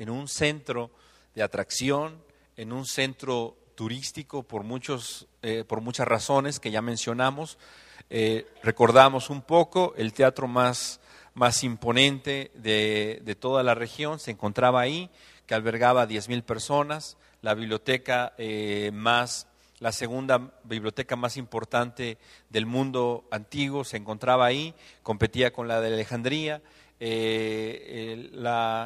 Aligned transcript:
en 0.00 0.08
un 0.08 0.28
centro 0.28 0.90
de 1.34 1.42
atracción, 1.42 2.24
en 2.56 2.72
un 2.72 2.86
centro 2.86 3.54
turístico 3.74 4.42
por, 4.42 4.64
muchos, 4.64 5.28
eh, 5.42 5.62
por 5.68 5.82
muchas 5.82 6.08
razones 6.08 6.58
que 6.58 6.70
ya 6.70 6.80
mencionamos. 6.80 7.58
Eh, 8.08 8.46
recordamos 8.62 9.28
un 9.28 9.42
poco 9.42 9.92
el 9.98 10.14
teatro 10.14 10.48
más, 10.48 11.00
más 11.34 11.62
imponente 11.64 12.50
de, 12.54 13.20
de, 13.24 13.34
toda 13.34 13.62
la 13.62 13.74
región, 13.74 14.18
se 14.18 14.30
encontraba 14.30 14.80
ahí, 14.80 15.10
que 15.46 15.54
albergaba 15.54 16.08
10.000 16.08 16.44
personas, 16.44 17.18
la 17.42 17.52
biblioteca 17.52 18.32
eh, 18.38 18.90
más, 18.94 19.48
la 19.80 19.92
segunda 19.92 20.50
biblioteca 20.64 21.14
más 21.14 21.36
importante 21.36 22.16
del 22.48 22.64
mundo 22.64 23.24
antiguo 23.30 23.84
se 23.84 23.98
encontraba 23.98 24.46
ahí, 24.46 24.74
competía 25.02 25.52
con 25.52 25.68
la 25.68 25.82
de 25.82 25.88
Alejandría. 25.92 26.62
Eh, 27.02 28.28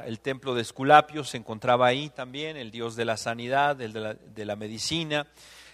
el, 0.06 0.20
templo 0.20 0.54
de 0.54 0.62
Esculapio 0.62 1.24
se 1.24 1.36
encontraba 1.36 1.86
ahí 1.86 2.10
también, 2.10 2.56
el 2.56 2.70
dios 2.70 2.94
de 2.94 3.04
la 3.04 3.16
sanidad, 3.16 3.80
el 3.80 3.92
de 3.92 4.00
la, 4.00 4.14
de 4.14 4.44
la 4.44 4.56
medicina. 4.56 5.26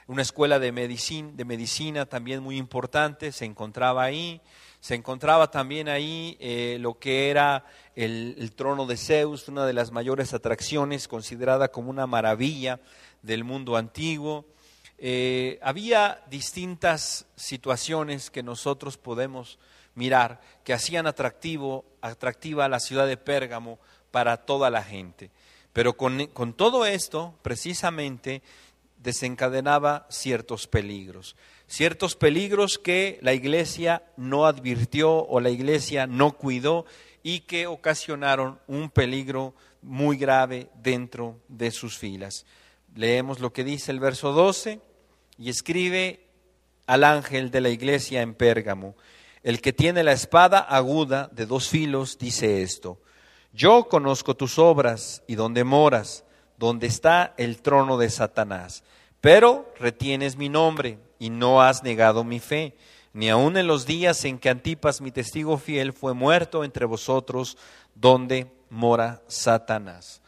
Una 0.06 0.23
escuela 0.23 0.59
de 0.59 0.73
medicina, 0.73 1.30
de 1.34 1.45
medicina, 1.45 2.06
también 2.06 2.42
muy 2.42 2.56
importante 2.56 3.30
se 3.30 3.45
encontraba 3.45 4.02
ahí. 4.02 4.41
Se 4.80 4.95
encontraba 4.95 5.50
también 5.50 5.88
ahí 5.88 6.38
eh, 6.41 6.78
lo 6.80 6.98
que 6.98 7.30
era 7.30 7.66
el, 7.95 8.34
el, 8.38 8.52
trono 8.52 8.86
de 8.86 8.97
Zeus, 8.97 9.47
una 9.48 9.66
de 9.66 9.75
las 9.75 9.92
mayores 9.92 10.33
atracciones, 10.33 11.06
considerada 11.06 11.69
como 11.70 11.91
una 11.91 12.06
maravilla 12.06 12.80
del 13.22 13.45
mundo 13.45 13.77
antiguo. 13.77 14.47
Eh, 15.02 15.59
había 15.62 16.22
distintas 16.28 17.27
situaciones 17.34 18.30
que 18.30 18.42
nosotros 18.42 18.98
podemos 18.98 19.59
mirar 19.95 20.41
que 20.62 20.75
hacían 20.75 21.06
atractivo, 21.06 21.84
atractiva 22.00 22.68
la 22.68 22.80
ciudad 22.80 23.06
de 23.06 23.16
Pérgamo 23.16 23.78
para 24.10 24.38
toda 24.38 24.70
la 24.70 24.82
gente. 24.82 25.30
Pero 25.72 25.96
con, 25.96 26.27
con 26.28 26.52
todo 26.52 26.86
esto, 26.86 27.34
precisamente, 27.42 28.42
desencadenaba 29.02 30.06
ciertos 30.10 30.66
peligros. 30.66 31.36
Ciertos 31.66 32.16
peligros 32.16 32.78
que 32.78 33.19
la 33.22 33.33
iglesia 33.33 34.02
no 34.16 34.47
advirtió 34.47 35.25
o 35.25 35.41
la 35.41 35.50
iglesia 35.50 36.06
no 36.06 36.33
cuidó 36.33 36.84
y 37.22 37.41
que 37.41 37.66
ocasionaron 37.66 38.58
un 38.66 38.91
peligro 38.91 39.55
muy 39.82 40.16
grave 40.16 40.69
dentro 40.82 41.38
de 41.48 41.70
sus 41.70 41.97
filas. 41.97 42.44
Leemos 42.94 43.41
lo 43.41 43.53
que 43.53 43.64
dice 43.64 43.92
el 43.92 44.00
verso 44.00 44.32
12 44.32 44.80
y 45.38 45.48
escribe 45.48 46.27
al 46.86 47.05
ángel 47.05 47.50
de 47.50 47.60
la 47.60 47.69
iglesia 47.69 48.22
en 48.22 48.34
Pérgamo. 48.34 48.97
El 49.42 49.60
que 49.60 49.72
tiene 49.72 50.02
la 50.02 50.12
espada 50.12 50.58
aguda 50.58 51.30
de 51.33 51.46
dos 51.46 51.69
filos 51.69 52.19
dice 52.19 52.62
esto, 52.62 52.98
yo 53.52 53.88
conozco 53.88 54.36
tus 54.36 54.58
obras 54.58 55.22
y 55.27 55.34
donde 55.34 55.64
moras, 55.64 56.24
donde 56.58 56.86
está 56.86 57.34
el 57.36 57.62
trono 57.62 57.97
de 57.97 58.10
Satanás, 58.10 58.84
pero 59.20 59.72
retienes 59.78 60.36
mi 60.36 60.48
nombre 60.48 60.98
y 61.19 61.30
no 61.30 61.62
has 61.62 61.82
negado 61.82 62.22
mi 62.22 62.38
fe, 62.38 62.77
ni 63.12 63.28
aun 63.28 63.56
en 63.56 63.66
los 63.66 63.86
días 63.86 64.24
en 64.24 64.38
que 64.38 64.50
Antipas, 64.50 65.00
mi 65.00 65.10
testigo 65.10 65.58
fiel, 65.58 65.92
fue 65.92 66.14
muerto 66.14 66.62
entre 66.62 66.84
vosotros, 66.84 67.56
donde 67.94 68.52
mora 68.69 69.22
Satanás. 69.27 70.22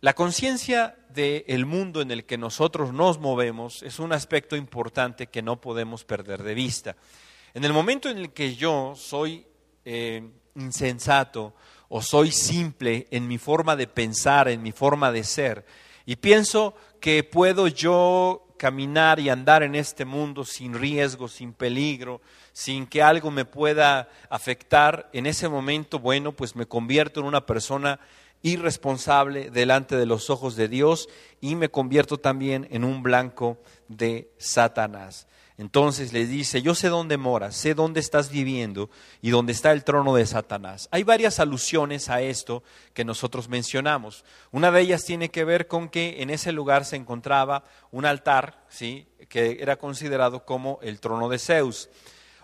La 0.00 0.12
conciencia 0.12 0.96
del 1.08 1.64
mundo 1.64 2.02
en 2.02 2.10
el 2.10 2.24
que 2.24 2.36
nosotros 2.36 2.92
nos 2.92 3.18
movemos 3.18 3.82
es 3.82 3.98
un 3.98 4.12
aspecto 4.12 4.54
importante 4.54 5.28
que 5.28 5.40
no 5.40 5.60
podemos 5.60 6.04
perder 6.04 6.42
de 6.42 6.54
vista. 6.54 6.96
En 7.54 7.62
el 7.62 7.72
momento 7.72 8.10
en 8.10 8.18
el 8.18 8.32
que 8.32 8.56
yo 8.56 8.94
soy 8.96 9.46
eh, 9.84 10.28
insensato 10.56 11.54
o 11.88 12.02
soy 12.02 12.32
simple 12.32 13.06
en 13.12 13.28
mi 13.28 13.38
forma 13.38 13.76
de 13.76 13.86
pensar, 13.86 14.48
en 14.48 14.60
mi 14.60 14.72
forma 14.72 15.12
de 15.12 15.22
ser, 15.22 15.64
y 16.04 16.16
pienso 16.16 16.74
que 17.00 17.22
puedo 17.22 17.68
yo 17.68 18.44
caminar 18.58 19.20
y 19.20 19.28
andar 19.28 19.62
en 19.62 19.76
este 19.76 20.04
mundo 20.04 20.44
sin 20.44 20.74
riesgo, 20.74 21.28
sin 21.28 21.52
peligro, 21.52 22.20
sin 22.52 22.88
que 22.88 23.02
algo 23.02 23.30
me 23.30 23.44
pueda 23.44 24.08
afectar, 24.30 25.08
en 25.12 25.26
ese 25.26 25.48
momento, 25.48 26.00
bueno, 26.00 26.32
pues 26.32 26.56
me 26.56 26.66
convierto 26.66 27.20
en 27.20 27.26
una 27.26 27.46
persona 27.46 28.00
irresponsable 28.42 29.50
delante 29.50 29.96
de 29.96 30.06
los 30.06 30.28
ojos 30.28 30.56
de 30.56 30.66
Dios 30.66 31.08
y 31.40 31.54
me 31.54 31.68
convierto 31.68 32.18
también 32.18 32.66
en 32.72 32.82
un 32.82 33.04
blanco 33.04 33.58
de 33.86 34.32
Satanás. 34.38 35.28
Entonces 35.56 36.12
le 36.12 36.26
dice, 36.26 36.62
yo 36.62 36.74
sé 36.74 36.88
dónde 36.88 37.16
moras, 37.16 37.54
sé 37.54 37.74
dónde 37.74 38.00
estás 38.00 38.28
viviendo 38.30 38.90
y 39.22 39.30
dónde 39.30 39.52
está 39.52 39.70
el 39.70 39.84
trono 39.84 40.14
de 40.14 40.26
Satanás. 40.26 40.88
Hay 40.90 41.04
varias 41.04 41.38
alusiones 41.38 42.10
a 42.10 42.20
esto 42.22 42.64
que 42.92 43.04
nosotros 43.04 43.48
mencionamos. 43.48 44.24
Una 44.50 44.72
de 44.72 44.80
ellas 44.80 45.04
tiene 45.04 45.30
que 45.30 45.44
ver 45.44 45.68
con 45.68 45.88
que 45.88 46.22
en 46.22 46.30
ese 46.30 46.50
lugar 46.50 46.84
se 46.84 46.96
encontraba 46.96 47.62
un 47.92 48.04
altar, 48.04 48.64
¿sí? 48.68 49.06
que 49.28 49.58
era 49.60 49.76
considerado 49.76 50.44
como 50.44 50.80
el 50.82 50.98
trono 50.98 51.28
de 51.28 51.38
Zeus. 51.38 51.88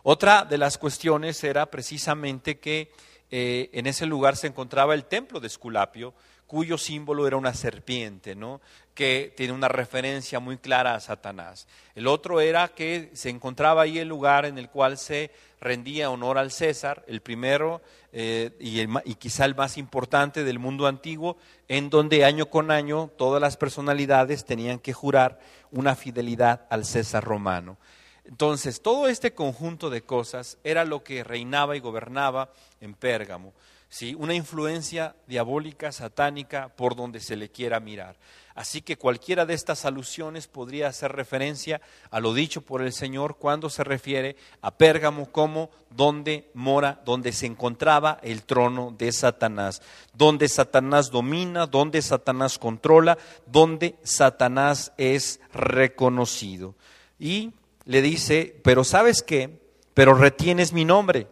Otra 0.05 0.45
de 0.45 0.59
las 0.59 0.79
cuestiones 0.79 1.43
era 1.43 1.67
precisamente 1.67 2.61
que 2.61 2.93
eh, 3.33 3.71
en 3.73 3.89
ese 3.89 4.07
lugar 4.07 4.37
se 4.37 4.47
encontraba 4.47 4.95
el 4.95 5.05
templo 5.05 5.41
de 5.41 5.49
Esculapio, 5.49 6.15
cuyo 6.47 6.79
símbolo 6.79 7.27
era 7.27 7.37
una 7.37 7.55
serpiente, 7.55 8.35
¿no? 8.35 8.61
Que 9.01 9.33
tiene 9.35 9.55
una 9.55 9.69
referencia 9.69 10.41
muy 10.41 10.59
clara 10.59 10.95
a 10.95 11.01
Satanás. 11.01 11.67
El 11.95 12.07
otro 12.07 12.39
era 12.39 12.69
que 12.69 13.09
se 13.15 13.31
encontraba 13.31 13.81
ahí 13.81 13.99
el 13.99 14.09
lugar 14.09 14.45
en 14.45 14.59
el 14.59 14.69
cual 14.69 14.99
se 14.99 15.31
rendía 15.59 16.11
honor 16.11 16.37
al 16.37 16.51
César, 16.51 17.03
el 17.09 17.23
primero 17.23 17.81
eh, 18.13 18.51
y, 18.61 18.83
y 18.83 19.15
quizá 19.15 19.47
el 19.47 19.55
más 19.55 19.79
importante 19.79 20.45
del 20.45 20.59
mundo 20.59 20.87
antiguo, 20.87 21.39
en 21.67 21.89
donde 21.89 22.27
año 22.27 22.51
con 22.51 22.71
año 22.71 23.11
todas 23.17 23.41
las 23.41 23.57
personalidades 23.57 24.45
tenían 24.45 24.79
que 24.79 24.93
jurar 24.93 25.41
una 25.71 25.97
fidelidad 25.97 26.67
al 26.69 26.85
César 26.85 27.25
romano. 27.25 27.79
Entonces, 28.27 28.83
todo 28.83 29.09
este 29.09 29.33
conjunto 29.33 29.89
de 29.89 30.03
cosas 30.03 30.59
era 30.63 30.85
lo 30.85 31.03
que 31.03 31.25
reinaba 31.25 31.75
y 31.75 31.81
gobernaba 31.81 32.53
en 32.83 32.93
Pérgamo. 32.93 33.55
¿Sí? 33.91 34.15
una 34.17 34.35
influencia 34.35 35.17
diabólica, 35.27 35.93
satánica, 35.93 36.69
por 36.69 36.97
donde 36.97 37.21
se 37.21 37.37
le 37.37 37.51
quiera 37.51 37.81
mirar. 37.81 38.17
Así 38.55 38.83
que 38.83 38.97
cualquiera 38.97 39.47
de 39.47 39.55
estas 39.55 39.85
alusiones 39.85 40.47
podría 40.47 40.89
hacer 40.89 41.13
referencia 41.13 41.81
a 42.11 42.21
lo 42.21 42.33
dicho 42.33 42.63
por 42.63 42.83
el 42.83 42.93
Señor 42.93 43.37
cuando 43.37 43.69
se 43.69 43.85
refiere 43.85 44.37
a 44.61 44.71
Pérgamo 44.71 45.31
como 45.31 45.71
donde 45.91 46.51
mora, 46.55 47.01
donde 47.05 47.33
se 47.33 47.47
encontraba 47.47 48.19
el 48.23 48.43
trono 48.45 48.95
de 48.97 49.13
Satanás, 49.13 49.83
donde 50.15 50.49
Satanás 50.49 51.11
domina, 51.11 51.67
donde 51.67 52.01
Satanás 52.03 52.59
controla, 52.59 53.19
donde 53.47 53.97
Satanás 54.03 54.93
es 54.97 55.41
reconocido. 55.53 56.75
Y 57.19 57.53
le 57.85 58.03
dice, 58.03 58.61
pero 58.63 58.85
¿sabes 58.85 59.23
qué? 59.23 59.61
Pero 59.95 60.15
retienes 60.15 60.73
mi 60.73 60.85
nombre 60.85 61.27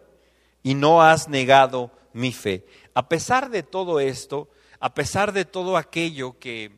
y 0.63 0.73
no 0.73 1.01
has 1.01 1.29
negado 1.29 1.91
mi 2.13 2.31
fe. 2.31 2.65
A 2.93 3.07
pesar 3.07 3.49
de 3.49 3.63
todo 3.63 3.99
esto, 3.99 4.49
a 4.79 4.93
pesar 4.93 5.33
de 5.33 5.45
todo 5.45 5.77
aquello 5.77 6.37
que, 6.39 6.71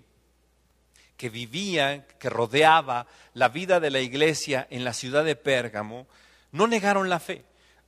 que 1.18 1.30
vivía, 1.30 2.08
que 2.20 2.30
rodeaba 2.30 3.08
la 3.34 3.50
vida 3.50 3.80
de 3.80 3.92
la 3.92 4.00
iglesia 4.00 4.68
en 4.70 4.84
la 4.84 4.94
ciudad 4.94 5.24
de 5.24 5.36
Pérgamo, 5.36 6.08
no 6.52 6.68
negaron 6.68 7.10
la 7.10 7.20
fe. 7.20 7.46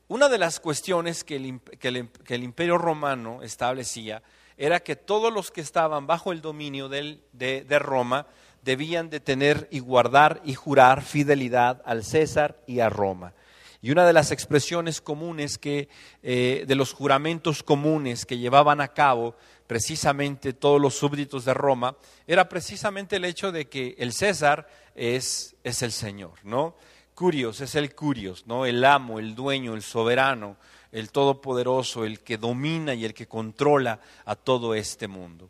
Una 0.08 0.30
de 0.30 0.38
las 0.38 0.59
cuestiones 0.59 1.24
que 1.24 1.38
el, 1.38 1.59
que 1.80 2.36
el, 2.36 2.44
imperio 2.44 2.78
romano 2.78 3.42
establecía 3.42 4.22
era 4.58 4.81
que 4.81 4.96
todos 4.96 5.34
los 5.34 5.50
que 5.50 5.62
estaban 5.62 6.06
bajo 6.06 6.31
el 6.31 6.42
dominio 6.42 6.90
del, 6.90 7.24
de, 7.31 7.64
de 7.64 7.80
Roma 7.80 8.28
debían 8.62 9.10
de 9.10 9.20
tener 9.20 9.68
y 9.72 9.80
guardar 9.80 10.42
y 10.44 10.54
jurar 10.54 11.02
fidelidad 11.02 11.81
al 11.86 12.04
César 12.04 12.58
y 12.68 12.80
a 12.80 12.90
Roma. 12.90 13.34
Y 13.83 13.91
una 13.91 14.07
de 14.07 14.13
las 14.13 14.31
expresiones 14.31 15.01
comunes 15.01 15.57
que, 15.57 15.89
eh, 16.23 16.63
de 16.66 16.75
los 16.75 16.94
juramentos 16.94 17.63
comunes 17.63 18.25
que 18.25 18.38
llevaban 18.38 18.79
a 18.79 18.88
cabo 18.88 19.35
precisamente 19.67 20.53
todos 20.53 20.79
los 20.79 20.95
súbditos 20.95 21.44
de 21.44 21.53
Roma, 21.53 21.97
era 22.25 22.47
precisamente 22.47 23.18
el 23.18 23.25
hecho 23.25 23.51
de 23.51 23.68
que 23.68 23.94
el 24.00 24.13
César 24.13 24.69
es, 24.95 25.57
es 25.65 25.81
el 25.81 25.91
Señor, 25.91 26.35
¿no? 26.44 26.77
Curios 27.13 27.59
es 27.59 27.75
el 27.75 27.94
Curios, 27.94 28.47
¿no? 28.47 28.65
El 28.65 28.85
amo, 28.85 29.19
el 29.19 29.35
dueño, 29.35 29.74
el 29.74 29.81
soberano, 29.83 30.56
el 30.94 31.12
todopoderoso, 31.12 32.06
el 32.06 32.21
que 32.21 32.38
domina 32.38 32.94
y 32.94 33.03
el 33.03 33.13
que 33.13 33.27
controla 33.27 34.00
a 34.24 34.38
todo 34.38 34.75
este 34.75 35.09
mundo. 35.09 35.50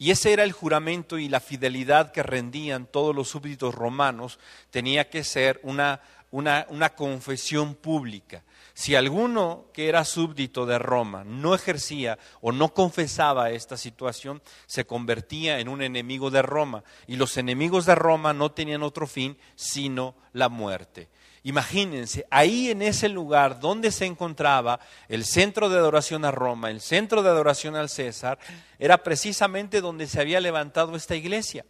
Y 0.00 0.12
ese 0.12 0.32
era 0.32 0.44
el 0.44 0.52
juramento 0.52 1.18
y 1.18 1.28
la 1.28 1.40
fidelidad 1.40 2.12
que 2.12 2.22
rendían 2.22 2.86
todos 2.86 3.14
los 3.14 3.28
súbditos 3.28 3.74
romanos, 3.74 4.38
tenía 4.70 5.10
que 5.10 5.24
ser 5.24 5.58
una 5.64 6.00
una, 6.30 6.66
una 6.70 6.90
confesión 6.90 7.74
pública. 7.74 8.44
Si 8.74 8.94
alguno 8.94 9.66
que 9.72 9.88
era 9.88 10.04
súbdito 10.04 10.64
de 10.64 10.78
Roma 10.78 11.24
no 11.24 11.54
ejercía 11.54 12.18
o 12.40 12.52
no 12.52 12.72
confesaba 12.74 13.50
esta 13.50 13.76
situación, 13.76 14.40
se 14.66 14.86
convertía 14.86 15.58
en 15.58 15.68
un 15.68 15.82
enemigo 15.82 16.30
de 16.30 16.42
Roma. 16.42 16.84
Y 17.06 17.16
los 17.16 17.36
enemigos 17.36 17.86
de 17.86 17.94
Roma 17.94 18.32
no 18.32 18.52
tenían 18.52 18.82
otro 18.82 19.06
fin 19.06 19.36
sino 19.56 20.14
la 20.32 20.48
muerte. 20.48 21.08
Imagínense, 21.42 22.26
ahí 22.30 22.70
en 22.70 22.82
ese 22.82 23.08
lugar 23.08 23.58
donde 23.58 23.90
se 23.90 24.04
encontraba 24.04 24.80
el 25.08 25.24
centro 25.24 25.68
de 25.68 25.78
adoración 25.78 26.24
a 26.24 26.30
Roma, 26.30 26.70
el 26.70 26.80
centro 26.80 27.22
de 27.22 27.30
adoración 27.30 27.74
al 27.74 27.88
César, 27.88 28.38
era 28.78 29.02
precisamente 29.02 29.80
donde 29.80 30.06
se 30.06 30.20
había 30.20 30.40
levantado 30.40 30.94
esta 30.94 31.16
iglesia. 31.16 31.64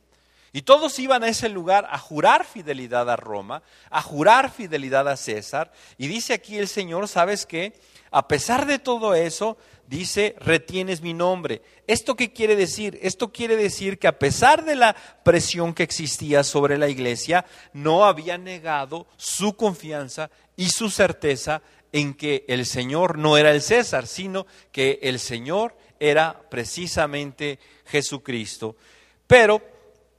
Y 0.52 0.62
todos 0.62 0.98
iban 0.98 1.22
a 1.22 1.28
ese 1.28 1.48
lugar 1.48 1.86
a 1.90 1.98
jurar 1.98 2.44
fidelidad 2.44 3.10
a 3.10 3.16
Roma, 3.16 3.62
a 3.90 4.00
jurar 4.00 4.50
fidelidad 4.50 5.06
a 5.08 5.16
César. 5.16 5.72
Y 5.98 6.08
dice 6.08 6.32
aquí 6.32 6.56
el 6.56 6.68
Señor, 6.68 7.06
¿sabes 7.08 7.44
qué? 7.44 7.74
A 8.10 8.26
pesar 8.28 8.64
de 8.66 8.78
todo 8.78 9.14
eso, 9.14 9.58
dice, 9.86 10.34
retienes 10.40 11.02
mi 11.02 11.12
nombre. 11.12 11.60
¿Esto 11.86 12.14
qué 12.14 12.32
quiere 12.32 12.56
decir? 12.56 12.98
Esto 13.02 13.30
quiere 13.30 13.56
decir 13.56 13.98
que 13.98 14.08
a 14.08 14.18
pesar 14.18 14.64
de 14.64 14.76
la 14.76 14.96
presión 15.22 15.74
que 15.74 15.82
existía 15.82 16.42
sobre 16.44 16.78
la 16.78 16.88
iglesia, 16.88 17.44
no 17.74 18.06
había 18.06 18.38
negado 18.38 19.06
su 19.18 19.54
confianza 19.56 20.30
y 20.56 20.70
su 20.70 20.88
certeza 20.88 21.60
en 21.92 22.14
que 22.14 22.44
el 22.48 22.66
Señor 22.66 23.18
no 23.18 23.36
era 23.36 23.50
el 23.50 23.62
César, 23.62 24.06
sino 24.06 24.46
que 24.72 24.98
el 25.02 25.18
Señor 25.18 25.76
era 26.00 26.40
precisamente 26.50 27.58
Jesucristo. 27.86 28.76
Pero 29.26 29.62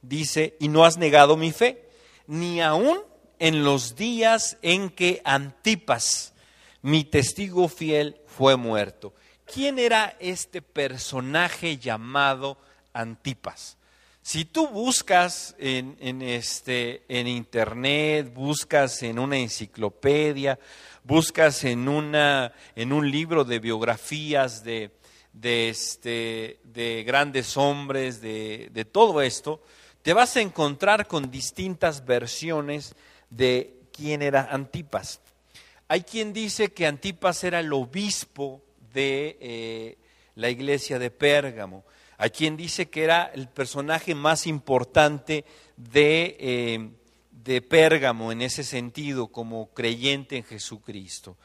dice, 0.02 0.56
y 0.60 0.68
no 0.68 0.86
has 0.86 0.98
negado 0.98 1.38
mi 1.38 1.52
fe, 1.52 1.90
ni 2.28 2.62
aun 2.62 3.00
en 3.40 3.64
los 3.64 3.96
días 3.96 4.58
en 4.62 4.90
que 4.90 5.22
Antipas, 5.24 6.34
mi 6.82 7.04
testigo 7.04 7.68
fiel, 7.68 8.22
fue 8.28 8.56
muerto. 8.56 9.14
¿Quién 9.52 9.80
era 9.80 10.16
este 10.20 10.62
personaje 10.62 11.78
llamado 11.78 12.58
Antipas? 12.94 13.78
Si 14.22 14.46
tú 14.46 14.68
buscas 14.68 15.56
en, 15.58 16.22
este, 16.22 17.04
en 17.08 17.28
internet, 17.28 18.32
buscas 18.32 19.02
en 19.02 19.18
una 19.18 19.38
enciclopedia, 19.38 20.60
buscas 21.04 21.64
en, 21.64 21.88
una, 21.88 22.54
en 22.76 22.94
un 22.94 23.10
libro 23.10 23.44
de 23.44 23.58
biografías 23.58 24.64
de, 24.64 24.92
de, 25.34 25.70
este, 25.70 26.60
de 26.64 27.04
grandes 27.04 27.58
hombres, 27.58 28.22
de, 28.22 28.70
de 28.72 28.86
todo 28.86 29.22
esto, 29.24 29.64
te 30.02 30.14
vas 30.14 30.36
a 30.38 30.42
encontrar 30.42 31.08
con 31.08 31.30
distintas 31.30 32.06
versiones 32.06 32.96
de 33.30 33.80
quién 33.92 34.22
era 34.22 34.48
Antipas. 34.52 35.20
Hay 35.88 36.02
quien 36.02 36.34
dice 36.34 36.72
que 36.72 36.86
Antipas 36.86 37.44
era 37.44 37.60
el 37.60 37.74
obispo 37.74 38.64
de 38.94 39.38
eh, 39.40 39.98
la 40.36 40.50
iglesia 40.50 41.00
de 41.00 41.12
Pérgamo. 41.12 41.84
Hay 42.18 42.30
quien 42.30 42.58
dice 42.58 42.90
que 42.90 43.04
era 43.04 43.32
el 43.34 43.48
personaje 43.48 44.14
más 44.16 44.46
importante 44.46 45.46
de, 45.76 46.38
eh, 46.40 46.90
de 47.32 47.62
Pérgamo 47.62 48.32
en 48.32 48.42
ese 48.42 48.64
sentido, 48.64 49.28
como 49.28 49.74
creyente 49.74 50.38
en 50.38 50.44
Jesucristo. 50.44 51.38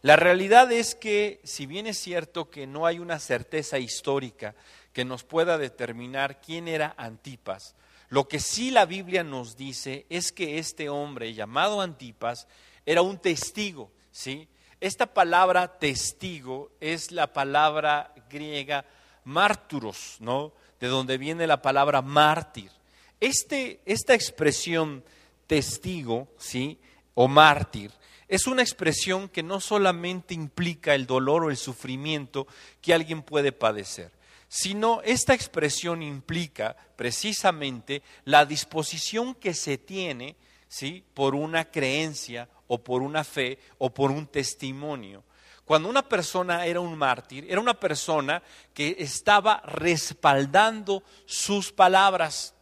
La 0.00 0.16
realidad 0.16 0.72
es 0.72 0.94
que, 0.94 1.40
si 1.44 1.66
bien 1.66 1.86
es 1.86 1.96
cierto 1.96 2.50
que 2.50 2.66
no 2.66 2.86
hay 2.86 2.98
una 2.98 3.20
certeza 3.20 3.78
histórica 3.78 4.54
que 4.92 5.04
nos 5.04 5.22
pueda 5.22 5.58
determinar 5.58 6.40
quién 6.40 6.66
era 6.66 6.94
Antipas, 6.98 7.76
lo 8.12 8.28
que 8.28 8.40
sí 8.40 8.70
la 8.70 8.84
Biblia 8.84 9.24
nos 9.24 9.56
dice 9.56 10.04
es 10.10 10.32
que 10.32 10.58
este 10.58 10.90
hombre 10.90 11.32
llamado 11.32 11.80
Antipas 11.80 12.46
era 12.84 13.00
un 13.00 13.16
testigo, 13.16 13.90
¿sí? 14.10 14.48
Esta 14.82 15.06
palabra 15.06 15.78
testigo 15.78 16.72
es 16.78 17.10
la 17.10 17.32
palabra 17.32 18.12
griega 18.28 18.84
márturos, 19.24 20.16
¿no? 20.20 20.52
De 20.78 20.88
donde 20.88 21.16
viene 21.16 21.46
la 21.46 21.62
palabra 21.62 22.02
mártir. 22.02 22.70
Este, 23.18 23.80
esta 23.86 24.12
expresión 24.12 25.02
testigo, 25.46 26.28
¿sí? 26.36 26.78
O 27.14 27.28
mártir, 27.28 27.92
es 28.28 28.46
una 28.46 28.60
expresión 28.60 29.30
que 29.30 29.42
no 29.42 29.58
solamente 29.58 30.34
implica 30.34 30.94
el 30.94 31.06
dolor 31.06 31.44
o 31.44 31.50
el 31.50 31.56
sufrimiento 31.56 32.46
que 32.82 32.92
alguien 32.92 33.22
puede 33.22 33.52
padecer, 33.52 34.12
sino 34.54 35.00
esta 35.02 35.32
expresión 35.32 36.02
implica 36.02 36.76
precisamente 36.94 38.02
la 38.26 38.44
disposición 38.44 39.34
que 39.34 39.54
se 39.54 39.78
tiene 39.78 40.36
¿sí? 40.68 41.02
por 41.14 41.34
una 41.34 41.70
creencia 41.70 42.50
o 42.66 42.76
por 42.76 43.00
una 43.00 43.24
fe 43.24 43.58
o 43.78 43.88
por 43.88 44.10
un 44.10 44.26
testimonio. 44.26 45.24
Cuando 45.64 45.88
una 45.88 46.06
persona 46.06 46.66
era 46.66 46.80
un 46.80 46.98
mártir, 46.98 47.46
era 47.48 47.62
una 47.62 47.72
persona 47.72 48.42
que 48.74 48.94
estaba 48.98 49.62
respaldando 49.64 51.02
sus 51.24 51.72
palabras. 51.72 52.52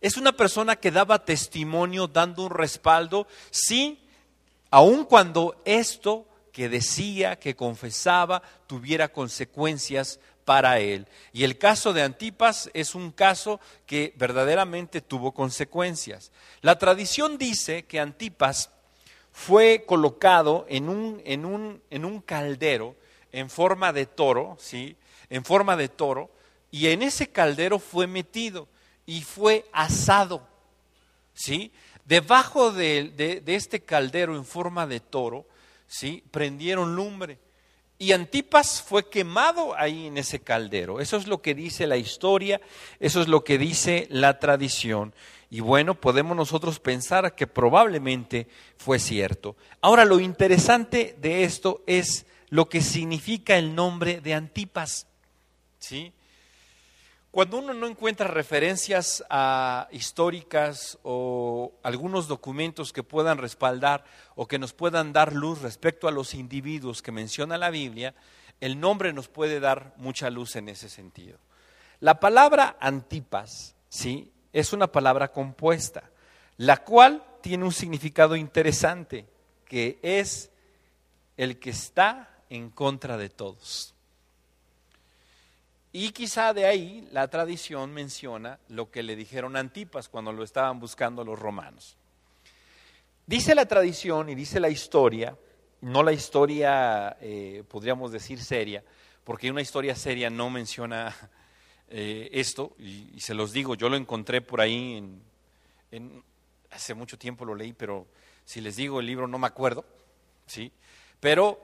Es 0.00 0.16
una 0.16 0.30
persona 0.30 0.76
que 0.76 0.92
daba 0.92 1.24
testimonio 1.24 2.06
dando 2.06 2.44
un 2.44 2.50
respaldo, 2.50 3.26
sí, 3.50 4.06
aun 4.70 5.04
cuando 5.06 5.60
esto 5.64 6.24
que 6.52 6.68
decía, 6.68 7.38
que 7.40 7.56
confesaba, 7.56 8.42
tuviera 8.66 9.08
consecuencias 9.10 10.20
para 10.44 10.78
él. 10.78 11.06
Y 11.32 11.44
el 11.44 11.58
caso 11.58 11.92
de 11.92 12.02
Antipas 12.02 12.70
es 12.74 12.94
un 12.94 13.12
caso 13.12 13.60
que 13.86 14.12
verdaderamente 14.16 15.00
tuvo 15.00 15.32
consecuencias. 15.32 16.32
La 16.60 16.78
tradición 16.78 17.38
dice 17.38 17.84
que 17.84 18.00
Antipas 18.00 18.70
fue 19.32 19.84
colocado 19.86 20.66
en 20.68 20.88
un, 20.88 22.22
caldero 22.26 22.96
en 23.32 23.48
forma 23.48 23.92
de 23.92 24.06
toro, 24.06 24.56
¿sí? 24.60 24.96
En 25.30 25.44
forma 25.44 25.76
de 25.76 25.88
toro, 25.88 26.30
y 26.70 26.88
en 26.88 27.02
ese 27.02 27.28
caldero 27.30 27.78
fue 27.78 28.06
metido 28.06 28.68
y 29.06 29.22
fue 29.22 29.64
asado, 29.72 30.46
¿sí? 31.32 31.72
Debajo 32.04 32.72
de, 32.72 33.40
de 33.44 33.54
este 33.54 33.80
caldero 33.80 34.36
en 34.36 34.44
forma 34.44 34.86
de 34.86 35.00
toro, 35.00 35.46
¿sí? 35.86 36.22
Prendieron 36.30 36.94
lumbre 36.94 37.38
y 38.02 38.10
Antipas 38.10 38.82
fue 38.82 39.08
quemado 39.08 39.76
ahí 39.78 40.08
en 40.08 40.18
ese 40.18 40.40
caldero. 40.40 40.98
Eso 40.98 41.16
es 41.16 41.28
lo 41.28 41.40
que 41.40 41.54
dice 41.54 41.86
la 41.86 41.96
historia, 41.96 42.60
eso 42.98 43.22
es 43.22 43.28
lo 43.28 43.44
que 43.44 43.58
dice 43.58 44.08
la 44.10 44.40
tradición. 44.40 45.14
Y 45.50 45.60
bueno, 45.60 45.94
podemos 45.94 46.36
nosotros 46.36 46.80
pensar 46.80 47.36
que 47.36 47.46
probablemente 47.46 48.48
fue 48.76 48.98
cierto. 48.98 49.54
Ahora, 49.80 50.04
lo 50.04 50.18
interesante 50.18 51.14
de 51.20 51.44
esto 51.44 51.84
es 51.86 52.26
lo 52.48 52.68
que 52.68 52.80
significa 52.80 53.56
el 53.56 53.72
nombre 53.72 54.20
de 54.20 54.34
Antipas. 54.34 55.06
¿Sí? 55.78 56.12
Cuando 57.32 57.60
uno 57.60 57.72
no 57.72 57.86
encuentra 57.86 58.28
referencias 58.28 59.24
a 59.30 59.88
históricas 59.90 60.98
o 61.02 61.72
algunos 61.82 62.28
documentos 62.28 62.92
que 62.92 63.02
puedan 63.02 63.38
respaldar 63.38 64.04
o 64.34 64.46
que 64.46 64.58
nos 64.58 64.74
puedan 64.74 65.14
dar 65.14 65.32
luz 65.32 65.62
respecto 65.62 66.06
a 66.06 66.10
los 66.10 66.34
individuos 66.34 67.00
que 67.00 67.10
menciona 67.10 67.56
la 67.56 67.70
Biblia, 67.70 68.14
el 68.60 68.78
nombre 68.78 69.14
nos 69.14 69.28
puede 69.28 69.60
dar 69.60 69.94
mucha 69.96 70.28
luz 70.28 70.56
en 70.56 70.68
ese 70.68 70.90
sentido. 70.90 71.38
La 72.00 72.20
palabra 72.20 72.76
antipas, 72.78 73.76
¿sí? 73.88 74.30
Es 74.52 74.74
una 74.74 74.92
palabra 74.92 75.32
compuesta, 75.32 76.10
la 76.58 76.84
cual 76.84 77.24
tiene 77.40 77.64
un 77.64 77.72
significado 77.72 78.36
interesante, 78.36 79.24
que 79.64 79.98
es 80.02 80.50
el 81.38 81.58
que 81.58 81.70
está 81.70 82.28
en 82.50 82.68
contra 82.68 83.16
de 83.16 83.30
todos. 83.30 83.91
Y 85.94 86.10
quizá 86.12 86.54
de 86.54 86.64
ahí 86.64 87.06
la 87.12 87.28
tradición 87.28 87.92
menciona 87.92 88.58
lo 88.68 88.90
que 88.90 89.02
le 89.02 89.14
dijeron 89.14 89.56
a 89.56 89.60
Antipas 89.60 90.08
cuando 90.08 90.32
lo 90.32 90.42
estaban 90.42 90.80
buscando 90.80 91.22
los 91.22 91.38
romanos. 91.38 91.98
Dice 93.26 93.54
la 93.54 93.66
tradición 93.66 94.30
y 94.30 94.34
dice 94.34 94.58
la 94.58 94.70
historia, 94.70 95.36
no 95.82 96.02
la 96.02 96.12
historia, 96.12 97.18
eh, 97.20 97.62
podríamos 97.68 98.10
decir 98.10 98.42
seria, 98.42 98.82
porque 99.22 99.50
una 99.50 99.60
historia 99.60 99.94
seria 99.94 100.30
no 100.30 100.48
menciona 100.48 101.14
eh, 101.88 102.30
esto, 102.32 102.74
y, 102.78 103.20
se 103.20 103.34
los 103.34 103.52
digo, 103.52 103.74
yo 103.74 103.90
lo 103.90 103.96
encontré 103.96 104.40
por 104.40 104.62
ahí, 104.62 105.20
en, 105.90 106.22
hace 106.70 106.94
mucho 106.94 107.18
tiempo 107.18 107.44
lo 107.44 107.54
leí, 107.54 107.74
pero 107.74 108.06
si 108.46 108.62
les 108.62 108.76
digo 108.76 108.98
el 108.98 109.06
libro 109.06 109.28
no 109.28 109.38
me 109.38 109.46
acuerdo, 109.46 109.84
¿sí? 110.46 110.72
pero 111.20 111.60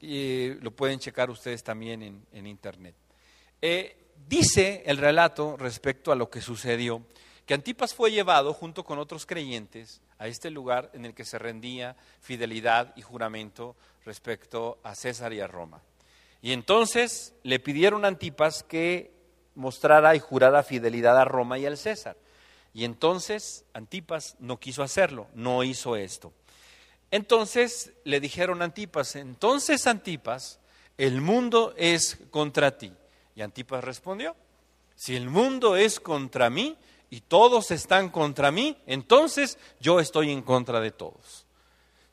eh, 0.00 0.56
lo 0.62 0.70
pueden 0.70 1.00
checar 1.00 1.30
ustedes 1.30 1.64
también 1.64 2.24
en 2.32 2.46
internet. 2.46 2.94
Eh, 3.68 3.96
dice 4.28 4.84
el 4.86 4.96
relato 4.96 5.56
respecto 5.56 6.12
a 6.12 6.14
lo 6.14 6.30
que 6.30 6.40
sucedió, 6.40 7.02
que 7.44 7.52
Antipas 7.52 7.94
fue 7.94 8.12
llevado 8.12 8.54
junto 8.54 8.84
con 8.84 9.00
otros 9.00 9.26
creyentes 9.26 10.00
a 10.18 10.28
este 10.28 10.50
lugar 10.50 10.92
en 10.94 11.04
el 11.04 11.14
que 11.14 11.24
se 11.24 11.36
rendía 11.36 11.96
fidelidad 12.20 12.92
y 12.94 13.02
juramento 13.02 13.74
respecto 14.04 14.78
a 14.84 14.94
César 14.94 15.32
y 15.32 15.40
a 15.40 15.48
Roma. 15.48 15.82
Y 16.42 16.52
entonces 16.52 17.34
le 17.42 17.58
pidieron 17.58 18.04
a 18.04 18.08
Antipas 18.08 18.62
que 18.62 19.10
mostrara 19.56 20.14
y 20.14 20.20
jurara 20.20 20.62
fidelidad 20.62 21.18
a 21.18 21.24
Roma 21.24 21.58
y 21.58 21.66
al 21.66 21.76
César. 21.76 22.16
Y 22.72 22.84
entonces 22.84 23.64
Antipas 23.72 24.36
no 24.38 24.60
quiso 24.60 24.84
hacerlo, 24.84 25.26
no 25.34 25.64
hizo 25.64 25.96
esto. 25.96 26.32
Entonces 27.10 27.94
le 28.04 28.20
dijeron 28.20 28.62
a 28.62 28.66
Antipas, 28.66 29.16
entonces 29.16 29.88
Antipas, 29.88 30.60
el 30.98 31.20
mundo 31.20 31.74
es 31.76 32.16
contra 32.30 32.78
ti. 32.78 32.92
Y 33.36 33.42
Antipas 33.42 33.84
respondió, 33.84 34.34
si 34.96 35.14
el 35.14 35.28
mundo 35.28 35.76
es 35.76 36.00
contra 36.00 36.48
mí 36.48 36.76
y 37.10 37.20
todos 37.20 37.70
están 37.70 38.08
contra 38.08 38.50
mí, 38.50 38.78
entonces 38.86 39.58
yo 39.78 40.00
estoy 40.00 40.32
en 40.32 40.40
contra 40.40 40.80
de 40.80 40.90
todos. 40.90 41.46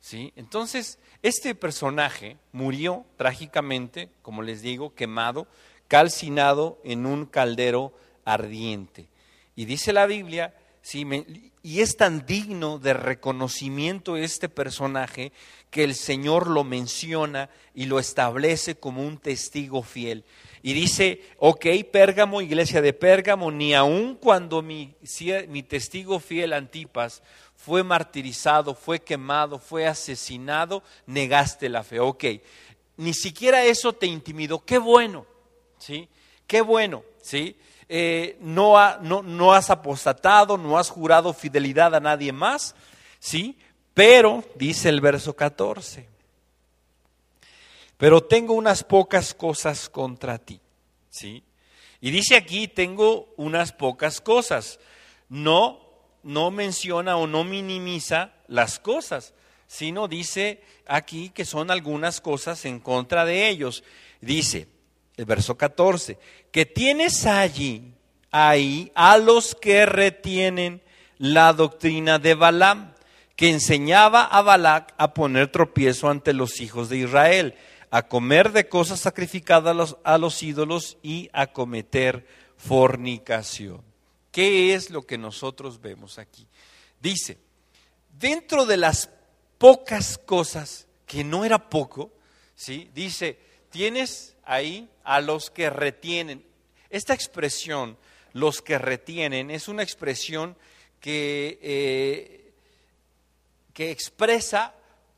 ¿sí? 0.02 0.34
Entonces, 0.36 1.00
este 1.22 1.56
personaje 1.56 2.38
murió 2.52 3.06
trágicamente, 3.16 4.10
como 4.22 4.42
les 4.42 4.62
digo, 4.62 4.94
quemado, 4.94 5.48
calcinado 5.88 6.82
en 6.84 7.06
un 7.06 7.26
caldero 7.26 7.94
ardiente. 8.26 9.08
Y 9.56 9.64
dice 9.64 9.94
la 9.94 10.06
Biblia, 10.06 10.54
y 11.64 11.80
es 11.80 11.96
tan 11.96 12.26
digno 12.26 12.78
de 12.78 12.94
reconocimiento 12.94 14.18
este 14.18 14.50
personaje 14.50 15.32
que 15.72 15.86
el 15.86 15.96
Señor 15.96 16.48
lo 16.48 16.66
menciona 16.66 17.50
y 17.74 17.86
lo 17.86 18.00
establece 18.00 18.76
como 18.76 19.08
un 19.08 19.18
testigo 19.18 19.82
fiel. 19.82 20.26
Y 20.66 20.72
dice, 20.72 21.22
ok, 21.40 21.66
Pérgamo, 21.92 22.42
iglesia 22.42 22.82
de 22.82 22.94
Pérgamo, 22.94 23.52
ni 23.52 23.74
aun 23.74 24.16
cuando 24.16 24.62
mi, 24.62 24.96
testigo 25.68 26.22
fiel 26.22 26.54
Antipas 26.54 27.22
fue 27.58 27.84
martirizado, 27.84 28.74
fue 28.74 29.02
quemado, 29.02 29.60
fue 29.60 29.86
asesinado, 29.86 30.82
negaste 31.06 31.68
la 31.68 31.84
fe. 31.84 32.00
Ok, 32.00 32.24
ni 32.96 33.14
siquiera 33.14 33.66
eso 33.66 33.92
te 33.92 34.06
intimidó. 34.06 34.64
Qué 34.64 34.78
bueno, 34.78 35.26
¿sí? 35.78 36.08
Qué 36.48 36.62
bueno, 36.62 37.04
¿sí? 37.22 37.58
Eh, 37.90 38.38
no, 38.40 38.76
no, 39.02 39.22
no 39.22 39.54
has 39.54 39.70
apostatado, 39.70 40.58
no 40.58 40.78
has 40.78 40.90
jurado 40.90 41.34
fidelidad 41.34 41.94
a 41.94 42.00
nadie 42.00 42.32
más, 42.32 42.74
¿sí? 43.20 43.58
Pero, 43.94 44.46
dice 44.56 44.88
el 44.88 45.02
verso 45.02 45.36
14, 45.36 46.13
pero 47.98 48.22
tengo 48.22 48.54
unas 48.54 48.84
pocas 48.84 49.34
cosas 49.34 49.90
contra 49.90 50.38
ti, 50.38 50.60
¿sí? 51.10 51.44
Y 52.02 52.12
dice 52.12 52.36
aquí, 52.36 52.68
tengo 52.68 53.34
unas 53.38 53.72
pocas 53.72 54.20
cosas. 54.20 54.80
No 55.30 55.84
no 56.24 56.52
menciona 56.52 57.18
o 57.18 57.28
no 57.28 57.44
minimiza 57.44 58.32
las 58.48 58.80
cosas, 58.80 59.34
sino 59.68 60.08
dice 60.08 60.62
aquí 60.88 61.30
que 61.30 61.46
son 61.46 61.70
algunas 61.70 62.22
cosas 62.22 62.66
en 62.66 62.80
contra 62.80 63.26
de 63.26 63.50
ellos. 63.50 63.84
Dice, 64.22 64.68
el 65.18 65.26
verso 65.26 65.58
14, 65.58 66.18
que 66.52 66.66
tienes 66.66 67.26
allí, 67.26 67.94
ahí, 68.32 68.92
a 68.96 69.18
los 69.18 69.54
que 69.54 69.86
retienen 69.86 70.82
la 71.18 71.54
doctrina 71.54 72.20
de 72.20 72.34
Balaam, 72.34 72.94
que 73.36 73.50
enseñaba 73.50 74.24
a 74.24 74.42
Balac 74.42 74.94
a 74.98 75.14
poner 75.14 75.48
tropiezo 75.52 76.10
ante 76.10 76.34
los 76.34 76.62
hijos 76.62 76.90
de 76.90 76.98
Israel, 76.98 77.56
a 77.94 78.08
comer 78.08 78.52
de 78.52 78.68
cosas 78.68 79.02
sacrificadas 79.02 79.70
a 79.70 79.74
los, 79.76 79.98
a 80.04 80.18
los 80.18 80.42
ídolos 80.42 80.98
y 81.04 81.30
a 81.32 81.46
cometer 81.46 82.26
fornicación. 82.58 83.84
¿Qué 84.32 84.74
es 84.74 84.90
lo 84.90 85.04
que 85.04 85.20
nosotros 85.20 85.80
vemos 85.80 86.18
aquí? 86.18 86.48
Dice, 87.00 87.38
dentro 88.18 88.66
de 88.66 88.78
las 88.78 89.12
pocas 89.60 90.18
cosas, 90.18 90.88
que 91.06 91.24
no 91.24 91.46
era 91.46 91.70
poco, 91.70 92.12
¿sí? 92.56 92.90
dice, 92.96 93.38
tienes 93.70 94.36
ahí 94.44 94.90
a 95.04 95.22
los 95.22 95.52
que 95.52 95.70
retienen. 95.70 96.44
Esta 96.90 97.14
expresión, 97.14 97.96
los 98.32 98.64
que 98.64 98.80
retienen, 98.80 99.52
es 99.52 99.68
una 99.68 99.84
expresión 99.84 100.58
que, 101.00 101.60
eh, 101.62 102.54
que 103.72 103.92
expresa 103.92 104.74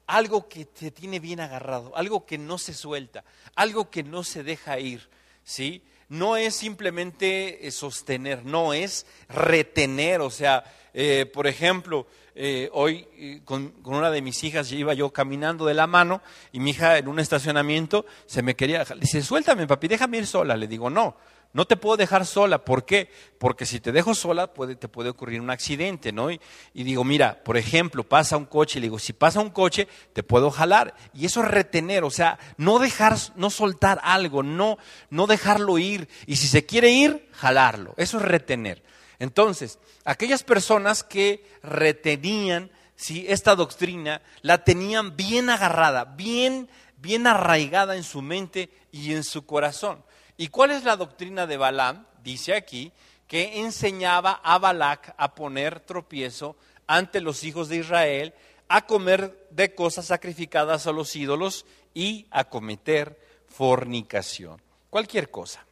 algo 0.07 0.47
que 0.47 0.65
te 0.65 0.91
tiene 0.91 1.19
bien 1.19 1.39
agarrado, 1.39 1.95
algo 1.95 2.25
que 2.25 2.38
no 2.38 2.57
se 2.57 2.74
suelta, 2.74 3.24
algo 3.55 3.89
que 3.89 4.03
no 4.03 4.24
se 4.24 4.43
deja 4.43 4.79
ir, 4.79 5.09
¿sí? 5.43 5.83
no 6.09 6.38
es 6.38 6.55
simplemente 6.55 7.67
eh, 7.67 7.71
sostener, 7.71 8.45
no 8.45 8.74
es 8.74 9.05
retener. 9.29 10.21
O 10.21 10.29
sea, 10.29 10.63
eh, 10.93 11.25
por 11.31 11.47
ejemplo, 11.47 12.07
eh, 12.35 12.69
hoy 12.74 13.41
con, 13.45 13.69
con, 13.81 13.95
una 13.95 14.12
de 14.12 14.21
mis 14.21 14.43
hijas 14.43 14.71
iba 14.71 14.93
yo 14.93 15.12
caminando 15.12 15.65
de 15.65 15.74
la 15.74 15.88
mano 15.88 16.21
y 16.51 16.59
mi 16.59 16.71
hija 16.71 16.97
en 16.97 17.07
un 17.07 17.19
estacionamiento 17.19 18.05
se 18.25 18.41
me 18.41 18.55
quería, 18.55 18.85
dice, 19.00 19.21
suéltame 19.21 19.67
papi, 19.67 19.88
déjame 19.88 20.17
ir 20.17 20.27
sola. 20.27 20.55
Le 20.57 20.67
digo, 20.67 20.89
no, 20.89 21.15
no 21.55 21.63
te 21.63 21.77
puedo 21.77 21.95
dejar 21.95 22.25
sola. 22.25 22.65
¿Por 22.65 22.83
qué? 22.83 23.09
Porque 23.38 23.65
si 23.65 23.79
te 23.79 23.93
dejo 23.93 24.13
sola 24.13 24.53
puede, 24.53 24.75
te 24.75 24.89
puede 24.89 25.07
ocurrir 25.07 25.39
un 25.39 25.50
accidente, 25.50 26.12
¿no? 26.12 26.29
Y, 26.29 26.39
digo, 26.74 27.05
mira, 27.05 27.41
por 27.45 27.55
ejemplo, 27.55 28.03
pasa 28.03 28.35
un 28.35 28.43
coche, 28.43 28.81
le 28.81 28.88
digo, 28.88 29.00
si 29.00 29.13
pasa 29.13 29.39
un 29.39 29.51
coche, 29.51 29.88
te 30.12 30.21
puedo 30.21 30.51
jalar. 30.51 30.93
Y 31.13 31.25
eso 31.25 31.41
es 31.41 31.47
retener, 31.47 32.03
o 32.03 32.09
sea, 32.09 32.38
no 32.57 32.77
dejar, 32.77 33.15
no 33.38 33.50
soltar 33.50 34.01
algo, 34.03 34.43
no, 34.43 34.77
no 35.09 35.27
dejarlo 35.27 35.77
ir. 35.77 36.09
Y 36.27 36.35
si 36.35 36.50
se 36.50 36.65
quiere 36.65 36.89
ir, 36.91 37.29
jalarlo. 37.31 37.93
Eso 37.95 38.17
es 38.17 38.24
retener. 38.24 38.83
Entonces, 39.17 39.79
aquellas 40.03 40.43
personas 40.43 41.05
que 41.05 41.50
retenían 41.63 42.69
si 42.97 43.25
esta 43.29 43.55
doctrina, 43.55 44.21
la 44.41 44.65
tenían 44.65 45.15
bien 45.15 45.50
agarrada, 45.50 46.03
bien, 46.03 46.69
bien 46.97 47.27
arraigada 47.27 47.95
en 47.95 48.03
su 48.03 48.21
mente 48.21 48.69
y 48.91 49.13
en 49.13 49.24
su 49.24 49.45
corazón. 49.45 50.04
¿Y 50.38 50.48
cuál 50.50 50.72
es 50.72 50.84
la 50.84 50.98
doctrina 50.98 51.48
de 51.48 51.58
Balaam? 51.58 52.06
Dice 52.24 52.54
aquí 52.54 52.92
que 53.27 53.60
enseñaba 53.62 54.42
a 54.44 54.58
Balac 54.60 55.13
a 55.18 55.34
poner 55.34 55.80
tropiezo 55.80 56.56
ante 56.88 57.22
los 57.22 57.44
hijos 57.44 57.70
de 57.70 57.77
Israel, 57.77 58.34
a 58.68 58.86
comer 58.86 59.48
de 59.51 59.74
cosas 59.74 60.08
sacrificadas 60.08 60.88
a 60.88 60.92
los 60.92 61.15
ídolos 61.15 61.65
y 61.94 62.27
a 62.32 62.44
cometer 62.44 63.20
fornicación. 63.48 64.62
Cualquier 64.89 65.32
cosa. 65.32 65.65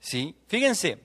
¿Sí? 0.00 0.34
Fíjense, 0.48 0.98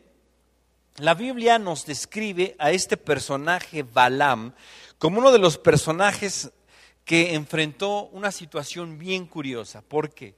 la 0.98 1.14
Biblia 1.14 1.60
nos 1.60 1.86
describe 1.86 2.56
a 2.58 2.72
este 2.72 2.98
personaje 2.98 3.84
Balaam 3.84 4.54
como 4.98 5.20
uno 5.20 5.32
de 5.32 5.40
los 5.40 5.58
personajes 5.58 6.52
que 7.06 7.36
enfrentó 7.36 8.06
una 8.08 8.32
situación 8.32 8.98
bien 8.98 9.28
curiosa. 9.28 9.82
¿Por 9.82 10.14
qué? 10.14 10.36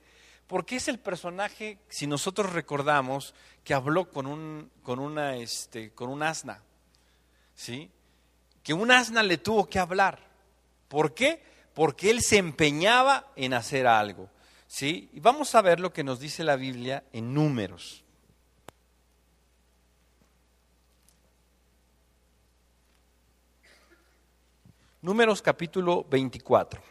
Porque 0.50 0.77
es 0.77 0.88
el 0.88 0.98
personaje, 0.98 1.77
si 1.89 2.08
nosotros 2.08 2.51
recordamos, 2.53 3.36
que 3.63 3.75
habló 3.75 4.10
con 4.10 4.25
un, 4.25 4.72
con 4.82 4.98
una, 4.98 5.36
este, 5.36 5.91
con 5.91 6.10
un 6.10 6.24
asna, 6.24 6.63
¿sí? 7.53 7.91
Que 8.63 8.74
un 8.74 8.89
asna 8.89 9.22
le 9.22 9.38
tuvo 9.38 9.70
que 9.70 9.77
hablar. 9.77 10.20
¿Por 10.88 11.13
qué? 11.13 11.44
Porque 11.75 12.10
él 12.10 12.24
se 12.24 12.38
empeñaba 12.38 13.32
en 13.36 13.53
hacer 13.53 13.86
algo, 13.86 14.27
¿sí? 14.65 15.12
Y 15.13 15.20
vamos 15.20 15.53
a 15.53 15.62
ver 15.62 15.79
lo 15.79 15.94
que 15.94 16.03
nos 16.03 16.20
dice 16.20 16.44
la 16.44 16.56
Biblia 16.56 17.03
en 17.13 17.32
números. 17.32 18.03
Números 25.03 25.44
capítulo 25.44 26.06
24. 26.10 26.82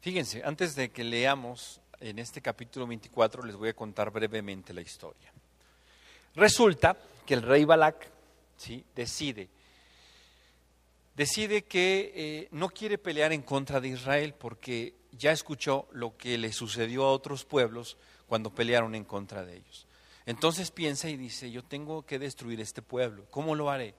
Fíjense, 0.00 0.42
antes 0.44 0.74
de 0.74 0.90
que 0.90 1.04
leamos 1.04 1.78
en 2.00 2.18
este 2.18 2.40
capítulo 2.40 2.86
24, 2.86 3.44
les 3.44 3.54
voy 3.54 3.68
a 3.68 3.74
contar 3.74 4.10
brevemente 4.10 4.72
la 4.72 4.80
historia. 4.80 5.30
Resulta 6.34 6.96
que 7.26 7.34
el 7.34 7.42
rey 7.42 7.66
Balak 7.66 8.10
¿sí? 8.56 8.82
decide, 8.96 9.50
decide 11.14 11.62
que 11.62 12.12
eh, 12.14 12.48
no 12.52 12.70
quiere 12.70 12.96
pelear 12.96 13.34
en 13.34 13.42
contra 13.42 13.78
de 13.78 13.88
Israel 13.88 14.32
porque 14.38 14.94
ya 15.12 15.32
escuchó 15.32 15.86
lo 15.92 16.16
que 16.16 16.38
le 16.38 16.52
sucedió 16.54 17.04
a 17.04 17.12
otros 17.12 17.44
pueblos 17.44 17.98
cuando 18.26 18.54
pelearon 18.54 18.94
en 18.94 19.04
contra 19.04 19.44
de 19.44 19.56
ellos. 19.56 19.86
Entonces 20.24 20.70
piensa 20.70 21.10
y 21.10 21.18
dice, 21.18 21.50
yo 21.50 21.62
tengo 21.62 22.06
que 22.06 22.18
destruir 22.18 22.60
este 22.60 22.80
pueblo, 22.80 23.26
¿cómo 23.30 23.54
lo 23.54 23.68
haré? 23.68 23.94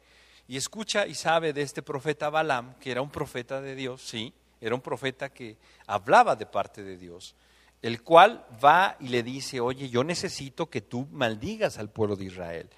Y 0.48 0.58
escucha 0.58 1.05
y 1.05 1.13
sabe 1.13 1.53
de 1.53 1.62
este 1.62 1.84
profeta 1.84 2.31
Balaam, 2.31 2.74
que 2.79 2.89
era 2.89 3.03
un 3.03 3.12
profeta 3.12 3.62
de 3.62 3.75
Dios, 3.75 4.01
sí, 4.01 4.34
era 4.62 4.75
un 4.75 4.82
profeta 4.82 5.34
que 5.34 5.58
hablaba 5.88 6.36
de 6.36 6.46
parte 6.46 6.84
de 6.84 6.96
Dios, 6.96 7.36
el 7.82 8.03
cual 8.03 8.46
va 8.63 8.96
y 9.00 9.08
le 9.08 9.24
dice, 9.24 9.60
oye, 9.60 9.89
yo 9.89 10.03
necesito 10.03 10.70
que 10.70 10.82
tú 10.82 11.08
maldigas 11.12 11.80
al 11.80 11.89
pueblo 11.89 12.15
de 12.15 12.25
Israel. 12.25 12.70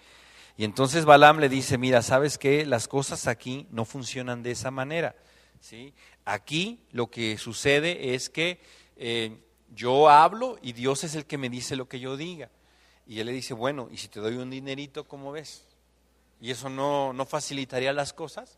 Y 0.55 0.63
entonces 0.63 1.03
Balaam 1.03 1.39
le 1.39 1.49
dice, 1.49 1.77
mira, 1.77 2.01
¿sabes 2.01 2.37
qué? 2.37 2.65
Las 2.65 2.87
cosas 2.87 3.27
aquí 3.27 3.67
no 3.71 3.85
funcionan 3.85 4.43
de 4.43 4.51
esa 4.51 4.71
manera. 4.71 5.15
¿sí? 5.59 5.93
Aquí 6.25 6.79
lo 6.91 7.09
que 7.09 7.37
sucede 7.37 8.13
es 8.13 8.29
que 8.29 8.61
eh, 8.95 9.37
yo 9.75 10.09
hablo 10.09 10.57
y 10.61 10.73
Dios 10.73 11.03
es 11.03 11.15
el 11.15 11.25
que 11.25 11.37
me 11.37 11.49
dice 11.49 11.75
lo 11.75 11.89
que 11.89 11.99
yo 11.99 12.15
diga. 12.15 12.49
Y 13.05 13.19
él 13.19 13.25
le 13.25 13.33
dice, 13.33 13.53
bueno, 13.53 13.89
¿y 13.91 13.97
si 13.97 14.07
te 14.07 14.21
doy 14.21 14.35
un 14.35 14.49
dinerito, 14.49 15.05
cómo 15.05 15.31
ves? 15.31 15.65
¿Y 16.39 16.51
eso 16.51 16.69
no, 16.69 17.11
no 17.11 17.25
facilitaría 17.25 17.91
las 17.91 18.13
cosas? 18.13 18.57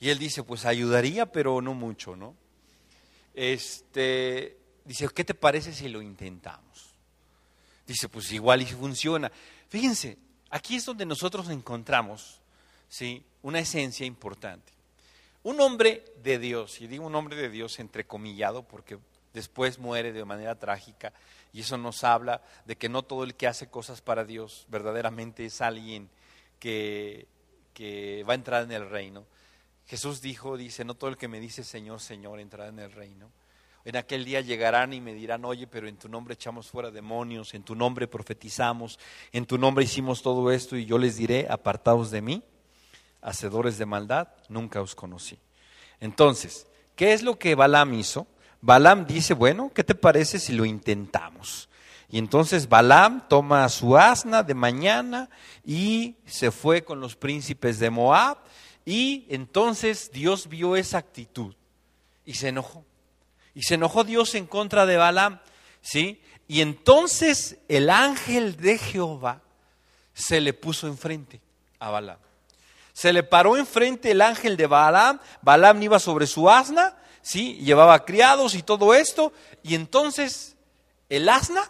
Y 0.00 0.08
él 0.08 0.18
dice, 0.18 0.42
pues 0.42 0.64
ayudaría, 0.64 1.26
pero 1.30 1.60
no 1.60 1.74
mucho, 1.74 2.16
¿no? 2.16 2.34
Este, 3.34 4.58
dice, 4.84 5.08
¿qué 5.14 5.24
te 5.24 5.34
parece 5.34 5.72
si 5.72 5.88
lo 5.88 6.02
intentamos? 6.02 6.94
Dice, 7.86 8.08
pues 8.08 8.30
igual 8.32 8.62
y 8.62 8.66
funciona. 8.66 9.30
Fíjense, 9.68 10.18
aquí 10.50 10.76
es 10.76 10.84
donde 10.84 11.06
nosotros 11.06 11.48
encontramos 11.48 12.40
¿sí? 12.88 13.24
una 13.42 13.60
esencia 13.60 14.06
importante. 14.06 14.72
Un 15.42 15.60
hombre 15.60 16.04
de 16.22 16.38
Dios, 16.38 16.80
y 16.80 16.86
digo 16.86 17.06
un 17.06 17.14
hombre 17.14 17.36
de 17.36 17.48
Dios 17.48 17.80
entrecomillado 17.80 18.62
porque 18.62 18.98
después 19.34 19.78
muere 19.78 20.12
de 20.12 20.24
manera 20.24 20.58
trágica, 20.58 21.12
y 21.52 21.60
eso 21.60 21.76
nos 21.76 22.04
habla 22.04 22.42
de 22.64 22.76
que 22.76 22.88
no 22.88 23.02
todo 23.02 23.24
el 23.24 23.34
que 23.34 23.46
hace 23.46 23.68
cosas 23.68 24.00
para 24.00 24.24
Dios 24.24 24.66
verdaderamente 24.68 25.44
es 25.44 25.60
alguien 25.60 26.08
que, 26.60 27.26
que 27.74 28.24
va 28.28 28.32
a 28.32 28.36
entrar 28.36 28.62
en 28.62 28.72
el 28.72 28.88
reino. 28.88 29.26
Jesús 29.92 30.22
dijo, 30.22 30.56
dice, 30.56 30.86
no 30.86 30.94
todo 30.94 31.10
el 31.10 31.18
que 31.18 31.28
me 31.28 31.38
dice 31.38 31.62
Señor, 31.62 32.00
Señor 32.00 32.40
entrará 32.40 32.70
en 32.70 32.78
el 32.78 32.90
reino. 32.90 33.30
En 33.84 33.94
aquel 33.96 34.24
día 34.24 34.40
llegarán 34.40 34.94
y 34.94 35.02
me 35.02 35.12
dirán, 35.12 35.44
oye, 35.44 35.66
pero 35.66 35.86
en 35.86 35.98
tu 35.98 36.08
nombre 36.08 36.32
echamos 36.32 36.70
fuera 36.70 36.90
demonios, 36.90 37.52
en 37.52 37.62
tu 37.62 37.74
nombre 37.74 38.08
profetizamos, 38.08 38.98
en 39.32 39.44
tu 39.44 39.58
nombre 39.58 39.84
hicimos 39.84 40.22
todo 40.22 40.50
esto 40.50 40.78
y 40.78 40.86
yo 40.86 40.96
les 40.96 41.18
diré, 41.18 41.46
apartados 41.50 42.10
de 42.10 42.22
mí, 42.22 42.42
hacedores 43.20 43.76
de 43.76 43.84
maldad, 43.84 44.28
nunca 44.48 44.80
os 44.80 44.94
conocí. 44.94 45.38
Entonces, 46.00 46.66
¿qué 46.96 47.12
es 47.12 47.22
lo 47.22 47.38
que 47.38 47.54
Balaam 47.54 47.92
hizo? 47.92 48.26
Balaam 48.62 49.06
dice, 49.06 49.34
bueno, 49.34 49.70
¿qué 49.74 49.84
te 49.84 49.94
parece 49.94 50.38
si 50.38 50.54
lo 50.54 50.64
intentamos? 50.64 51.68
Y 52.08 52.16
entonces 52.16 52.66
Balaam 52.66 53.28
toma 53.28 53.68
su 53.68 53.98
asna 53.98 54.42
de 54.42 54.54
mañana 54.54 55.28
y 55.66 56.16
se 56.24 56.50
fue 56.50 56.82
con 56.82 56.98
los 56.98 57.14
príncipes 57.14 57.78
de 57.78 57.90
Moab 57.90 58.38
y 58.84 59.26
entonces 59.28 60.10
Dios 60.12 60.48
vio 60.48 60.76
esa 60.76 60.98
actitud 60.98 61.54
y 62.24 62.34
se 62.34 62.48
enojó. 62.48 62.84
Y 63.54 63.62
se 63.62 63.74
enojó 63.74 64.04
Dios 64.04 64.34
en 64.34 64.46
contra 64.46 64.86
de 64.86 64.96
Balaam, 64.96 65.40
¿sí? 65.80 66.22
Y 66.48 66.60
entonces 66.60 67.58
el 67.68 67.90
ángel 67.90 68.56
de 68.56 68.78
Jehová 68.78 69.42
se 70.14 70.40
le 70.40 70.52
puso 70.52 70.86
enfrente 70.86 71.40
a 71.78 71.90
Balaam. 71.90 72.18
Se 72.92 73.12
le 73.12 73.22
paró 73.22 73.56
enfrente 73.56 74.10
el 74.10 74.20
ángel 74.20 74.56
de 74.56 74.66
Balaam. 74.66 75.20
Balaam 75.40 75.82
iba 75.82 75.98
sobre 75.98 76.26
su 76.26 76.50
asna, 76.50 76.96
¿sí? 77.22 77.54
Llevaba 77.56 78.04
criados 78.04 78.54
y 78.54 78.62
todo 78.62 78.94
esto. 78.94 79.32
Y 79.62 79.74
entonces 79.74 80.56
el 81.08 81.28
asna 81.28 81.62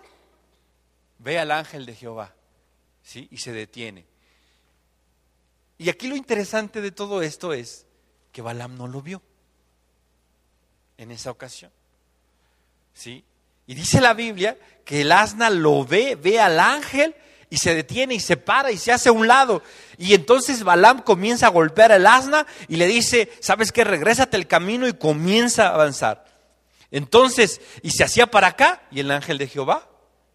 ve 1.19 1.39
al 1.39 1.51
ángel 1.51 1.87
de 1.87 1.95
Jehová, 1.95 2.35
¿sí? 3.03 3.29
Y 3.31 3.39
se 3.39 3.53
detiene. 3.53 4.12
Y 5.83 5.91
aquí 5.91 6.07
lo 6.07 6.15
interesante 6.15 6.81
de 6.81 6.93
todo 6.93 7.23
esto 7.23 7.53
es 7.53 7.87
que 8.31 8.41
Balaam 8.41 8.77
no 8.77 8.87
lo 8.87 9.03
vio 9.03 9.21
en 10.97 11.11
esa 11.11 11.33
ocasión. 11.33 11.73
¿Sí? 12.95 13.25
Y 13.67 13.75
dice 13.75 14.01
la 14.01 14.15
Biblia 14.15 14.57
que 14.85 15.01
el 15.01 15.11
asna 15.11 15.51
lo 15.51 15.85
ve, 15.85 16.15
ve 16.15 16.39
al 16.39 16.61
ángel 16.61 17.17
y 17.51 17.57
se 17.57 17.75
detiene 17.75 18.15
y 18.15 18.21
se 18.21 18.37
para 18.37 18.71
y 18.71 18.79
se 18.79 18.93
hace 18.93 19.09
a 19.09 19.13
un 19.13 19.27
lado. 19.27 19.61
Y 19.99 20.15
entonces 20.15 20.63
Balaam 20.63 21.03
comienza 21.03 21.49
a 21.49 21.51
golpear 21.51 21.91
al 21.91 22.07
asna 22.07 22.47
y 22.69 22.77
le 22.77 22.87
dice, 22.87 23.33
¿sabes 23.41 23.73
qué? 23.73 23.83
Regrésate 23.83 24.37
el 24.37 24.47
camino 24.47 24.87
y 24.87 24.93
comienza 24.93 25.67
a 25.67 25.75
avanzar. 25.75 26.25
Entonces, 26.93 27.61
y 27.83 27.91
se 27.91 28.05
hacía 28.05 28.29
para 28.29 28.47
acá 28.47 28.83
y 28.93 29.01
el 29.01 29.11
ángel 29.11 29.37
de 29.37 29.49
Jehová 29.49 29.89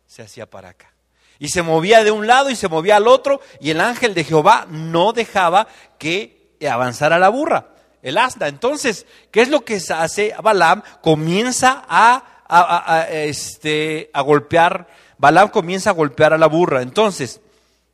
se 0.07 0.23
hacía 0.23 0.49
para 0.49 0.69
acá. 0.69 0.96
Y 1.39 1.49
se 1.49 1.61
movía 1.61 2.03
de 2.03 2.11
un 2.11 2.27
lado 2.27 2.49
y 2.49 2.55
se 2.55 2.67
movía 2.67 2.97
al 2.97 3.07
otro 3.07 3.41
y 3.59 3.69
el 3.69 3.81
ángel 3.81 4.13
de 4.13 4.23
Jehová 4.23 4.65
no 4.69 5.13
dejaba 5.13 5.67
que 5.99 6.55
avanzara 6.67 7.19
la 7.19 7.29
burra 7.29 7.77
el 8.01 8.17
asna. 8.17 8.47
Entonces, 8.47 9.05
¿qué 9.31 9.41
es 9.41 9.49
lo 9.49 9.65
que 9.65 9.75
hace 9.75 10.33
Balaam? 10.41 10.81
Comienza 11.01 11.83
a, 11.87 13.05
este, 13.11 14.09
a 14.13 14.21
golpear, 14.21 14.87
Balaam 15.17 15.49
comienza 15.49 15.89
a 15.89 15.93
golpear 15.93 16.33
a 16.33 16.37
la 16.37 16.47
burra. 16.47 16.81
Entonces, 16.81 17.41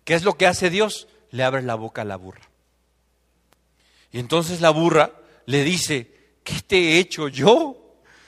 ¿qué 0.03 0.13
es 0.13 0.23
lo 0.23 0.33
que 0.33 0.47
hace 0.47 0.69
Dios? 0.69 1.07
Le 1.31 1.43
abre 1.43 1.63
la 1.63 1.75
boca 1.75 2.03
a 2.03 2.05
la 2.05 2.17
burra. 2.17 2.41
Y 4.11 4.19
entonces 4.19 4.61
la 4.61 4.69
burra 4.69 5.11
le 5.45 5.63
dice, 5.63 6.11
¿qué 6.43 6.61
te 6.61 6.77
he 6.77 6.99
hecho 6.99 7.27
yo? 7.27 7.77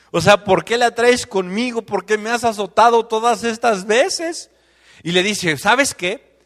O 0.10 0.22
sea, 0.22 0.44
¿por 0.44 0.66
qué 0.66 0.80
la 0.80 0.96
traes 0.96 1.28
conmigo? 1.28 1.84
¿Por 1.84 2.06
qué 2.06 2.18
me 2.18 2.32
has 2.32 2.44
azotado 2.44 3.06
todas 3.06 3.44
estas 3.44 3.86
veces? 3.86 4.50
Y 5.06 5.12
le 5.12 5.22
dice, 5.22 5.56
¿sabes 5.60 5.94
qué? 5.94 6.40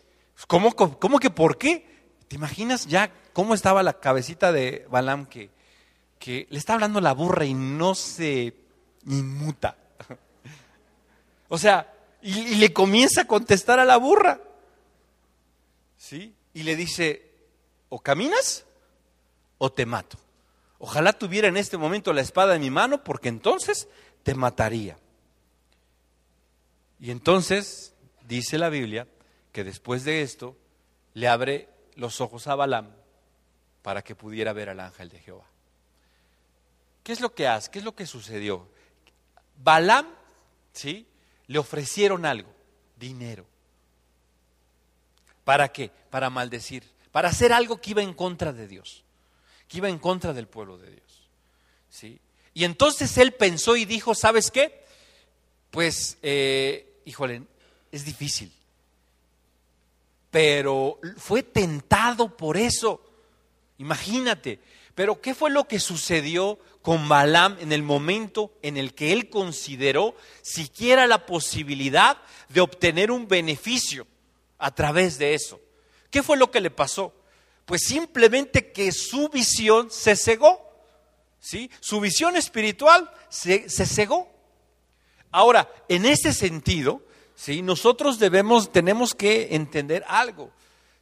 ¿Cómo, 0.45 0.75
cómo 0.75 1.19
que 1.19 1.29
por 1.29 1.57
qué? 1.57 1.85
¿Te 2.27 2.35
imaginas 2.35 2.87
ya 2.87 3.09
cómo 3.31 3.53
estaba 3.53 3.83
la 3.83 4.01
cabecita 4.01 4.51
de 4.51 4.85
Balaam 4.91 5.27
que, 5.27 5.49
que 6.19 6.45
le 6.49 6.57
está 6.57 6.73
hablando 6.73 6.99
la 6.99 7.13
burra 7.13 7.45
y 7.45 7.53
no 7.53 7.95
se 7.95 8.53
inmuta? 9.05 9.77
O 11.47 11.57
sea, 11.57 11.91
y, 12.21 12.55
le 12.55 12.73
comienza 12.73 13.21
a 13.21 13.27
contestar 13.27 13.79
a 13.79 13.85
la 13.85 13.95
burra. 13.95 14.41
¿Sí? 15.97 16.35
Y 16.53 16.63
le 16.63 16.75
dice, 16.75 17.31
o 17.87 18.01
caminas 18.01 18.65
o 19.57 19.71
te 19.71 19.85
mato. 19.85 20.19
Ojalá 20.79 21.13
tuviera 21.13 21.47
en 21.47 21.55
este 21.55 21.77
momento 21.77 22.11
la 22.11 22.21
espada 22.21 22.55
en 22.55 22.61
mi 22.61 22.69
mano 22.69 23.05
porque 23.05 23.29
entonces 23.29 23.87
te 24.21 24.35
mataría. 24.35 24.97
Y 26.99 27.09
entonces 27.09 27.95
dice 28.29 28.59
la 28.59 28.69
Biblia 28.69 29.07
que 29.51 29.63
después 29.63 30.05
de 30.05 30.21
esto 30.21 30.55
le 31.15 31.27
abre 31.27 31.67
los 31.95 32.21
ojos 32.21 32.47
a 32.47 32.55
Balaam 32.55 32.91
para 33.81 34.03
que 34.03 34.15
pudiera 34.15 34.53
ver 34.53 34.69
al 34.69 34.79
ángel 34.79 35.09
de 35.09 35.19
Jehová. 35.19 35.47
¿Qué 37.03 37.11
es 37.11 37.21
lo 37.21 37.33
que 37.33 37.47
hace? 37.47 37.71
¿Qué 37.71 37.79
es 37.79 37.85
lo 37.85 37.95
que 37.95 38.05
sucedió? 38.05 38.69
Balaam, 39.57 40.07
¿sí? 40.73 41.07
Le 41.47 41.57
ofrecieron 41.57 42.25
algo, 42.25 42.53
dinero. 42.97 43.45
¿Para 45.43 45.69
qué? 45.69 45.91
Para 46.11 46.29
maldecir, 46.29 46.83
para 47.11 47.29
hacer 47.29 47.51
algo 47.51 47.81
que 47.81 47.91
iba 47.91 48.03
en 48.03 48.13
contra 48.13 48.53
de 48.53 48.67
Dios, 48.67 49.03
que 49.67 49.79
iba 49.79 49.89
en 49.89 49.97
contra 49.97 50.33
del 50.33 50.47
pueblo 50.47 50.77
de 50.77 50.91
Dios. 50.91 51.29
¿sí? 51.89 52.21
Y 52.53 52.63
entonces 52.63 53.17
él 53.17 53.33
pensó 53.33 53.75
y 53.75 53.85
dijo, 53.85 54.13
¿sabes 54.13 54.51
qué? 54.51 54.85
Pues, 55.71 56.19
eh, 56.21 57.01
híjole, 57.05 57.43
es 57.91 58.05
difícil. 58.05 58.51
Pero 60.31 60.99
fue 61.17 61.43
tentado 61.43 62.35
por 62.35 62.57
eso. 62.57 63.01
Imagínate. 63.77 64.59
Pero 64.95 65.21
¿qué 65.21 65.33
fue 65.33 65.49
lo 65.49 65.67
que 65.67 65.79
sucedió 65.79 66.59
con 66.81 67.07
Balaam 67.07 67.57
en 67.59 67.71
el 67.71 67.83
momento 67.83 68.51
en 68.61 68.77
el 68.77 68.93
que 68.93 69.13
él 69.13 69.29
consideró 69.29 70.15
siquiera 70.41 71.07
la 71.07 71.25
posibilidad 71.25 72.17
de 72.49 72.61
obtener 72.61 73.11
un 73.11 73.27
beneficio 73.27 74.05
a 74.57 74.75
través 74.75 75.17
de 75.17 75.33
eso? 75.33 75.59
¿Qué 76.11 76.21
fue 76.21 76.37
lo 76.37 76.51
que 76.51 76.61
le 76.61 76.69
pasó? 76.69 77.13
Pues 77.65 77.83
simplemente 77.83 78.71
que 78.71 78.91
su 78.91 79.29
visión 79.29 79.89
se 79.89 80.15
cegó. 80.15 80.69
¿sí? 81.39 81.71
Su 81.79 81.99
visión 81.99 82.35
espiritual 82.35 83.09
se, 83.29 83.69
se 83.69 83.85
cegó. 83.85 84.27
Ahora, 85.31 85.71
en 85.87 86.05
ese 86.05 86.33
sentido, 86.33 87.03
¿sí? 87.39 87.61
nosotros 87.61 88.19
debemos, 88.19 88.69
tenemos 88.71 89.15
que 89.15 89.55
entender 89.55 90.03
algo. 90.07 90.51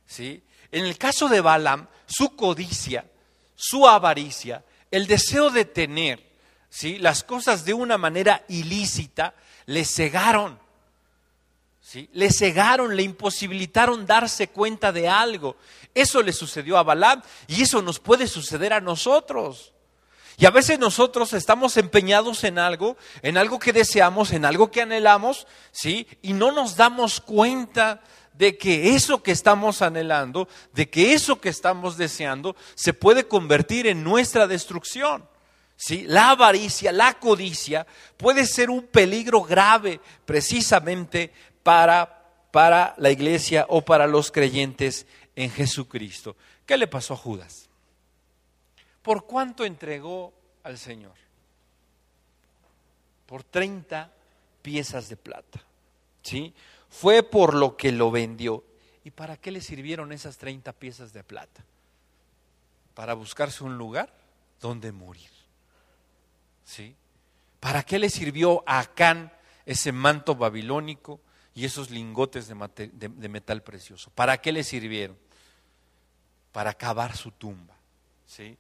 ¿sí? 0.06 0.43
En 0.71 0.86
el 0.86 0.97
caso 0.97 1.28
de 1.30 1.41
Balaam, 1.41 1.88
su 2.06 2.36
codicia, 2.36 3.06
su 3.56 3.88
avaricia, 3.88 4.63
el 4.91 5.08
deseo 5.08 5.50
de 5.50 5.65
tener 5.65 6.23
¿sí? 6.69 7.00
las 7.00 7.23
cosas 7.23 7.65
de 7.65 7.73
una 7.73 7.97
manera 7.97 8.45
ilícita, 8.50 9.34
le 9.65 9.84
cegaron. 9.84 10.60
¿sí? 11.82 12.08
Le 12.13 12.32
cegaron, 12.32 12.95
le 12.95 13.02
imposibilitaron 13.02 14.06
darse 14.06 14.50
cuenta 14.50 14.91
de 14.91 15.10
algo. 15.10 15.58
Eso 15.95 16.21
le 16.21 16.34
sucedió 16.34 16.78
a 16.78 16.84
Balaam 16.84 17.23
y 17.47 17.63
eso 17.63 17.82
nos 17.82 18.00
puede 18.00 18.28
suceder 18.28 18.73
a 18.73 18.82
nosotros. 18.82 19.73
Y 20.39 20.45
a 20.45 20.52
veces 20.52 20.78
nosotros 20.78 21.34
estamos 21.34 21.78
empeñados 21.78 22.43
en 22.43 22.60
algo, 22.60 22.95
en 23.23 23.38
algo 23.38 23.58
que 23.58 23.73
deseamos, 23.73 24.32
en 24.32 24.45
algo 24.45 24.69
que 24.69 24.84
anhelamos, 24.84 25.47
¿sí? 25.71 26.08
Y 26.21 26.34
no 26.34 26.52
nos 26.52 26.76
damos 26.76 27.19
cuenta 27.19 28.04
de 28.34 28.56
que 28.56 28.93
eso 28.93 29.23
que 29.23 29.32
estamos 29.32 29.82
anhelando, 29.82 30.47
de 30.73 30.91
que 30.91 31.13
eso 31.13 31.41
que 31.41 31.50
estamos 31.50 31.97
deseando, 31.97 32.56
se 32.76 32.93
puede 32.93 33.28
convertir 33.28 33.88
en 33.88 34.04
nuestra 34.04 34.45
destrucción. 34.45 35.28
¿Sí? 35.76 36.06
La 36.08 36.32
avaricia, 36.32 36.91
la 36.91 37.19
codicia 37.19 37.86
puede 38.17 38.45
ser 38.45 38.69
un 38.69 38.84
peligro 38.84 39.41
grave 39.41 40.00
precisamente 40.26 41.32
para, 41.62 42.32
para 42.52 42.95
la 42.97 43.12
iglesia 43.12 43.65
o 43.69 43.84
para 43.84 44.08
los 44.08 44.32
creyentes 44.32 45.06
en 45.36 45.52
Jesucristo. 45.52 46.36
¿Qué 46.65 46.78
le 46.78 46.88
pasó 46.88 47.13
a 47.13 47.17
Judas? 47.17 47.66
¿Por 49.08 49.26
cuánto 49.26 49.63
entregó 49.63 50.34
al 50.63 50.78
Señor? 50.78 51.13
Por 53.26 53.41
30 53.41 54.12
piezas 54.62 55.08
de 55.08 55.15
plata. 55.15 55.63
¿Sí? 56.22 56.54
Fue 56.89 57.24
por 57.24 57.54
lo 57.54 57.78
que 57.78 57.93
lo 57.93 58.12
vendió. 58.12 58.65
¿Y 59.06 59.12
para 59.12 59.38
qué 59.38 59.52
le 59.52 59.62
sirvieron 59.62 60.12
esas 60.12 60.38
30 60.38 60.74
piezas 60.74 61.13
de 61.13 61.24
plata? 61.24 61.63
Para 62.96 63.13
buscarse 63.13 63.63
un 63.63 63.78
lugar 63.78 64.13
donde 64.60 64.91
morir. 64.91 65.30
¿Sí? 66.65 66.93
¿Para 67.62 67.84
qué 67.84 68.00
le 68.00 68.10
sirvió 68.10 68.62
a 68.67 68.80
Acán 68.80 69.32
ese 69.65 69.93
manto 69.93 70.36
babilónico 70.36 71.22
y 71.56 71.63
esos 71.63 71.91
lingotes 71.91 72.50
de, 72.50 73.30
metal 73.30 73.63
precioso? 73.63 74.12
¿Para 74.13 74.41
qué 74.41 74.52
le 74.52 74.65
sirvieron? 74.65 75.17
Para 76.52 76.74
cavar 76.74 77.15
su 77.15 77.32
tumba. 77.32 77.78
¿sí? 78.26 78.58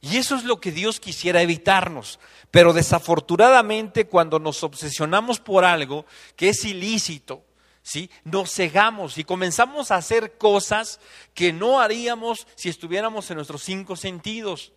Y 0.00 0.16
eso 0.16 0.36
es 0.36 0.44
lo 0.44 0.60
que 0.60 0.72
Dios 0.72 1.00
quisiera 1.00 1.42
evitarnos. 1.42 2.18
Pero 2.50 2.72
desafortunadamente 2.72 4.06
cuando 4.06 4.38
nos 4.38 4.62
obsesionamos 4.62 5.40
por 5.40 5.64
algo 5.64 6.06
que 6.36 6.50
es 6.50 6.64
ilícito, 6.64 7.44
¿sí? 7.82 8.10
nos 8.24 8.52
cegamos 8.52 9.18
y 9.18 9.24
comenzamos 9.24 9.90
a 9.90 9.96
hacer 9.96 10.38
cosas 10.38 11.00
que 11.34 11.52
no 11.52 11.80
haríamos 11.80 12.46
si 12.54 12.68
estuviéramos 12.68 13.30
en 13.30 13.36
nuestros 13.36 13.62
cinco 13.62 13.96
sentidos. 13.96 14.72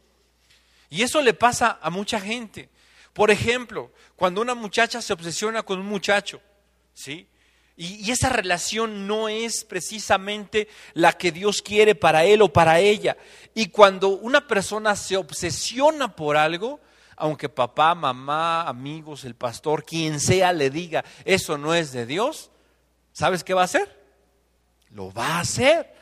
Y 0.89 1.03
eso 1.03 1.21
le 1.21 1.34
pasa 1.34 1.79
a 1.81 1.89
mucha 1.89 2.19
gente. 2.19 2.69
Por 3.13 3.31
ejemplo, 3.31 3.91
cuando 4.15 4.41
una 4.41 4.55
muchacha 4.55 5.01
se 5.01 5.13
obsesiona 5.13 5.63
con 5.63 5.79
un 5.79 5.86
muchacho, 5.86 6.41
¿sí? 6.93 7.27
Y, 7.75 8.12
esa 8.12 8.29
relación 8.29 9.07
no 9.07 9.29
es 9.29 9.63
precisamente 9.63 10.67
la 10.93 11.13
que 11.13 11.31
Dios 11.31 11.62
quiere 11.62 11.95
para 11.95 12.23
él 12.25 12.41
o 12.41 12.51
para 12.51 12.79
ella. 12.79 13.17
Y 13.53 13.67
cuando 13.67 14.10
una 14.10 14.47
persona 14.47 14.95
se 14.95 15.17
obsesiona 15.17 16.15
por 16.15 16.38
algo, 16.38 16.79
aunque 17.15 17.49
papá, 17.49 17.95
mamá, 17.95 18.63
amigos, 18.63 19.25
el 19.25 19.36
pastor, 19.36 19.84
quien 19.84 20.19
sea 20.19 20.53
le 20.53 20.69
diga, 20.69 21.03
eso 21.25 21.57
no 21.57 21.73
es 21.73 21.91
de 21.91 22.05
Dios, 22.05 22.51
¿sabes 23.13 23.43
qué 23.43 23.53
va 23.53 23.62
a 23.62 23.65
hacer? 23.65 23.99
Lo 24.89 25.12
va 25.12 25.38
a 25.38 25.39
hacer. 25.39 25.93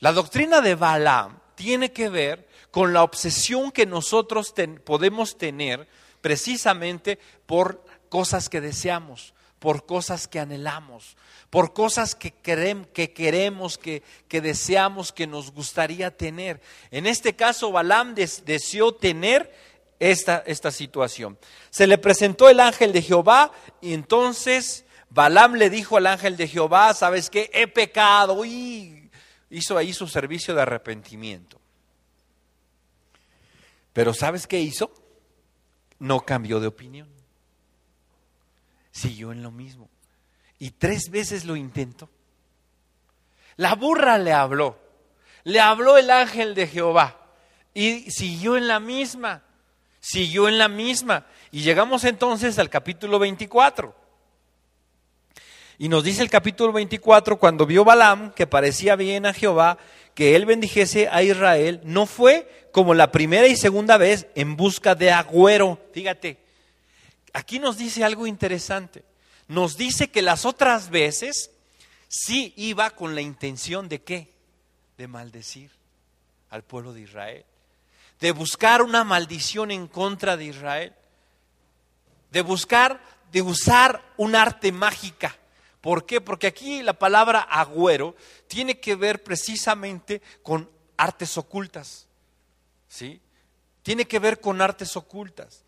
La 0.00 0.12
doctrina 0.12 0.60
de 0.60 0.74
Balaam 0.74 1.38
tiene 1.54 1.90
que 1.90 2.08
ver 2.08 2.46
con 2.70 2.92
la 2.92 3.02
obsesión 3.02 3.72
que 3.72 3.86
nosotros 3.86 4.54
podemos 4.84 5.38
tener 5.38 5.88
precisamente 6.20 7.18
por 7.46 7.82
cosas 8.08 8.48
que 8.48 8.60
deseamos, 8.60 9.32
por 9.58 9.86
cosas 9.86 10.28
que 10.28 10.38
anhelamos, 10.38 11.16
por 11.50 11.72
cosas 11.72 12.14
que, 12.14 12.32
que 12.32 13.12
queremos, 13.12 13.78
que, 13.78 14.02
que, 14.28 14.40
deseamos, 14.40 15.12
que 15.12 15.26
nos 15.26 15.52
gustaría 15.52 16.16
tener. 16.16 16.60
En 16.90 17.06
este 17.06 17.34
caso, 17.34 17.72
Balaam 17.72 18.14
deseó 18.14 18.94
tener 18.94 19.52
esta, 19.98 20.42
esta 20.46 20.70
situación. 20.70 21.38
Se 21.70 21.86
le 21.86 21.98
presentó 21.98 22.48
el 22.48 22.60
ángel 22.60 22.92
de 22.92 23.02
Jehová 23.02 23.52
y 23.80 23.94
entonces 23.94 24.84
Balaam 25.10 25.54
le 25.54 25.70
dijo 25.70 25.96
al 25.96 26.06
ángel 26.06 26.36
de 26.36 26.48
Jehová, 26.48 26.92
¿sabes 26.94 27.30
qué? 27.30 27.50
He 27.54 27.66
pecado 27.66 28.44
y 28.44 29.10
hizo 29.50 29.78
ahí 29.78 29.92
su 29.92 30.06
servicio 30.06 30.54
de 30.54 30.62
arrepentimiento. 30.62 31.60
Pero 33.92 34.12
¿sabes 34.12 34.46
qué 34.46 34.60
hizo? 34.60 34.92
no 35.98 36.20
cambió 36.20 36.60
de 36.60 36.66
opinión. 36.66 37.08
Siguió 38.96 39.30
en 39.30 39.42
lo 39.42 39.50
mismo. 39.50 39.90
Y 40.58 40.70
tres 40.70 41.10
veces 41.10 41.44
lo 41.44 41.54
intentó. 41.54 42.08
La 43.56 43.74
burra 43.74 44.16
le 44.16 44.32
habló. 44.32 44.78
Le 45.44 45.60
habló 45.60 45.98
el 45.98 46.10
ángel 46.10 46.54
de 46.54 46.66
Jehová. 46.66 47.18
Y 47.74 48.10
siguió 48.10 48.56
en 48.56 48.68
la 48.68 48.80
misma. 48.80 49.42
Siguió 50.00 50.48
en 50.48 50.56
la 50.56 50.68
misma. 50.68 51.26
Y 51.50 51.60
llegamos 51.60 52.04
entonces 52.04 52.58
al 52.58 52.70
capítulo 52.70 53.18
24. 53.18 53.94
Y 55.76 55.90
nos 55.90 56.02
dice 56.02 56.22
el 56.22 56.30
capítulo 56.30 56.72
24, 56.72 57.38
cuando 57.38 57.66
vio 57.66 57.84
Balaam 57.84 58.32
que 58.32 58.46
parecía 58.46 58.96
bien 58.96 59.26
a 59.26 59.34
Jehová, 59.34 59.76
que 60.14 60.36
él 60.36 60.46
bendijese 60.46 61.08
a 61.08 61.22
Israel, 61.22 61.82
no 61.84 62.06
fue 62.06 62.48
como 62.72 62.94
la 62.94 63.12
primera 63.12 63.46
y 63.46 63.56
segunda 63.56 63.98
vez 63.98 64.26
en 64.34 64.56
busca 64.56 64.94
de 64.94 65.10
agüero. 65.10 65.78
Fíjate, 65.92 66.45
aquí 67.36 67.58
nos 67.58 67.76
dice 67.76 68.04
algo 68.04 68.26
interesante. 68.26 69.04
Nos 69.48 69.76
dice 69.76 70.10
que 70.10 70.22
las 70.22 70.44
otras 70.44 70.90
veces 70.90 71.50
sí 72.08 72.52
iba 72.56 72.90
con 72.90 73.14
la 73.14 73.20
intención 73.20 73.88
de 73.88 74.02
qué? 74.02 74.32
De 74.98 75.06
maldecir 75.06 75.70
al 76.50 76.64
pueblo 76.64 76.92
de 76.92 77.02
Israel. 77.02 77.44
De 78.20 78.32
buscar 78.32 78.82
una 78.82 79.04
maldición 79.04 79.70
en 79.70 79.86
contra 79.86 80.36
de 80.36 80.46
Israel. 80.46 80.94
De 82.30 82.42
buscar, 82.42 83.00
de 83.30 83.42
usar 83.42 84.02
un 84.16 84.34
arte 84.34 84.72
mágica 84.72 85.36
¿Por 85.86 86.04
qué? 86.04 86.20
Porque 86.20 86.48
aquí 86.48 86.82
la 86.82 86.94
palabra 86.94 87.42
agüero 87.42 88.16
tiene 88.48 88.80
que 88.80 88.96
ver 88.96 89.22
precisamente 89.22 90.20
con 90.42 90.68
artes 90.96 91.38
ocultas. 91.38 92.08
¿Sí? 92.88 93.20
Tiene 93.84 94.04
que 94.04 94.18
ver 94.18 94.40
con 94.40 94.60
artes 94.60 94.96
ocultas. 94.96 95.62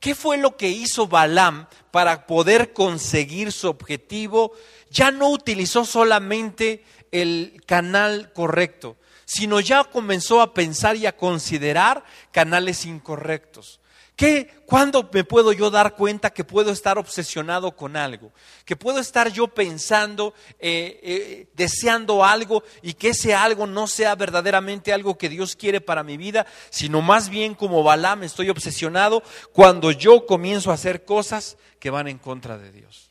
¿Qué 0.00 0.14
fue 0.14 0.38
lo 0.38 0.56
que 0.56 0.70
hizo 0.70 1.06
Balaam 1.06 1.66
para 1.90 2.26
poder 2.26 2.72
conseguir 2.72 3.52
su 3.52 3.68
objetivo? 3.68 4.52
Ya 4.90 5.10
no 5.10 5.28
utilizó 5.28 5.84
solamente 5.84 6.84
el 7.12 7.62
canal 7.66 8.32
correcto, 8.32 8.96
sino 9.26 9.60
ya 9.60 9.84
comenzó 9.84 10.40
a 10.40 10.54
pensar 10.54 10.96
y 10.96 11.04
a 11.04 11.16
considerar 11.16 12.02
canales 12.32 12.86
incorrectos. 12.86 13.78
¿Qué, 14.20 14.50
¿Cuándo 14.66 15.08
me 15.10 15.24
puedo 15.24 15.50
yo 15.54 15.70
dar 15.70 15.94
cuenta 15.94 16.28
que 16.28 16.44
puedo 16.44 16.72
estar 16.72 16.98
obsesionado 16.98 17.74
con 17.74 17.96
algo? 17.96 18.34
Que 18.66 18.76
puedo 18.76 18.98
estar 18.98 19.32
yo 19.32 19.48
pensando, 19.48 20.34
eh, 20.58 21.00
eh, 21.02 21.48
deseando 21.54 22.22
algo 22.22 22.62
y 22.82 22.92
que 22.92 23.08
ese 23.08 23.34
algo 23.34 23.66
no 23.66 23.86
sea 23.86 24.14
verdaderamente 24.16 24.92
algo 24.92 25.16
que 25.16 25.30
Dios 25.30 25.56
quiere 25.56 25.80
para 25.80 26.02
mi 26.02 26.18
vida, 26.18 26.46
sino 26.68 27.00
más 27.00 27.30
bien 27.30 27.54
como 27.54 27.82
Balaam 27.82 28.22
estoy 28.22 28.50
obsesionado 28.50 29.22
cuando 29.54 29.90
yo 29.90 30.26
comienzo 30.26 30.70
a 30.70 30.74
hacer 30.74 31.06
cosas 31.06 31.56
que 31.78 31.88
van 31.88 32.06
en 32.06 32.18
contra 32.18 32.58
de 32.58 32.72
Dios. 32.72 33.10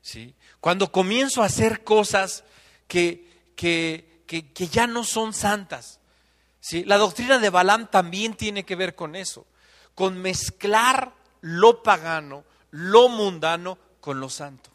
¿Sí? 0.00 0.36
Cuando 0.60 0.92
comienzo 0.92 1.42
a 1.42 1.46
hacer 1.46 1.82
cosas 1.82 2.44
que, 2.86 3.28
que, 3.56 4.22
que, 4.28 4.52
que 4.52 4.68
ya 4.68 4.86
no 4.86 5.02
son 5.02 5.32
santas 5.32 5.99
la 6.84 6.98
doctrina 6.98 7.38
de 7.38 7.50
Balaam 7.50 7.90
también 7.90 8.34
tiene 8.34 8.64
que 8.64 8.76
ver 8.76 8.94
con 8.94 9.16
eso, 9.16 9.46
con 9.94 10.20
mezclar 10.20 11.12
lo 11.40 11.82
pagano, 11.82 12.44
lo 12.70 13.08
mundano 13.08 13.78
con 14.00 14.20
lo 14.20 14.28
santo. 14.28 14.70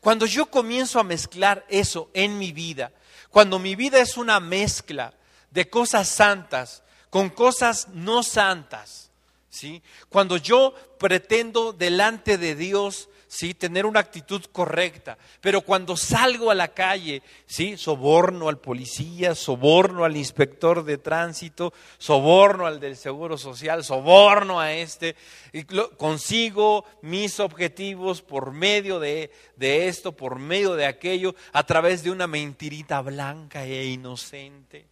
Cuando 0.00 0.26
yo 0.26 0.46
comienzo 0.46 0.98
a 0.98 1.04
mezclar 1.04 1.64
eso 1.68 2.10
en 2.12 2.38
mi 2.38 2.52
vida, 2.52 2.92
cuando 3.30 3.58
mi 3.58 3.76
vida 3.76 4.00
es 4.00 4.16
una 4.16 4.40
mezcla 4.40 5.14
de 5.50 5.70
cosas 5.70 6.08
santas 6.08 6.82
con 7.08 7.28
cosas 7.28 7.88
no 7.88 8.22
santas, 8.22 9.10
¿sí? 9.50 9.82
Cuando 10.08 10.38
yo 10.38 10.74
pretendo 10.98 11.74
delante 11.74 12.38
de 12.38 12.54
Dios 12.54 13.10
¿sí? 13.32 13.54
tener 13.54 13.86
una 13.86 14.00
actitud 14.00 14.44
correcta. 14.52 15.16
Pero 15.40 15.62
cuando 15.62 15.96
salgo 15.96 16.50
a 16.50 16.54
la 16.54 16.68
calle, 16.68 17.22
¿sí? 17.46 17.78
soborno 17.78 18.50
al 18.50 18.58
policía, 18.58 19.34
soborno 19.34 20.04
al 20.04 20.18
inspector 20.18 20.84
de 20.84 20.98
tránsito, 20.98 21.72
soborno 21.96 22.66
al 22.66 22.78
del 22.78 22.96
Seguro 22.96 23.38
Social, 23.38 23.84
soborno 23.84 24.60
a 24.60 24.74
este, 24.74 25.16
y 25.52 25.64
consigo 25.64 26.84
mis 27.00 27.40
objetivos 27.40 28.20
por 28.20 28.52
medio 28.52 29.00
de, 29.00 29.30
de 29.56 29.88
esto, 29.88 30.12
por 30.12 30.38
medio 30.38 30.74
de 30.74 30.84
aquello, 30.84 31.34
a 31.52 31.64
través 31.64 32.02
de 32.04 32.10
una 32.10 32.26
mentirita 32.26 33.00
blanca 33.00 33.64
e 33.64 33.86
inocente 33.86 34.91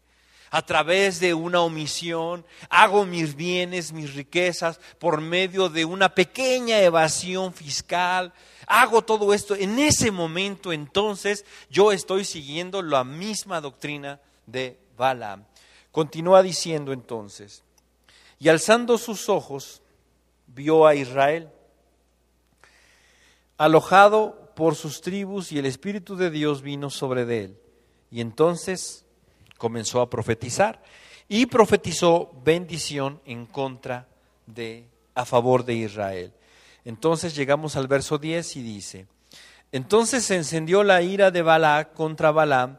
a 0.51 0.63
través 0.63 1.21
de 1.21 1.33
una 1.33 1.61
omisión, 1.61 2.45
hago 2.69 3.07
mis 3.07 3.37
bienes, 3.37 3.93
mis 3.93 4.15
riquezas 4.15 4.81
por 4.99 5.21
medio 5.21 5.69
de 5.69 5.85
una 5.85 6.15
pequeña 6.15 6.81
evasión 6.81 7.53
fiscal, 7.55 8.33
hago 8.67 9.03
todo 9.03 9.33
esto, 9.33 9.55
en 9.55 9.79
ese 9.79 10.11
momento 10.11 10.73
entonces 10.73 11.45
yo 11.71 11.93
estoy 11.93 12.25
siguiendo 12.25 12.83
la 12.83 13.05
misma 13.05 13.61
doctrina 13.61 14.21
de 14.47 14.79
Balaam. 14.97 15.45
Continúa 15.93 16.43
diciendo 16.43 16.93
entonces, 16.93 17.63
y 18.39 18.49
alzando 18.49 18.99
sus 18.99 19.29
ojos, 19.29 19.83
vio 20.47 20.87
a 20.87 20.95
Israel, 20.95 21.51
alojado 23.57 24.53
por 24.57 24.75
sus 24.75 25.01
tribus, 25.01 25.53
y 25.53 25.59
el 25.59 25.67
Espíritu 25.67 26.17
de 26.17 26.31
Dios 26.31 26.63
vino 26.63 26.91
sobre 26.91 27.25
de 27.25 27.45
él. 27.45 27.61
Y 28.11 28.21
entonces 28.21 29.05
comenzó 29.61 30.01
a 30.01 30.09
profetizar 30.09 30.83
y 31.29 31.45
profetizó 31.45 32.33
bendición 32.43 33.21
en 33.27 33.45
contra 33.45 34.09
de, 34.47 34.87
a 35.15 35.27
favor 35.27 35.67
de 35.67 35.75
Israel. 35.75 36.33
Entonces 36.87 37.37
llegamos 37.37 37.77
al 37.77 37.87
verso 37.87 38.17
10 38.17 38.57
y 38.57 38.63
dice, 38.63 39.07
entonces 39.71 40.25
se 40.25 40.37
encendió 40.37 40.83
la 40.83 41.03
ira 41.03 41.31
de 41.31 41.43
Balac 41.43 41.93
contra 41.93 42.31
Balaam 42.31 42.79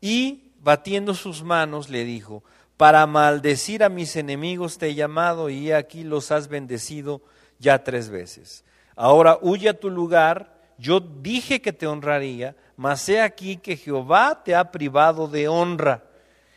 y 0.00 0.50
batiendo 0.60 1.14
sus 1.14 1.44
manos 1.44 1.88
le 1.90 2.04
dijo, 2.04 2.42
para 2.76 3.06
maldecir 3.06 3.84
a 3.84 3.88
mis 3.88 4.16
enemigos 4.16 4.78
te 4.78 4.88
he 4.88 4.94
llamado 4.96 5.48
y 5.48 5.70
aquí 5.70 6.02
los 6.02 6.32
has 6.32 6.48
bendecido 6.48 7.22
ya 7.60 7.84
tres 7.84 8.10
veces. 8.10 8.64
Ahora 8.96 9.38
huye 9.40 9.68
a 9.68 9.78
tu 9.78 9.90
lugar, 9.90 10.58
yo 10.76 10.98
dije 10.98 11.62
que 11.62 11.72
te 11.72 11.86
honraría, 11.86 12.56
mas 12.76 13.08
he 13.08 13.20
aquí 13.20 13.58
que 13.58 13.76
Jehová 13.76 14.42
te 14.44 14.56
ha 14.56 14.72
privado 14.72 15.28
de 15.28 15.46
honra. 15.46 16.02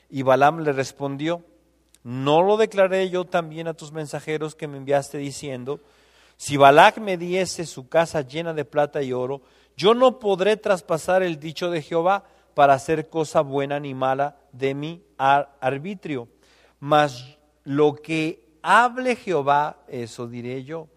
Y 0.10 0.24
Balaam 0.24 0.60
le 0.60 0.74
respondió, 0.74 1.44
¿No 2.04 2.42
lo 2.42 2.58
declaré 2.58 3.10
yo 3.10 3.26
también 3.26 3.68
a 3.68 3.74
tus 3.74 3.92
mensajeros 3.92 4.56
que 4.56 4.68
me 4.68 4.78
enviaste 4.78 5.18
diciendo, 5.18 5.82
si 6.38 6.56
Balac 6.56 6.98
me 6.98 7.18
diese 7.18 7.66
su 7.66 7.90
casa 7.90 8.22
llena 8.22 8.54
de 8.54 8.64
plata 8.64 9.02
y 9.02 9.12
oro, 9.12 9.42
yo 9.76 9.94
no 9.94 10.20
podré 10.20 10.56
traspasar 10.56 11.24
el 11.24 11.40
dicho 11.40 11.70
de 11.70 11.82
Jehová 11.82 12.24
para 12.54 12.74
hacer 12.74 13.10
cosa 13.10 13.42
buena 13.42 13.80
ni 13.80 13.94
mala 13.94 14.38
de 14.54 14.74
mi 14.74 15.04
arbitrio. 15.18 16.30
Mas 16.80 17.38
lo 17.66 17.96
que 17.96 18.48
hable 18.62 19.18
Jehová, 19.18 19.84
eso 19.90 20.28
diré 20.28 20.64
yo. 20.64 20.88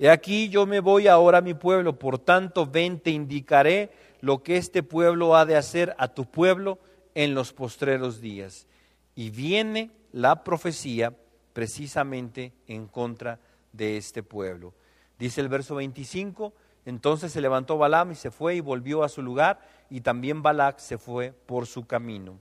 He 0.00 0.10
aquí 0.10 0.48
yo 0.48 0.66
me 0.66 0.80
voy 0.80 1.06
ahora 1.06 1.38
a 1.38 1.42
mi 1.42 1.54
pueblo, 1.54 1.98
por 1.98 2.18
tanto 2.18 2.66
ven, 2.66 2.98
te 2.98 3.10
indicaré 3.10 3.90
lo 4.20 4.42
que 4.42 4.56
este 4.56 4.82
pueblo 4.82 5.36
ha 5.36 5.46
de 5.46 5.56
hacer 5.56 5.94
a 5.98 6.08
tu 6.08 6.24
pueblo 6.24 6.78
en 7.14 7.34
los 7.34 7.52
postreros 7.52 8.20
días. 8.20 8.66
Y 9.14 9.30
viene 9.30 9.90
la 10.12 10.44
profecía 10.44 11.14
precisamente 11.52 12.52
en 12.66 12.86
contra 12.86 13.40
de 13.72 13.96
este 13.96 14.22
pueblo. 14.22 14.74
Dice 15.18 15.40
el 15.40 15.48
verso 15.48 15.74
25, 15.74 16.52
entonces 16.86 17.32
se 17.32 17.40
levantó 17.40 17.76
Balaam 17.76 18.12
y 18.12 18.14
se 18.14 18.30
fue 18.30 18.54
y 18.56 18.60
volvió 18.60 19.02
a 19.02 19.08
su 19.08 19.22
lugar, 19.22 19.60
y 19.90 20.00
también 20.00 20.42
Balac 20.42 20.78
se 20.78 20.98
fue 20.98 21.32
por 21.32 21.66
su 21.66 21.86
camino. 21.86 22.38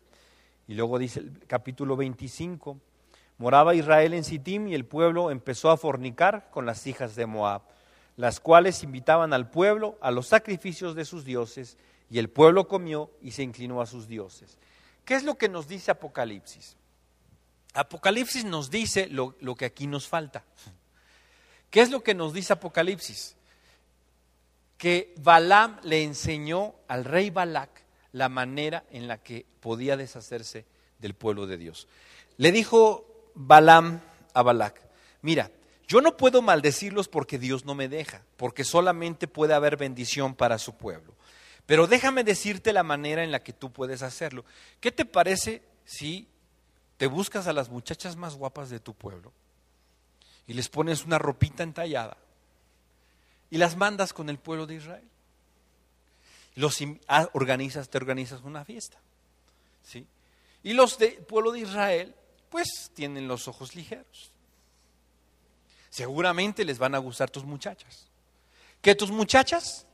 Y 0.67 0.75
luego 0.75 0.99
dice 0.99 1.21
el 1.21 1.39
capítulo 1.47 1.95
25, 1.95 2.77
moraba 3.37 3.73
Israel 3.73 4.13
en 4.13 4.23
Sittim 4.23 4.67
y 4.67 4.75
el 4.75 4.85
pueblo 4.85 5.31
empezó 5.31 5.71
a 5.71 5.77
fornicar 5.77 6.49
con 6.51 6.65
las 6.65 6.85
hijas 6.87 7.15
de 7.15 7.25
Moab, 7.25 7.63
las 8.15 8.39
cuales 8.39 8.83
invitaban 8.83 9.33
al 9.33 9.49
pueblo 9.49 9.97
a 10.01 10.11
los 10.11 10.27
sacrificios 10.27 10.95
de 10.95 11.05
sus 11.05 11.25
dioses, 11.25 11.77
y 12.09 12.19
el 12.19 12.29
pueblo 12.29 12.67
comió 12.67 13.11
y 13.21 13.31
se 13.31 13.43
inclinó 13.43 13.81
a 13.81 13.85
sus 13.85 14.07
dioses. 14.07 14.57
¿Qué 15.05 15.15
es 15.15 15.23
lo 15.23 15.37
que 15.37 15.49
nos 15.49 15.67
dice 15.67 15.91
Apocalipsis? 15.91 16.75
Apocalipsis 17.73 18.43
nos 18.45 18.69
dice 18.69 19.07
lo, 19.07 19.35
que 19.55 19.65
aquí 19.65 19.87
nos 19.87 20.07
falta. 20.07 20.43
¿Qué 21.69 21.81
es 21.81 21.91
lo 21.91 22.01
que 22.01 22.13
nos 22.13 22.33
dice 22.33 22.53
Apocalipsis? 22.53 23.35
Que 24.77 25.13
Balaam 25.17 25.79
le 25.83 26.03
enseñó 26.03 26.75
al 26.87 27.05
rey 27.05 27.29
Balac 27.29 27.69
la 28.13 28.29
manera 28.29 28.83
en 28.89 29.07
la 29.07 29.17
que 29.17 29.45
podía 29.59 29.97
deshacerse 29.97 30.65
del 30.99 31.13
pueblo 31.13 31.45
de 31.45 31.57
Dios. 31.57 31.87
Le 32.37 32.51
dijo 32.51 33.31
Balaam 33.35 34.01
a 34.33 34.41
Balac, 34.41 34.81
mira, 35.21 35.51
yo 35.87 36.01
no 36.01 36.17
puedo 36.17 36.41
maldecirlos 36.41 37.07
porque 37.07 37.39
Dios 37.39 37.65
no 37.65 37.75
me 37.75 37.87
deja, 37.87 38.23
porque 38.35 38.63
solamente 38.63 39.27
puede 39.27 39.53
haber 39.53 39.77
bendición 39.77 40.35
para 40.35 40.57
su 40.57 40.75
pueblo. 40.75 41.16
Pero 41.67 41.85
déjame 41.85 42.23
decirte 42.23 42.73
la 42.73 42.81
manera 42.81 43.23
en 43.23 43.31
la 43.31 43.43
que 43.43 43.53
tú 43.53 43.71
puedes 43.71 44.01
hacerlo. 44.01 44.45
¿Qué 44.79 44.91
te 44.91 45.05
parece 45.05 45.61
si 45.85 46.27
te 46.97 47.05
buscas 47.05 47.45
a 47.45 47.53
las 47.53 47.69
muchachas 47.69 48.15
más 48.15 48.35
guapas 48.35 48.69
de 48.71 48.79
tu 48.79 48.95
pueblo 48.95 49.31
y 50.47 50.53
les 50.53 50.69
pones 50.69 51.05
una 51.05 51.19
ropita 51.19 51.61
entallada 51.61 52.17
y 53.51 53.57
las 53.57 53.75
mandas 53.75 54.13
con 54.13 54.29
el 54.29 54.39
pueblo 54.39 54.65
de 54.65 54.75
Israel? 54.75 55.07
Los 56.55 56.79
ah, 57.09 57.29
organizas, 57.33 57.89
te 57.89 57.97
organizas 57.97 58.41
una 58.41 58.63
fiesta. 58.63 58.97
¿sí? 59.83 60.07
Y 60.63 60.73
los 60.73 60.97
del 60.97 61.17
pueblo 61.17 61.51
de 61.51 61.59
Israel, 61.59 62.15
pues 62.49 62.91
tienen 62.93 63.27
los 63.27 63.49
ojos 63.49 63.75
ligeros. 63.75 64.31
Seguramente 65.89 66.63
les 66.63 66.79
van 66.79 66.95
a 66.95 66.99
gustar 66.99 67.29
tus 67.29 67.43
muchachas. 67.43 68.07
Que 68.81 68.95
tus 68.95 69.11
muchachas 69.11 69.85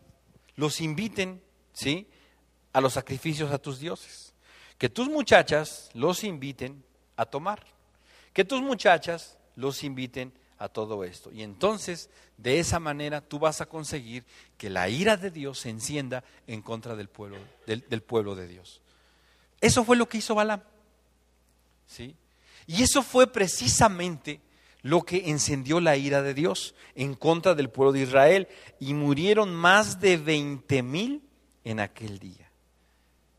los 0.56 0.82
inviten, 0.82 1.42
¿sí? 1.74 2.08
A 2.72 2.82
los 2.82 2.94
sacrificios 2.94 3.52
a 3.52 3.58
tus 3.58 3.80
dioses. 3.80 4.34
Que 4.78 4.90
tus 4.90 5.10
muchachas 5.10 5.90
los 5.94 6.24
inviten 6.24 6.84
a 7.16 7.26
tomar. 7.26 7.64
Que 8.34 8.46
tus 8.46 8.62
muchachas 8.62 9.38
los 9.56 9.84
inviten 9.84 10.34
a 10.58 10.70
todo 10.70 11.04
esto. 11.04 11.32
Y 11.32 11.44
entonces, 11.44 12.10
de 12.38 12.60
esa 12.60 12.80
manera, 12.80 13.22
tú 13.22 13.40
vas 13.40 13.62
a 13.62 13.66
conseguir 13.66 14.24
que 14.58 14.70
la 14.70 14.88
ira 14.90 15.18
de 15.18 15.30
Dios 15.30 15.60
se 15.60 15.70
encienda 15.70 16.24
en 16.48 16.62
contra 16.62 16.96
del 16.96 17.10
pueblo, 17.10 17.38
del, 17.66 18.02
pueblo 18.02 18.36
de 18.36 18.48
Dios. 18.48 18.82
Eso 19.62 19.84
fue 19.84 19.98
lo 19.98 20.08
que 20.08 20.20
hizo 20.20 20.36
Balaam. 20.36 20.62
¿Sí? 21.86 22.16
Y 22.66 22.82
eso 22.82 23.04
fue 23.04 23.28
precisamente 23.28 24.40
lo 24.82 25.02
que 25.04 25.30
encendió 25.30 25.80
la 25.80 25.98
ira 25.98 26.22
de 26.22 26.34
Dios 26.34 26.76
en 26.96 27.14
contra 27.16 27.56
del 27.56 27.70
pueblo 27.70 27.92
de 27.92 28.02
Israel. 28.02 28.48
Y 28.80 28.94
murieron 28.94 29.54
más 29.54 30.00
de 30.00 30.18
20 30.18 30.82
mil 30.82 31.22
en 31.64 31.80
aquel 31.80 32.20
día. 32.20 32.50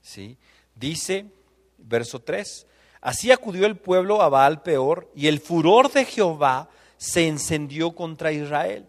¿Sí? 0.02 0.36
Dice, 0.74 1.26
verso 1.78 2.20
3, 2.20 2.66
Así 3.04 3.30
acudió 3.30 3.66
el 3.66 3.76
pueblo 3.76 4.22
a 4.22 4.30
Baal 4.30 4.62
peor, 4.62 5.10
y 5.14 5.26
el 5.26 5.38
furor 5.38 5.92
de 5.92 6.06
Jehová 6.06 6.70
se 6.96 7.28
encendió 7.28 7.94
contra 7.94 8.32
Israel. 8.32 8.86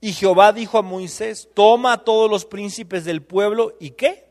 Y 0.00 0.14
Jehová 0.14 0.54
dijo 0.54 0.78
a 0.78 0.82
Moisés, 0.82 1.50
toma 1.52 1.92
a 1.92 1.98
todos 1.98 2.30
los 2.30 2.46
príncipes 2.46 3.04
del 3.04 3.22
pueblo 3.22 3.74
y 3.78 3.90
qué? 3.90 4.24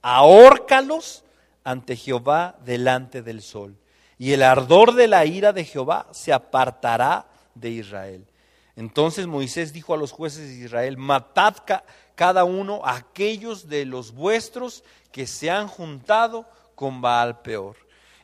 Ahórcalos 0.00 1.24
ante 1.62 1.94
Jehová 1.94 2.56
delante 2.64 3.20
del 3.20 3.42
sol. 3.42 3.76
Y 4.16 4.32
el 4.32 4.44
ardor 4.44 4.94
de 4.94 5.08
la 5.08 5.26
ira 5.26 5.52
de 5.52 5.64
Jehová 5.64 6.08
se 6.12 6.32
apartará 6.32 7.26
de 7.54 7.68
Israel. 7.68 8.24
Entonces 8.76 9.26
Moisés 9.26 9.74
dijo 9.74 9.92
a 9.92 9.98
los 9.98 10.12
jueces 10.12 10.48
de 10.48 10.64
Israel, 10.64 10.96
matad 10.96 11.56
cada 12.18 12.42
uno 12.42 12.80
aquellos 12.84 13.68
de 13.68 13.84
los 13.84 14.10
vuestros 14.10 14.82
que 15.12 15.24
se 15.24 15.50
han 15.50 15.68
juntado 15.68 16.46
con 16.74 17.00
Baal 17.00 17.42
peor. 17.42 17.76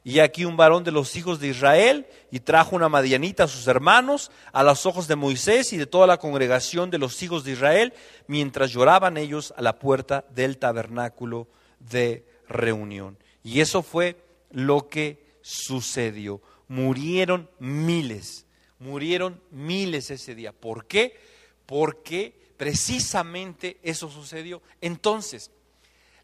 Y 0.03 0.19
aquí 0.19 0.45
un 0.45 0.57
varón 0.57 0.83
de 0.83 0.91
los 0.91 1.15
hijos 1.15 1.39
de 1.39 1.47
Israel 1.47 2.05
y 2.33 2.41
trajo 2.41 2.75
una 2.75 2.89
madianita 2.89 3.45
a 3.45 3.49
sus 3.49 3.69
hermanos, 3.69 4.33
a 4.53 4.65
los 4.65 4.85
ojos 4.85 5.07
de 5.07 5.15
Moisés 5.15 5.73
y 5.73 5.77
de 5.77 5.87
toda 5.87 6.09
la 6.09 6.19
congregación 6.19 6.91
de 6.91 6.99
los 6.99 7.23
hijos 7.23 7.45
de 7.45 7.53
Israel, 7.53 7.95
mientras 8.27 8.73
lloraban 8.73 9.17
ellos 9.17 9.55
a 9.57 9.63
la 9.63 9.79
puerta 9.79 10.25
del 10.35 10.59
tabernáculo 10.59 11.47
de 11.79 12.27
reunión. 12.49 13.17
Y 13.45 13.61
eso 13.61 13.81
fue 13.81 14.17
lo 14.51 14.89
que 14.89 15.39
sucedió. 15.41 16.43
Murieron 16.67 17.49
miles, 17.61 18.45
murieron 18.81 19.41
miles 19.53 20.11
ese 20.11 20.35
día. 20.35 20.51
¿Por 20.53 20.87
qué? 20.87 21.17
Porque 21.65 22.44
precisamente 22.57 23.79
eso 23.83 24.11
sucedió. 24.11 24.63
Entonces, 24.81 25.51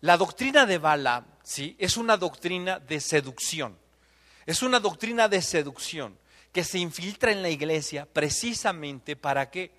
la 0.00 0.16
doctrina 0.16 0.66
de 0.66 0.78
Balaam 0.78 1.24
¿sí? 1.42 1.76
es 1.78 1.96
una 1.96 2.16
doctrina 2.16 2.78
de 2.78 3.00
seducción. 3.00 3.76
Es 4.46 4.62
una 4.62 4.80
doctrina 4.80 5.28
de 5.28 5.42
seducción 5.42 6.18
que 6.52 6.64
se 6.64 6.78
infiltra 6.78 7.32
en 7.32 7.42
la 7.42 7.50
iglesia 7.50 8.06
precisamente 8.06 9.16
para 9.16 9.50
qué? 9.50 9.70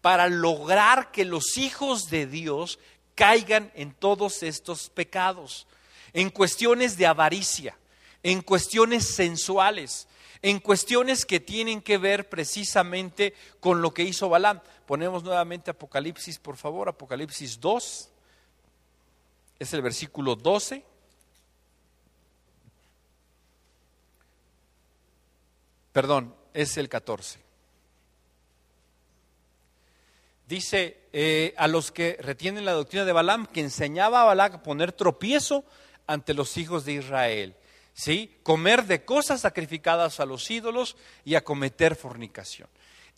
Para 0.00 0.28
lograr 0.28 1.10
que 1.10 1.24
los 1.24 1.58
hijos 1.58 2.08
de 2.10 2.26
Dios 2.26 2.78
caigan 3.14 3.70
en 3.74 3.92
todos 3.92 4.42
estos 4.42 4.90
pecados, 4.90 5.66
en 6.12 6.30
cuestiones 6.30 6.96
de 6.96 7.06
avaricia, 7.06 7.76
en 8.22 8.40
cuestiones 8.42 9.06
sensuales, 9.06 10.08
en 10.42 10.60
cuestiones 10.60 11.24
que 11.24 11.40
tienen 11.40 11.82
que 11.82 11.98
ver 11.98 12.28
precisamente 12.28 13.34
con 13.60 13.82
lo 13.82 13.92
que 13.92 14.02
hizo 14.02 14.28
Balaam. 14.28 14.60
Ponemos 14.86 15.22
nuevamente 15.24 15.70
Apocalipsis, 15.70 16.38
por 16.38 16.56
favor, 16.56 16.88
Apocalipsis 16.88 17.60
2 17.60 18.10
es 19.58 19.74
el 19.74 19.82
versículo 19.82 20.36
12. 20.36 20.84
Perdón, 25.92 26.34
es 26.54 26.76
el 26.76 26.88
14. 26.88 27.40
Dice 30.46 31.08
eh, 31.12 31.54
a 31.58 31.68
los 31.68 31.90
que 31.90 32.16
retienen 32.20 32.64
la 32.64 32.72
doctrina 32.72 33.04
de 33.04 33.12
Balaam 33.12 33.46
que 33.46 33.60
enseñaba 33.60 34.22
a 34.22 34.26
Balaam 34.26 34.54
a 34.54 34.62
poner 34.62 34.92
tropiezo 34.92 35.64
ante 36.06 36.34
los 36.34 36.56
hijos 36.56 36.84
de 36.84 36.92
Israel. 36.94 37.54
¿Sí? 37.98 38.30
Comer 38.44 38.84
de 38.84 39.04
cosas 39.04 39.40
sacrificadas 39.40 40.20
a 40.20 40.24
los 40.24 40.48
ídolos 40.52 40.96
y 41.24 41.34
a 41.34 41.42
cometer 41.42 41.96
fornicación. 41.96 42.68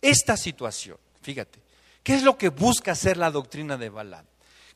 Esta 0.01 0.35
situación, 0.35 0.97
fíjate, 1.21 1.59
¿qué 2.01 2.15
es 2.15 2.23
lo 2.23 2.35
que 2.35 2.49
busca 2.49 2.93
hacer 2.93 3.15
la 3.15 3.29
doctrina 3.29 3.77
de 3.77 3.89
Balaam? 3.89 4.25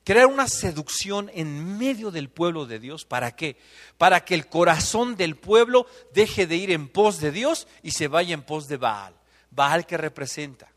crear 0.03 0.27
una 0.27 0.47
seducción 0.47 1.31
en 1.33 1.79
medio 1.79 2.11
del 2.11 2.29
pueblo 2.29 2.67
de 2.67 2.77
Dios. 2.77 3.03
¿Para 3.03 3.35
qué? 3.35 3.57
Para 3.97 4.23
que 4.23 4.35
el 4.35 4.47
corazón 4.47 5.15
del 5.15 5.35
pueblo 5.35 5.87
deje 6.13 6.45
de 6.45 6.55
ir 6.55 6.69
en 6.69 6.87
pos 6.87 7.19
de 7.19 7.31
Dios 7.31 7.67
y 7.81 7.89
se 7.89 8.07
vaya 8.07 8.35
en 8.35 8.43
pos 8.43 8.67
de 8.67 8.77
Baal. 8.77 9.15
Baal 9.49 9.87
que 9.87 9.97
representa. 9.97 10.69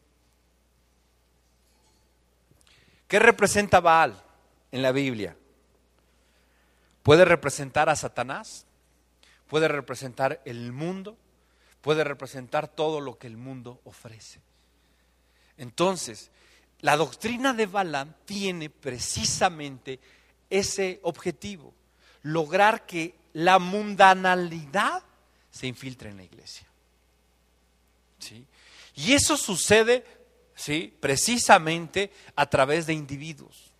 ¿Qué 3.06 3.18
representa 3.18 3.80
Baal 3.80 4.18
en 4.72 4.80
la 4.80 4.92
Biblia? 4.92 5.36
Puede 7.02 7.26
representar 7.26 7.90
a 7.90 7.96
Satanás, 7.96 8.64
puede 9.48 9.68
representar 9.68 10.40
el 10.44 10.72
mundo, 10.72 11.16
puede 11.80 12.04
representar 12.04 12.68
todo 12.68 13.00
lo 13.00 13.18
que 13.18 13.26
el 13.26 13.36
mundo 13.36 13.80
ofrece. 13.84 14.40
Entonces, 15.56 16.30
la 16.80 16.96
doctrina 16.96 17.52
de 17.54 17.66
Balaam 17.66 18.14
tiene 18.24 18.70
precisamente 18.70 19.98
ese 20.48 21.00
objetivo, 21.02 21.74
lograr 22.22 22.86
que 22.86 23.14
la 23.32 23.58
mundanalidad 23.58 25.02
se 25.50 25.66
infiltra 25.66 26.10
en 26.10 26.18
la 26.18 26.24
iglesia. 26.24 26.66
¿Sí? 28.18 28.46
Y 28.94 29.12
eso 29.12 29.36
sucede 29.36 30.04
¿sí? 30.54 30.94
precisamente 31.00 32.12
a 32.36 32.46
través 32.48 32.86
de 32.86 32.94
individuos. 32.94 33.72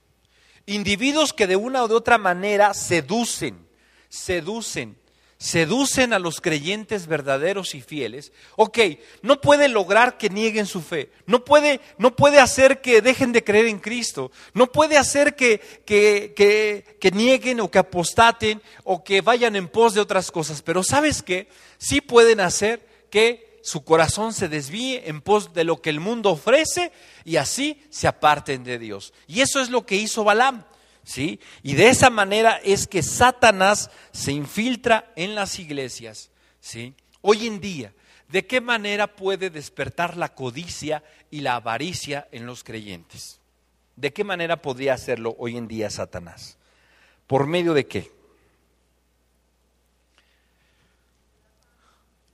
Individuos 0.66 1.33
que 1.33 1.46
de 1.46 1.57
una 1.57 1.83
o 1.83 1.88
de 1.88 1.94
otra 1.94 2.18
manera 2.18 2.74
seducen, 2.74 3.66
seducen, 4.09 4.97
seducen 5.38 6.12
a 6.12 6.18
los 6.18 6.40
creyentes 6.40 7.07
verdaderos 7.07 7.74
y 7.77 7.81
fieles. 7.81 8.33
Ok, 8.57 8.79
no 9.22 9.40
puede 9.40 9.68
lograr 9.68 10.18
que 10.18 10.31
nieguen 10.31 10.66
su 10.66 10.83
fe, 10.83 11.11
no 11.27 11.44
puede, 11.44 11.81
no 11.96 12.16
puede 12.16 12.40
hacer 12.40 12.81
que 12.81 13.01
dejen 13.01 13.33
de 13.33 13.44
creer 13.44 13.66
en 13.66 13.79
Cristo, 13.79 14.33
no 14.53 14.70
puede 14.72 14.98
hacer 14.98 15.37
que, 15.37 15.61
que, 15.87 16.35
que, 16.37 16.98
que 17.01 17.11
nieguen 17.12 17.61
o 17.61 17.70
que 17.70 17.79
apostaten 17.79 18.61
o 18.83 19.05
que 19.05 19.20
vayan 19.20 19.55
en 19.55 19.68
pos 19.68 19.94
de 19.94 20.01
otras 20.01 20.33
cosas, 20.33 20.61
pero 20.61 20.83
¿sabes 20.83 21.22
qué? 21.22 21.48
Sí 21.79 22.01
pueden 22.01 22.40
hacer 22.40 22.85
que 23.11 23.61
su 23.62 23.85
corazón 23.85 24.33
se 24.33 24.48
desvíe 24.48 25.09
en 25.09 25.20
pos 25.20 25.53
de 25.55 25.64
lo 25.64 25.81
que 25.81 25.90
el 25.90 26.01
mundo 26.01 26.31
ofrece 26.31 26.90
y 27.24 27.37
así 27.37 27.81
se 27.90 28.09
aparten 28.09 28.64
de 28.64 28.79
Dios. 28.79 29.12
Y 29.27 29.40
eso 29.40 29.61
es 29.61 29.70
lo 29.70 29.87
que 29.87 29.96
hizo 29.96 30.24
Balaam. 30.24 30.64
¿Sí? 31.08 31.40
Y 31.62 31.74
de 31.74 31.88
esa 31.88 32.10
manera 32.10 32.60
es 32.62 32.86
que 32.86 33.02
Satanás 33.02 33.90
se 34.12 34.30
infiltra 34.30 35.10
en 35.16 35.34
las 35.34 35.58
iglesias, 35.58 36.30
¿sí? 36.60 36.94
Hoy 37.22 37.46
en 37.46 37.60
día, 37.60 37.94
¿de 38.28 38.46
qué 38.46 38.60
manera 38.60 39.16
puede 39.16 39.48
despertar 39.48 40.18
la 40.18 40.34
codicia 40.34 41.02
y 41.30 41.40
la 41.40 41.54
avaricia 41.54 42.28
en 42.30 42.44
los 42.44 42.62
creyentes? 42.62 43.40
¿De 43.96 44.12
qué 44.12 44.22
manera 44.22 44.60
podría 44.60 44.92
hacerlo 44.92 45.34
hoy 45.38 45.56
en 45.56 45.66
día 45.66 45.88
Satanás? 45.88 46.58
¿Por 47.26 47.46
medio 47.46 47.72
de 47.72 47.86
qué? 47.86 48.12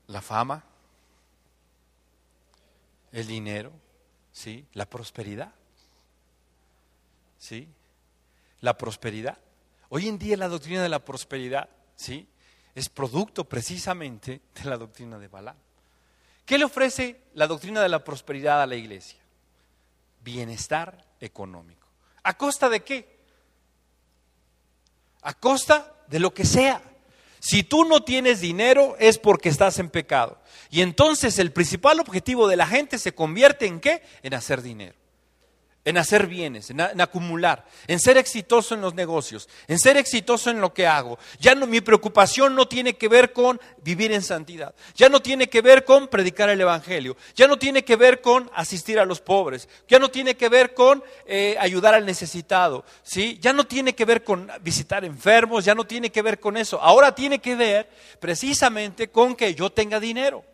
La 0.08 0.20
fama, 0.20 0.64
el 3.12 3.28
dinero, 3.28 3.70
¿sí? 4.32 4.66
La 4.72 4.84
prosperidad, 4.84 5.54
¿sí? 7.38 7.68
La 8.64 8.78
prosperidad. 8.78 9.36
Hoy 9.90 10.08
en 10.08 10.18
día 10.18 10.38
la 10.38 10.48
doctrina 10.48 10.82
de 10.82 10.88
la 10.88 11.04
prosperidad, 11.04 11.68
¿sí? 11.94 12.26
Es 12.74 12.88
producto 12.88 13.44
precisamente 13.44 14.40
de 14.54 14.64
la 14.64 14.78
doctrina 14.78 15.18
de 15.18 15.28
Balaam. 15.28 15.56
¿Qué 16.46 16.56
le 16.56 16.64
ofrece 16.64 17.20
la 17.34 17.46
doctrina 17.46 17.82
de 17.82 17.90
la 17.90 18.02
prosperidad 18.02 18.62
a 18.62 18.66
la 18.66 18.74
iglesia? 18.74 19.20
Bienestar 20.22 21.04
económico. 21.20 21.86
¿A 22.22 22.36
costa 22.38 22.70
de 22.70 22.80
qué? 22.82 23.20
A 25.20 25.34
costa 25.34 25.94
de 26.08 26.18
lo 26.18 26.32
que 26.32 26.46
sea. 26.46 26.82
Si 27.40 27.64
tú 27.64 27.84
no 27.84 28.02
tienes 28.02 28.40
dinero 28.40 28.96
es 28.98 29.18
porque 29.18 29.50
estás 29.50 29.78
en 29.78 29.90
pecado. 29.90 30.40
Y 30.70 30.80
entonces 30.80 31.38
el 31.38 31.52
principal 31.52 32.00
objetivo 32.00 32.48
de 32.48 32.56
la 32.56 32.66
gente 32.66 32.98
se 32.98 33.14
convierte 33.14 33.66
en 33.66 33.80
qué? 33.80 34.02
En 34.22 34.32
hacer 34.32 34.62
dinero 34.62 35.03
en 35.84 35.98
hacer 35.98 36.26
bienes, 36.26 36.70
en, 36.70 36.80
acumular, 36.80 37.66
en 37.86 38.00
ser 38.00 38.16
exitoso 38.16 38.74
en 38.74 38.80
los 38.80 38.94
negocios, 38.94 39.48
en 39.68 39.78
ser 39.78 39.96
exitoso 39.96 40.50
en 40.50 40.60
lo 40.60 40.72
que 40.72 40.86
hago. 40.86 41.18
Ya 41.38 41.54
no, 41.54 41.66
mi 41.66 41.80
preocupación 41.80 42.54
no 42.54 42.66
tiene 42.66 42.94
que 42.94 43.08
ver 43.08 43.32
con 43.32 43.60
vivir 43.82 44.12
en 44.12 44.22
santidad, 44.22 44.74
ya 44.94 45.08
no 45.08 45.20
tiene 45.20 45.48
que 45.48 45.60
ver 45.60 45.84
con 45.84 46.08
predicar 46.08 46.48
el 46.48 46.60
Evangelio, 46.60 47.16
ya 47.34 47.46
no 47.46 47.58
tiene 47.58 47.84
que 47.84 47.96
ver 47.96 48.20
con 48.20 48.50
asistir 48.54 48.98
a 48.98 49.04
los 49.04 49.20
pobres, 49.20 49.68
ya 49.86 49.98
no 49.98 50.10
tiene 50.10 50.36
que 50.36 50.48
ver 50.48 50.74
con 50.74 51.02
eh, 51.26 51.56
ayudar 51.60 51.94
al 51.94 52.06
necesitado, 52.06 52.84
¿sí? 53.02 53.38
ya 53.40 53.52
no 53.52 53.64
tiene 53.64 53.94
que 53.94 54.04
ver 54.04 54.24
con 54.24 54.50
visitar 54.62 55.04
enfermos, 55.04 55.64
ya 55.64 55.74
no 55.74 55.84
tiene 55.84 56.10
que 56.10 56.22
ver 56.22 56.40
con 56.40 56.56
eso. 56.56 56.80
Ahora 56.80 57.14
tiene 57.14 57.40
que 57.40 57.54
ver 57.56 57.88
precisamente 58.20 59.08
con 59.08 59.36
que 59.36 59.54
yo 59.54 59.70
tenga 59.70 60.00
dinero 60.00 60.44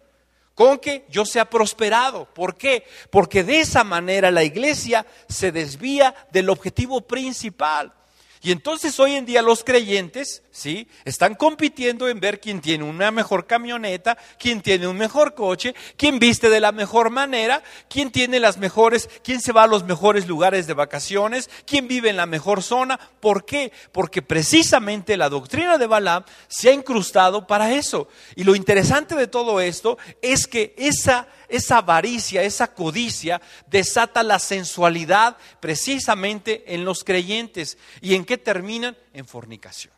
con 0.61 0.79
que 0.79 1.07
yo 1.09 1.25
sea 1.25 1.49
prosperado. 1.49 2.27
¿Por 2.35 2.55
qué? 2.55 2.85
Porque 3.09 3.43
de 3.43 3.61
esa 3.61 3.83
manera 3.83 4.31
la 4.31 4.45
iglesia 4.45 5.07
se 5.27 5.53
desvía 5.53 6.15
del 6.33 6.51
objetivo 6.51 7.01
principal. 7.01 7.95
Y 8.43 8.53
entonces 8.53 8.99
hoy 8.99 9.17
en 9.17 9.27
día 9.27 9.43
los 9.43 9.65
creyentes, 9.65 10.43
¿sí? 10.51 10.89
Están 11.05 11.35
compitiendo 11.35 12.09
en 12.09 12.21
ver 12.21 12.41
quién 12.41 12.63
tiene 12.63 12.85
una 12.85 13.11
mejor 13.11 13.47
camioneta, 13.47 14.17
quién 14.39 14.63
tiene 14.63 14.89
un 14.89 14.97
mejor 14.97 15.35
coche, 15.35 15.75
quién 15.99 16.19
viste 16.19 16.49
de 16.49 16.61
la 16.61 16.73
mejor 16.73 17.11
manera, 17.11 17.63
quién 17.91 18.11
tiene 18.11 18.41
las 18.41 18.57
mejores, 18.57 19.11
quién 19.23 19.43
se 19.43 19.53
va 19.53 19.65
a 19.65 19.67
los 19.67 19.85
mejores 19.85 20.27
lugares 20.27 20.67
de 20.67 20.73
vacaciones, 20.73 21.51
quién 21.67 21.87
vive 21.87 22.09
en 22.09 22.17
la 22.17 22.25
mejor 22.25 22.63
zona. 22.63 22.99
¿Por 23.21 23.45
qué? 23.45 23.73
Porque 23.93 24.23
precisamente 24.23 25.19
la 25.19 25.29
doctrina 25.29 25.77
de 25.77 25.87
Balaam 25.87 26.25
se 26.49 26.71
ha 26.71 26.73
incrustado 26.73 27.47
para 27.47 27.75
eso. 27.75 28.09
Y 28.37 28.45
lo 28.45 28.55
interesante 28.55 29.17
de 29.17 29.27
todo 29.27 29.61
esto 29.61 29.99
es 30.23 30.47
que 30.47 30.75
esa 30.79 31.29
esa 31.51 31.79
avaricia, 31.79 32.43
esa 32.43 32.75
codicia 32.75 33.41
desata 33.67 34.23
la 34.23 34.39
sensualidad 34.39 35.37
precisamente 35.61 36.75
en 36.75 36.85
los 36.85 37.05
creyentes. 37.05 37.79
¿Y 38.01 38.15
en 38.15 38.25
qué 38.25 38.39
terminan? 38.39 38.97
En 39.13 39.27
fornicación. 39.27 39.93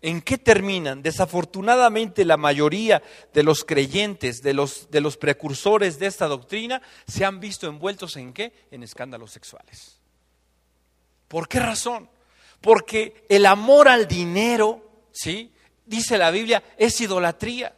¿En 0.00 0.22
qué 0.22 0.38
terminan? 0.38 1.02
Desafortunadamente 1.02 2.24
la 2.24 2.36
mayoría 2.36 3.02
de 3.34 3.42
los 3.42 3.64
creyentes, 3.64 4.42
de 4.42 4.54
los, 4.54 4.90
de 4.90 5.00
los 5.00 5.16
precursores 5.16 5.98
de 5.98 6.06
esta 6.06 6.26
doctrina, 6.28 6.80
se 7.06 7.24
han 7.24 7.40
visto 7.40 7.66
envueltos 7.66 8.16
en 8.16 8.32
qué? 8.32 8.52
En 8.70 8.84
escándalos 8.84 9.32
sexuales. 9.32 9.98
¿Por 11.26 11.48
qué 11.48 11.58
razón? 11.58 12.08
Porque 12.60 13.26
el 13.28 13.44
amor 13.46 13.88
al 13.88 14.06
dinero, 14.06 14.88
¿sí? 15.12 15.52
Dice 15.84 16.16
la 16.16 16.30
Biblia, 16.30 16.62
es 16.76 17.00
idolatría. 17.00 17.74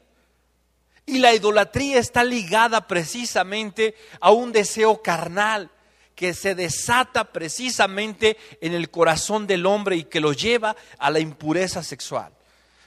Y 1.10 1.18
la 1.18 1.34
idolatría 1.34 1.98
está 1.98 2.22
ligada 2.22 2.86
precisamente 2.86 3.96
a 4.20 4.30
un 4.30 4.52
deseo 4.52 5.02
carnal 5.02 5.68
que 6.14 6.34
se 6.34 6.54
desata 6.54 7.32
precisamente 7.32 8.36
en 8.60 8.74
el 8.74 8.92
corazón 8.92 9.48
del 9.48 9.66
hombre 9.66 9.96
y 9.96 10.04
que 10.04 10.20
lo 10.20 10.32
lleva 10.32 10.76
a 11.00 11.10
la 11.10 11.18
impureza 11.18 11.82
sexual. 11.82 12.32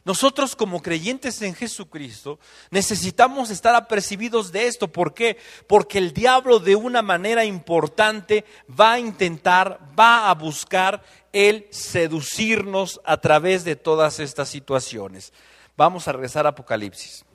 Nosotros 0.05 0.55
como 0.55 0.81
creyentes 0.81 1.41
en 1.41 1.53
Jesucristo 1.53 2.39
necesitamos 2.71 3.49
estar 3.49 3.75
apercibidos 3.75 4.53
de 4.53 4.67
esto. 4.67 4.87
¿Por 4.87 5.13
qué? 5.13 5.37
Porque 5.67 5.97
el 5.97 6.13
diablo 6.13 6.59
de 6.59 6.77
una 6.77 7.01
manera 7.01 7.43
importante 7.43 8.45
va 8.69 8.93
a 8.93 8.99
intentar, 8.99 9.81
va 9.99 10.29
a 10.29 10.33
buscar 10.33 11.03
el 11.33 11.67
seducirnos 11.71 13.01
a 13.03 13.17
través 13.17 13.65
de 13.65 13.75
todas 13.75 14.21
estas 14.21 14.47
situaciones. 14.47 15.33
Vamos 15.75 16.07
a 16.07 16.13
regresar 16.13 16.45
a 16.45 16.51
Apocalipsis. 16.51 17.25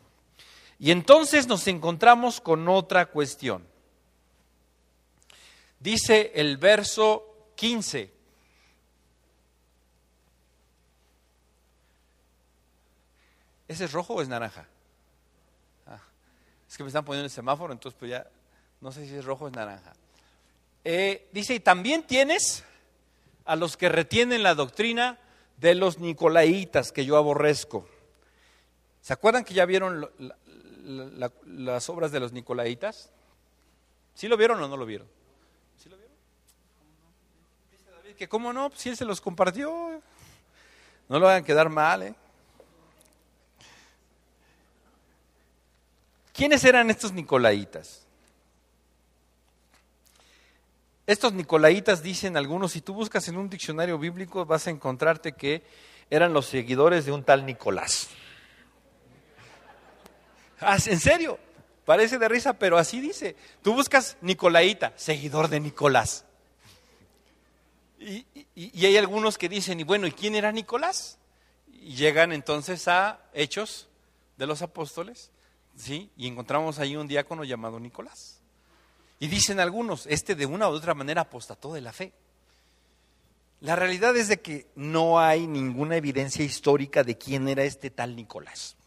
Y 0.78 0.90
entonces 0.92 1.48
nos 1.48 1.66
encontramos 1.66 2.40
con 2.40 2.68
otra 2.68 3.06
cuestión. 3.06 3.66
Dice 5.80 6.32
el 6.34 6.56
verso 6.56 7.52
15. 7.56 8.12
¿Ese 13.68 13.84
es 13.84 13.92
rojo 13.92 14.14
o 14.14 14.22
es 14.22 14.28
naranja? 14.28 14.66
Ah, 15.86 16.00
es 16.68 16.76
que 16.76 16.82
me 16.82 16.88
están 16.88 17.04
poniendo 17.04 17.26
el 17.26 17.30
semáforo, 17.30 17.72
entonces 17.72 17.98
pues 17.98 18.10
ya 18.10 18.26
no 18.80 18.92
sé 18.92 19.06
si 19.06 19.14
es 19.14 19.24
rojo 19.24 19.44
o 19.44 19.48
es 19.48 19.54
naranja. 19.54 19.92
Eh, 20.84 21.28
dice, 21.32 21.54
y 21.54 21.60
también 21.60 22.04
tienes 22.04 22.64
a 23.44 23.56
los 23.56 23.76
que 23.76 23.88
retienen 23.88 24.42
la 24.42 24.54
doctrina 24.54 25.18
de 25.58 25.74
los 25.74 25.98
nicolaitas 25.98 26.92
que 26.92 27.04
yo 27.04 27.16
aborrezco. 27.16 27.86
¿Se 29.02 29.12
acuerdan 29.12 29.44
que 29.44 29.54
ya 29.54 29.66
vieron 29.66 30.08
las 30.88 31.88
obras 31.88 32.10
de 32.12 32.20
los 32.20 32.32
Nicolaitas? 32.32 33.10
¿Sí 34.14 34.26
lo 34.28 34.36
vieron 34.36 34.60
o 34.62 34.68
no 34.68 34.76
lo 34.76 34.86
vieron? 34.86 35.06
¿Sí 35.76 35.88
lo 35.88 35.96
vieron? 35.96 36.14
Dice 37.70 37.90
David 37.90 38.16
que 38.16 38.28
cómo 38.28 38.52
no, 38.52 38.70
si 38.74 38.88
él 38.88 38.96
se 38.96 39.04
los 39.04 39.20
compartió. 39.20 40.02
No 41.08 41.18
lo 41.18 41.28
hagan 41.28 41.44
quedar 41.44 41.68
mal, 41.68 42.02
¿eh? 42.02 42.14
¿Quiénes 46.32 46.62
eran 46.64 46.88
estos 46.90 47.12
Nicolaitas? 47.12 48.06
Estos 51.06 51.32
Nicolaitas 51.32 52.02
dicen 52.02 52.36
algunos, 52.36 52.72
si 52.72 52.80
tú 52.80 52.94
buscas 52.94 53.26
en 53.28 53.38
un 53.38 53.48
diccionario 53.48 53.98
bíblico 53.98 54.44
vas 54.44 54.66
a 54.66 54.70
encontrarte 54.70 55.32
que 55.32 55.64
eran 56.10 56.32
los 56.32 56.46
seguidores 56.46 57.06
de 57.06 57.12
un 57.12 57.24
tal 57.24 57.46
Nicolás. 57.46 58.08
Ah, 60.60 60.76
¿En 60.86 60.98
serio? 60.98 61.38
Parece 61.84 62.18
de 62.18 62.28
risa, 62.28 62.52
pero 62.52 62.76
así 62.76 63.00
dice. 63.00 63.36
Tú 63.62 63.74
buscas 63.74 64.16
Nicolaita, 64.20 64.92
seguidor 64.96 65.48
de 65.48 65.60
Nicolás. 65.60 66.24
Y, 67.98 68.26
hay 68.84 68.96
algunos 68.96 69.38
que 69.38 69.48
dicen, 69.48 69.80
y 69.80 69.84
bueno, 69.84 70.06
¿y 70.06 70.12
quién 70.12 70.34
era 70.34 70.52
Nicolás? 70.52 71.18
Y 71.72 71.94
llegan 71.94 72.32
entonces 72.32 72.86
a 72.88 73.20
Hechos 73.32 73.88
de 74.36 74.46
los 74.46 74.62
Apóstoles, 74.62 75.30
¿sí? 75.76 76.10
Y 76.16 76.26
encontramos 76.26 76.78
ahí 76.78 76.96
un 76.96 77.08
diácono 77.08 77.44
llamado 77.44 77.80
Nicolás. 77.80 78.40
Y 79.20 79.26
dicen 79.26 79.58
algunos, 79.58 80.06
este 80.06 80.34
de 80.34 80.46
una 80.46 80.68
u 80.68 80.72
otra 80.72 80.94
manera 80.94 81.22
apostató 81.22 81.72
de 81.72 81.80
la 81.80 81.92
fe. 81.92 82.12
La 83.60 83.74
realidad 83.74 84.16
es 84.16 84.28
de 84.28 84.40
que 84.40 84.68
no 84.76 85.18
hay 85.18 85.46
ninguna 85.48 85.96
evidencia 85.96 86.44
histórica 86.44 87.02
de 87.02 87.18
quién 87.18 87.48
era 87.48 87.64
este 87.64 87.90
tal 87.90 88.14
Nicolás. 88.14 88.77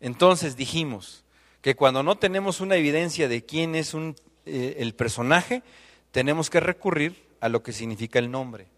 Entonces 0.00 0.56
dijimos 0.56 1.24
que 1.62 1.74
cuando 1.74 2.02
no 2.02 2.16
tenemos 2.16 2.60
una 2.60 2.76
evidencia 2.76 3.28
de 3.28 3.44
quién 3.44 3.74
es 3.74 3.94
eh, 3.94 4.76
el 4.78 4.94
personaje, 4.94 5.62
tenemos 6.10 6.50
que 6.50 6.60
recurrir 6.60 7.26
a 7.40 7.48
lo 7.48 7.62
que 7.62 7.72
significa 7.72 8.18
el 8.18 8.30
nombre. 8.30 8.68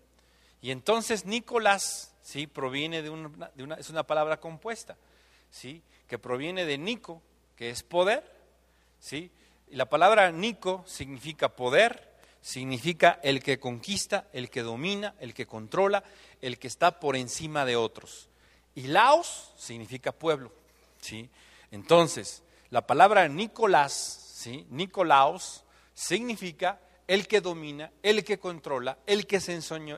Y 0.60 0.70
entonces 0.70 1.24
Nicolás, 1.24 2.14
¿sí? 2.22 2.46
Proviene 2.46 3.02
de 3.02 3.10
una, 3.10 3.50
de 3.54 3.62
una, 3.62 3.74
es 3.76 3.90
una 3.90 4.04
palabra 4.04 4.40
compuesta, 4.40 4.96
¿sí? 5.50 5.82
Que 6.06 6.18
proviene 6.18 6.64
de 6.64 6.78
Nico, 6.78 7.22
que 7.56 7.70
es 7.70 7.82
poder, 7.82 8.24
¿sí? 8.98 9.30
Y 9.70 9.76
la 9.76 9.88
palabra 9.88 10.32
Nico 10.32 10.84
significa 10.86 11.54
poder, 11.54 12.08
significa 12.40 13.20
el 13.22 13.42
que 13.42 13.60
conquista, 13.60 14.28
el 14.32 14.50
que 14.50 14.62
domina, 14.62 15.14
el 15.20 15.34
que 15.34 15.46
controla, 15.46 16.02
el 16.40 16.58
que 16.58 16.68
está 16.68 17.00
por 17.00 17.16
encima 17.16 17.64
de 17.64 17.76
otros. 17.76 18.28
Y 18.74 18.88
Laos 18.88 19.52
significa 19.56 20.12
pueblo, 20.12 20.52
¿sí? 21.00 21.28
Entonces, 21.70 22.42
la 22.70 22.86
palabra 22.86 23.28
Nicolás. 23.28 24.26
Nicolaos, 24.70 25.64
significa 25.94 26.80
el 27.06 27.26
que 27.26 27.40
domina, 27.40 27.90
el 28.02 28.24
que 28.24 28.38
controla, 28.38 28.98
el 29.06 29.26
que 29.26 29.40
se 29.40 29.54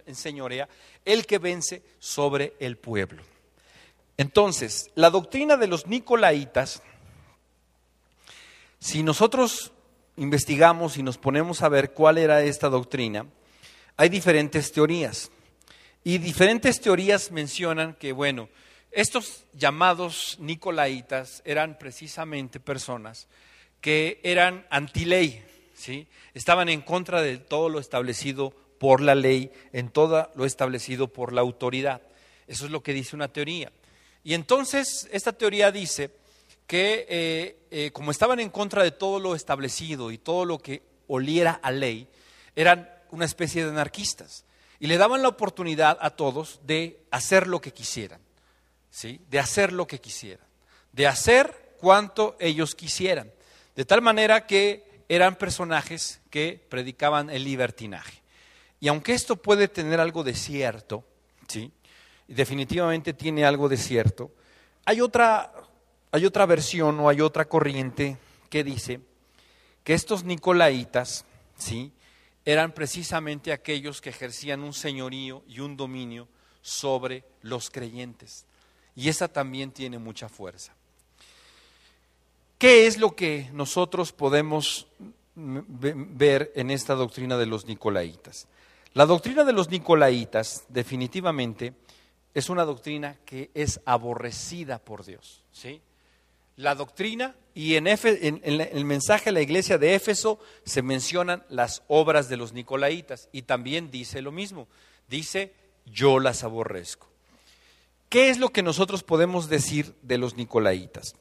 enseñorea, 0.06 0.68
el 1.04 1.26
que 1.26 1.38
vence 1.38 1.82
sobre 1.98 2.54
el 2.60 2.76
pueblo. 2.78 3.22
Entonces, 4.16 4.90
la 4.94 5.10
doctrina 5.10 5.56
de 5.56 5.66
los 5.66 5.86
nicolaitas, 5.86 6.82
si 8.78 9.02
nosotros 9.02 9.72
investigamos 10.16 10.96
y 10.96 11.02
nos 11.02 11.18
ponemos 11.18 11.62
a 11.62 11.68
ver 11.68 11.92
cuál 11.92 12.18
era 12.18 12.42
esta 12.42 12.68
doctrina, 12.68 13.26
hay 13.96 14.08
diferentes 14.08 14.72
teorías. 14.72 15.30
Y 16.04 16.18
diferentes 16.18 16.80
teorías 16.80 17.30
mencionan 17.30 17.94
que, 17.94 18.12
bueno, 18.12 18.48
estos 18.90 19.44
llamados 19.52 20.36
nicolaitas 20.40 21.42
eran 21.44 21.78
precisamente 21.78 22.60
personas 22.60 23.28
que 23.80 24.20
eran 24.22 24.66
antiley, 24.70 25.42
¿sí? 25.74 26.06
estaban 26.34 26.68
en 26.68 26.82
contra 26.82 27.22
de 27.22 27.38
todo 27.38 27.68
lo 27.68 27.78
establecido 27.78 28.54
por 28.78 29.00
la 29.00 29.14
ley, 29.14 29.52
en 29.72 29.90
todo 29.90 30.30
lo 30.34 30.44
establecido 30.44 31.08
por 31.08 31.32
la 31.32 31.40
autoridad. 31.40 32.02
Eso 32.46 32.64
es 32.64 32.70
lo 32.70 32.82
que 32.82 32.92
dice 32.92 33.14
una 33.14 33.28
teoría. 33.28 33.70
Y 34.24 34.34
entonces 34.34 35.08
esta 35.12 35.32
teoría 35.32 35.70
dice 35.70 36.10
que 36.66 37.06
eh, 37.08 37.56
eh, 37.70 37.90
como 37.92 38.10
estaban 38.10 38.40
en 38.40 38.50
contra 38.50 38.82
de 38.82 38.90
todo 38.90 39.18
lo 39.18 39.34
establecido 39.34 40.10
y 40.10 40.18
todo 40.18 40.44
lo 40.44 40.58
que 40.58 40.82
oliera 41.08 41.52
a 41.62 41.70
ley, 41.70 42.06
eran 42.54 42.88
una 43.10 43.24
especie 43.24 43.64
de 43.64 43.70
anarquistas 43.70 44.44
y 44.78 44.86
le 44.86 44.96
daban 44.96 45.22
la 45.22 45.28
oportunidad 45.28 45.98
a 46.00 46.10
todos 46.10 46.60
de 46.64 47.04
hacer 47.10 47.46
lo 47.46 47.60
que 47.60 47.72
quisieran, 47.72 48.20
¿sí? 48.90 49.20
de 49.30 49.38
hacer 49.38 49.72
lo 49.72 49.86
que 49.86 50.00
quisieran, 50.00 50.46
de 50.92 51.06
hacer 51.06 51.74
cuanto 51.78 52.36
ellos 52.40 52.74
quisieran, 52.74 53.32
de 53.74 53.84
tal 53.84 54.02
manera 54.02 54.46
que 54.46 55.04
eran 55.08 55.36
personajes 55.36 56.20
que 56.30 56.64
predicaban 56.68 57.30
el 57.30 57.44
libertinaje. 57.44 58.20
Y 58.78 58.88
aunque 58.88 59.12
esto 59.12 59.36
puede 59.36 59.68
tener 59.68 60.00
algo 60.00 60.22
de 60.22 60.34
cierto, 60.34 61.04
¿sí? 61.48 61.72
definitivamente 62.28 63.12
tiene 63.12 63.44
algo 63.44 63.68
de 63.68 63.76
cierto, 63.76 64.30
hay 64.84 65.00
otra, 65.00 65.52
hay 66.12 66.26
otra 66.26 66.46
versión 66.46 66.98
o 67.00 67.08
hay 67.08 67.20
otra 67.20 67.46
corriente 67.46 68.18
que 68.48 68.64
dice 68.64 69.00
que 69.84 69.94
estos 69.94 70.24
nicolaitas 70.24 71.24
¿sí? 71.58 71.92
eran 72.44 72.72
precisamente 72.72 73.52
aquellos 73.52 74.00
que 74.00 74.10
ejercían 74.10 74.62
un 74.62 74.72
señorío 74.72 75.42
y 75.46 75.60
un 75.60 75.76
dominio 75.76 76.28
sobre 76.62 77.24
los 77.42 77.70
creyentes. 77.70 78.46
Y 78.96 79.08
esa 79.08 79.28
también 79.28 79.70
tiene 79.70 79.98
mucha 79.98 80.28
fuerza. 80.28 80.72
¿Qué 82.58 82.86
es 82.86 82.98
lo 82.98 83.16
que 83.16 83.48
nosotros 83.52 84.12
podemos 84.12 84.86
ver 85.34 86.52
en 86.54 86.70
esta 86.70 86.94
doctrina 86.94 87.38
de 87.38 87.46
los 87.46 87.66
nicolaitas? 87.66 88.46
La 88.92 89.06
doctrina 89.06 89.44
de 89.44 89.52
los 89.52 89.70
nicolaitas 89.70 90.64
definitivamente 90.68 91.74
es 92.34 92.50
una 92.50 92.64
doctrina 92.64 93.16
que 93.24 93.50
es 93.54 93.80
aborrecida 93.84 94.78
por 94.78 95.04
Dios. 95.04 95.42
¿sí? 95.52 95.80
La 96.56 96.74
doctrina, 96.74 97.34
y 97.54 97.76
en, 97.76 97.86
el 97.86 98.84
mensaje 98.84 99.30
a 99.30 99.32
la 99.32 99.40
iglesia 99.40 99.78
de 99.78 99.94
Éfeso 99.94 100.38
se 100.64 100.82
mencionan 100.82 101.44
las 101.48 101.82
obras 101.88 102.28
de 102.28 102.36
los 102.36 102.52
nicolaitas 102.52 103.28
y 103.32 103.42
también 103.42 103.90
dice 103.90 104.22
lo 104.22 104.32
mismo, 104.32 104.68
dice 105.08 105.54
yo 105.86 106.18
las 106.18 106.44
aborrezco. 106.44 107.09
¿Qué 108.10 108.28
es 108.28 108.38
lo 108.38 108.48
que 108.48 108.64
nosotros 108.64 109.04
podemos 109.04 109.48
decir 109.48 109.94
de 110.02 110.18
los 110.18 110.34
nicolaitas? 110.34 111.14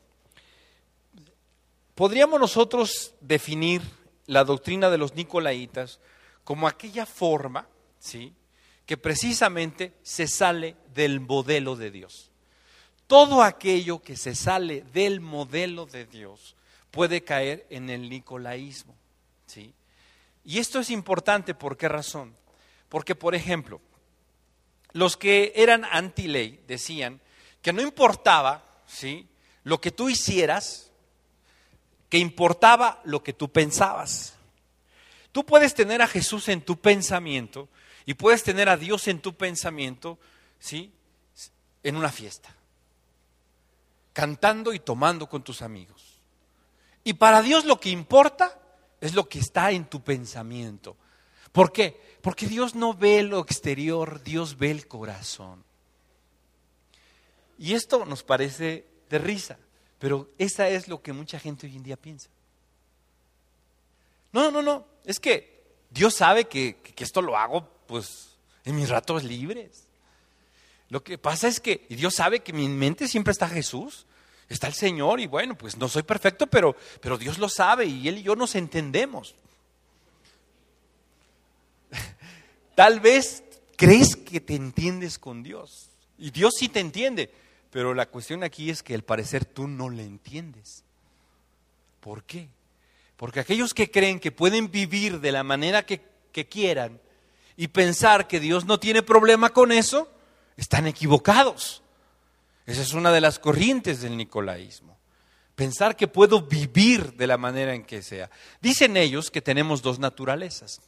Podríamos 1.93 2.39
nosotros 2.39 3.13
definir 3.21 3.83
la 4.25 4.43
doctrina 4.43 4.89
de 4.89 4.97
los 4.97 5.13
nicolaitas 5.13 5.99
como 6.43 6.67
aquella 6.67 7.05
forma, 7.05 7.67
¿sí? 7.99 8.33
que 8.87 8.97
precisamente 8.97 9.93
se 10.01 10.27
sale 10.27 10.77
del 10.95 11.19
modelo 11.19 11.75
de 11.75 11.91
Dios. 11.91 12.31
Todo 13.05 13.43
aquello 13.43 14.01
que 14.01 14.17
se 14.17 14.33
sale 14.33 14.81
del 14.91 15.19
modelo 15.19 15.85
de 15.85 16.07
Dios 16.07 16.55
puede 16.89 17.23
caer 17.23 17.67
en 17.69 17.91
el 17.91 18.09
nicolaísmo. 18.09 18.95
¿sí? 19.45 19.75
Y 20.43 20.57
esto 20.57 20.79
es 20.79 20.89
importante, 20.89 21.53
¿por 21.53 21.77
qué 21.77 21.87
razón? 21.87 22.35
Porque, 22.89 23.13
por 23.13 23.35
ejemplo, 23.35 23.79
los 24.93 25.17
que 25.17 25.53
eran 25.55 25.85
anti-ley 25.85 26.63
decían 26.67 27.21
que 27.61 27.73
no 27.73 27.81
importaba 27.81 28.63
¿sí? 28.87 29.27
lo 29.63 29.79
que 29.79 29.91
tú 29.91 30.09
hicieras, 30.09 30.91
que 32.09 32.17
importaba 32.17 33.01
lo 33.03 33.23
que 33.23 33.33
tú 33.33 33.51
pensabas. 33.51 34.33
Tú 35.31 35.45
puedes 35.45 35.73
tener 35.75 36.01
a 36.01 36.07
Jesús 36.07 36.49
en 36.49 36.61
tu 36.61 36.79
pensamiento 36.79 37.69
y 38.05 38.15
puedes 38.15 38.43
tener 38.43 38.69
a 38.69 38.77
Dios 38.77 39.07
en 39.07 39.21
tu 39.21 39.35
pensamiento, 39.35 40.17
¿sí? 40.59 40.91
En 41.83 41.95
una 41.95 42.11
fiesta, 42.11 42.53
cantando 44.13 44.73
y 44.73 44.79
tomando 44.79 45.29
con 45.29 45.43
tus 45.43 45.61
amigos. 45.61 46.19
Y 47.03 47.13
para 47.13 47.41
Dios 47.43 47.65
lo 47.65 47.79
que 47.79 47.89
importa 47.89 48.59
es 48.99 49.13
lo 49.13 49.29
que 49.29 49.39
está 49.39 49.71
en 49.71 49.85
tu 49.85 50.01
pensamiento. 50.01 50.97
¿Por 51.51 51.71
qué? 51.71 51.99
Porque 52.21 52.47
Dios 52.47 52.75
no 52.75 52.93
ve 52.93 53.23
lo 53.23 53.39
exterior, 53.39 54.21
Dios 54.23 54.57
ve 54.57 54.71
el 54.71 54.87
corazón. 54.87 55.63
Y 57.57 57.73
esto 57.73 58.05
nos 58.05 58.23
parece 58.23 58.85
de 59.09 59.19
risa. 59.19 59.57
Pero 59.99 60.29
esa 60.37 60.69
es 60.69 60.87
lo 60.87 61.01
que 61.01 61.13
mucha 61.13 61.39
gente 61.39 61.67
hoy 61.67 61.75
en 61.75 61.83
día 61.83 61.97
piensa. 61.97 62.29
No, 64.31 64.49
no, 64.49 64.61
no. 64.61 64.85
Es 65.05 65.19
que 65.19 65.61
Dios 65.89 66.15
sabe 66.15 66.45
que, 66.45 66.81
esto 66.97 67.21
lo 67.21 67.37
hago 67.37 67.69
pues 67.85 68.29
en 68.63 68.75
mis 68.75 68.89
ratos 68.89 69.23
libres. 69.23 69.85
Lo 70.87 71.03
que 71.03 71.17
pasa 71.17 71.47
es 71.47 71.59
que 71.59 71.85
Dios 71.89 72.15
sabe 72.15 72.39
que 72.39 72.51
en 72.51 72.57
mi 72.57 72.67
mente 72.67 73.07
siempre 73.07 73.31
está 73.31 73.47
Jesús, 73.47 74.05
está 74.47 74.67
el 74.67 74.73
Señor 74.73 75.19
y 75.19 75.27
bueno, 75.27 75.57
pues 75.57 75.77
no 75.77 75.87
soy 75.87 76.03
perfecto, 76.03 76.47
pero, 76.47 76.75
pero 77.01 77.17
Dios 77.17 77.37
lo 77.37 77.49
sabe 77.49 77.85
y 77.85 78.07
Él 78.07 78.19
y 78.19 78.23
yo 78.23 78.35
nos 78.35 78.55
entendemos. 78.55 79.35
Tal 82.79 83.01
vez 83.01 83.43
crees 83.75 84.15
que 84.15 84.39
te 84.39 84.55
entiendes 84.55 85.19
con 85.19 85.43
Dios 85.43 85.89
y 86.17 86.31
Dios 86.31 86.53
sí 86.57 86.69
te 86.69 86.79
entiende, 86.79 87.29
pero 87.71 87.93
la 87.93 88.05
cuestión 88.05 88.41
aquí 88.41 88.69
es 88.69 88.83
que 88.83 88.95
al 88.95 89.01
parecer 89.01 89.43
tú 89.43 89.67
no 89.67 89.89
le 89.89 90.05
entiendes. 90.05 90.85
¿Por 91.99 92.23
qué? 92.23 92.47
Porque 93.17 93.41
aquellos 93.41 93.73
que 93.73 93.91
creen 93.91 94.17
que 94.17 94.31
pueden 94.31 94.71
vivir 94.71 95.19
de 95.19 95.33
la 95.33 95.43
manera 95.43 95.85
que, 95.85 95.99
quieran 96.49 97.01
y 97.57 97.67
pensar 97.67 98.29
que 98.29 98.39
Dios 98.39 98.63
no 98.63 98.79
tiene 98.79 99.03
problema 99.03 99.49
con 99.49 99.73
eso, 99.73 100.09
están 100.55 100.87
equivocados. 100.87 101.83
Esa 102.65 102.81
es 102.81 102.93
una 102.93 103.11
de 103.11 103.19
las 103.19 103.39
corrientes 103.39 103.99
del 103.99 104.15
nicolaísmo. 104.15 104.97
Pensar 105.53 105.97
que 105.97 106.07
puedo 106.07 106.43
vivir 106.43 107.11
de 107.15 107.27
la 107.27 107.37
manera 107.37 107.75
en 107.75 107.83
que 107.83 108.01
sea. 108.01 108.29
Dicen 108.61 108.95
ellos 108.95 109.31
que 109.31 109.41
tenemos 109.41 109.81
dos 109.81 109.99
naturalezas. 109.99 110.79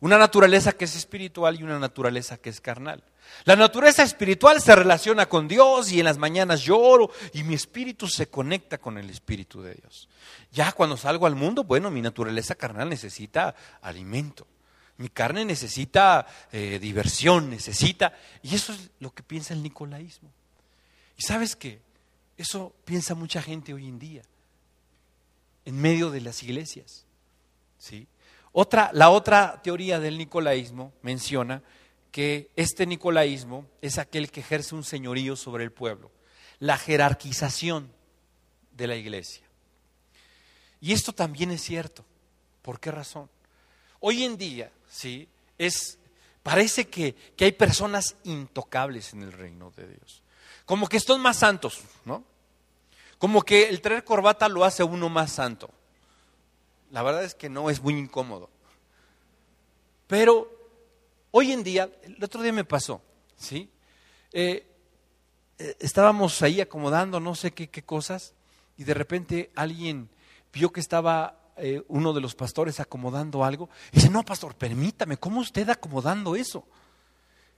Una 0.00 0.16
naturaleza 0.16 0.72
que 0.72 0.84
es 0.84 0.94
espiritual 0.94 1.58
y 1.58 1.64
una 1.64 1.78
naturaleza 1.78 2.36
que 2.36 2.50
es 2.50 2.60
carnal. 2.60 3.02
La 3.44 3.56
naturaleza 3.56 4.02
espiritual 4.02 4.60
se 4.60 4.74
relaciona 4.76 5.28
con 5.28 5.48
Dios 5.48 5.90
y 5.90 5.98
en 5.98 6.04
las 6.04 6.18
mañanas 6.18 6.62
lloro 6.62 7.10
y 7.32 7.42
mi 7.42 7.54
espíritu 7.54 8.06
se 8.06 8.28
conecta 8.28 8.78
con 8.78 8.96
el 8.96 9.10
espíritu 9.10 9.60
de 9.60 9.74
Dios. 9.74 10.08
Ya 10.52 10.72
cuando 10.72 10.96
salgo 10.96 11.26
al 11.26 11.34
mundo, 11.34 11.64
bueno, 11.64 11.90
mi 11.90 12.00
naturaleza 12.00 12.54
carnal 12.54 12.88
necesita 12.88 13.54
alimento. 13.82 14.46
Mi 14.98 15.08
carne 15.08 15.44
necesita 15.44 16.26
eh, 16.50 16.78
diversión, 16.80 17.50
necesita... 17.50 18.16
Y 18.42 18.54
eso 18.54 18.72
es 18.72 18.90
lo 18.98 19.12
que 19.12 19.22
piensa 19.22 19.54
el 19.54 19.62
nicolaísmo. 19.62 20.32
Y 21.16 21.22
sabes 21.22 21.54
qué? 21.54 21.80
Eso 22.36 22.74
piensa 22.84 23.14
mucha 23.14 23.40
gente 23.42 23.74
hoy 23.74 23.86
en 23.86 23.98
día, 23.98 24.22
en 25.64 25.80
medio 25.80 26.10
de 26.10 26.20
las 26.20 26.42
iglesias. 26.42 27.04
¿Sí? 27.78 28.08
Otra, 28.52 28.90
la 28.92 29.10
otra 29.10 29.60
teoría 29.62 30.00
del 30.00 30.18
nicolaísmo 30.18 30.92
menciona 31.02 31.62
que 32.10 32.50
este 32.56 32.86
nicolaísmo 32.86 33.66
es 33.82 33.98
aquel 33.98 34.30
que 34.30 34.40
ejerce 34.40 34.74
un 34.74 34.84
señorío 34.84 35.36
sobre 35.36 35.64
el 35.64 35.72
pueblo, 35.72 36.10
la 36.58 36.78
jerarquización. 36.78 37.96
de 38.72 38.86
la 38.86 38.94
iglesia. 38.94 39.42
Y 40.80 40.92
esto 40.92 41.12
también 41.12 41.50
es 41.50 41.62
cierto. 41.62 42.04
¿Por 42.62 42.78
qué 42.78 42.92
razón? 42.92 43.28
Hoy 43.98 44.22
en 44.22 44.36
día, 44.36 44.70
¿sí? 44.88 45.28
Es, 45.58 45.98
parece 46.44 46.88
que, 46.88 47.14
que 47.36 47.46
hay 47.46 47.52
personas 47.52 48.14
intocables 48.22 49.12
en 49.12 49.24
el 49.24 49.32
reino 49.32 49.72
de 49.76 49.88
Dios. 49.88 50.22
Como 50.64 50.88
que 50.88 51.00
son 51.00 51.20
más 51.20 51.38
santos, 51.38 51.80
¿no? 52.04 52.22
Como 53.18 53.42
que 53.42 53.68
el 53.68 53.80
traer 53.80 54.04
corbata 54.04 54.48
lo 54.48 54.64
hace 54.64 54.84
uno 54.84 55.08
más 55.08 55.32
santo. 55.32 55.70
La 56.90 57.02
verdad 57.02 57.24
es 57.24 57.34
que 57.34 57.48
no, 57.48 57.70
es 57.70 57.82
muy 57.82 57.94
incómodo. 57.94 58.50
Pero 60.06 60.50
hoy 61.30 61.52
en 61.52 61.62
día, 61.62 61.90
el 62.02 62.22
otro 62.22 62.42
día 62.42 62.52
me 62.52 62.64
pasó, 62.64 63.02
¿sí? 63.36 63.70
Eh, 64.32 64.66
eh, 65.58 65.76
estábamos 65.80 66.40
ahí 66.42 66.60
acomodando 66.60 67.20
no 67.20 67.34
sé 67.34 67.52
qué, 67.52 67.68
qué, 67.68 67.82
cosas 67.82 68.34
y 68.76 68.84
de 68.84 68.94
repente 68.94 69.50
alguien 69.54 70.08
vio 70.52 70.70
que 70.70 70.80
estaba 70.80 71.38
eh, 71.56 71.82
uno 71.88 72.12
de 72.12 72.20
los 72.20 72.34
pastores 72.34 72.78
acomodando 72.78 73.44
algo 73.44 73.68
dice, 73.90 74.10
no, 74.10 74.24
pastor, 74.24 74.54
permítame, 74.54 75.16
¿cómo 75.16 75.40
usted 75.40 75.68
acomodando 75.68 76.36
eso? 76.36 76.64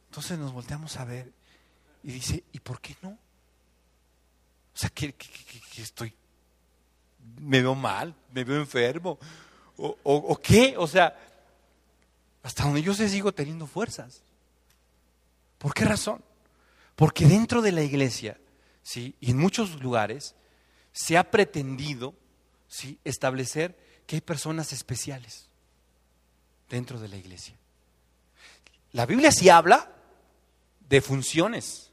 Entonces 0.06 0.38
nos 0.38 0.52
volteamos 0.52 0.96
a 0.96 1.04
ver 1.04 1.30
y 2.02 2.12
dice, 2.12 2.44
¿y 2.52 2.60
por 2.60 2.80
qué 2.80 2.96
no? 3.02 3.10
O 3.10 4.76
sea, 4.80 4.90
estoy, 5.76 6.14
me 7.38 7.60
veo 7.60 7.74
mal, 7.74 8.14
me 8.32 8.44
veo 8.44 8.60
enfermo, 8.60 9.18
o, 9.76 9.96
o 10.02 10.36
qué, 10.36 10.74
o 10.76 10.86
sea, 10.86 11.16
hasta 12.42 12.64
donde 12.64 12.82
yo 12.82 12.94
sé 12.94 13.08
sigo 13.08 13.32
teniendo 13.32 13.66
fuerzas. 13.66 14.22
¿Por 15.58 15.74
qué 15.74 15.84
razón? 15.84 16.22
Porque 16.96 17.26
dentro 17.26 17.62
de 17.62 17.72
la 17.72 17.82
iglesia, 17.82 18.38
¿sí? 18.82 19.14
y 19.20 19.30
en 19.30 19.38
muchos 19.38 19.80
lugares, 19.80 20.34
se 20.92 21.16
ha 21.16 21.30
pretendido 21.30 22.14
¿sí? 22.66 22.98
establecer 23.04 23.78
que 24.06 24.16
hay 24.16 24.20
personas 24.20 24.72
especiales 24.72 25.48
dentro 26.68 26.98
de 26.98 27.08
la 27.08 27.16
iglesia. 27.16 27.56
La 28.92 29.06
Biblia 29.06 29.30
sí 29.32 29.48
habla 29.48 29.92
de 30.88 31.00
funciones 31.00 31.90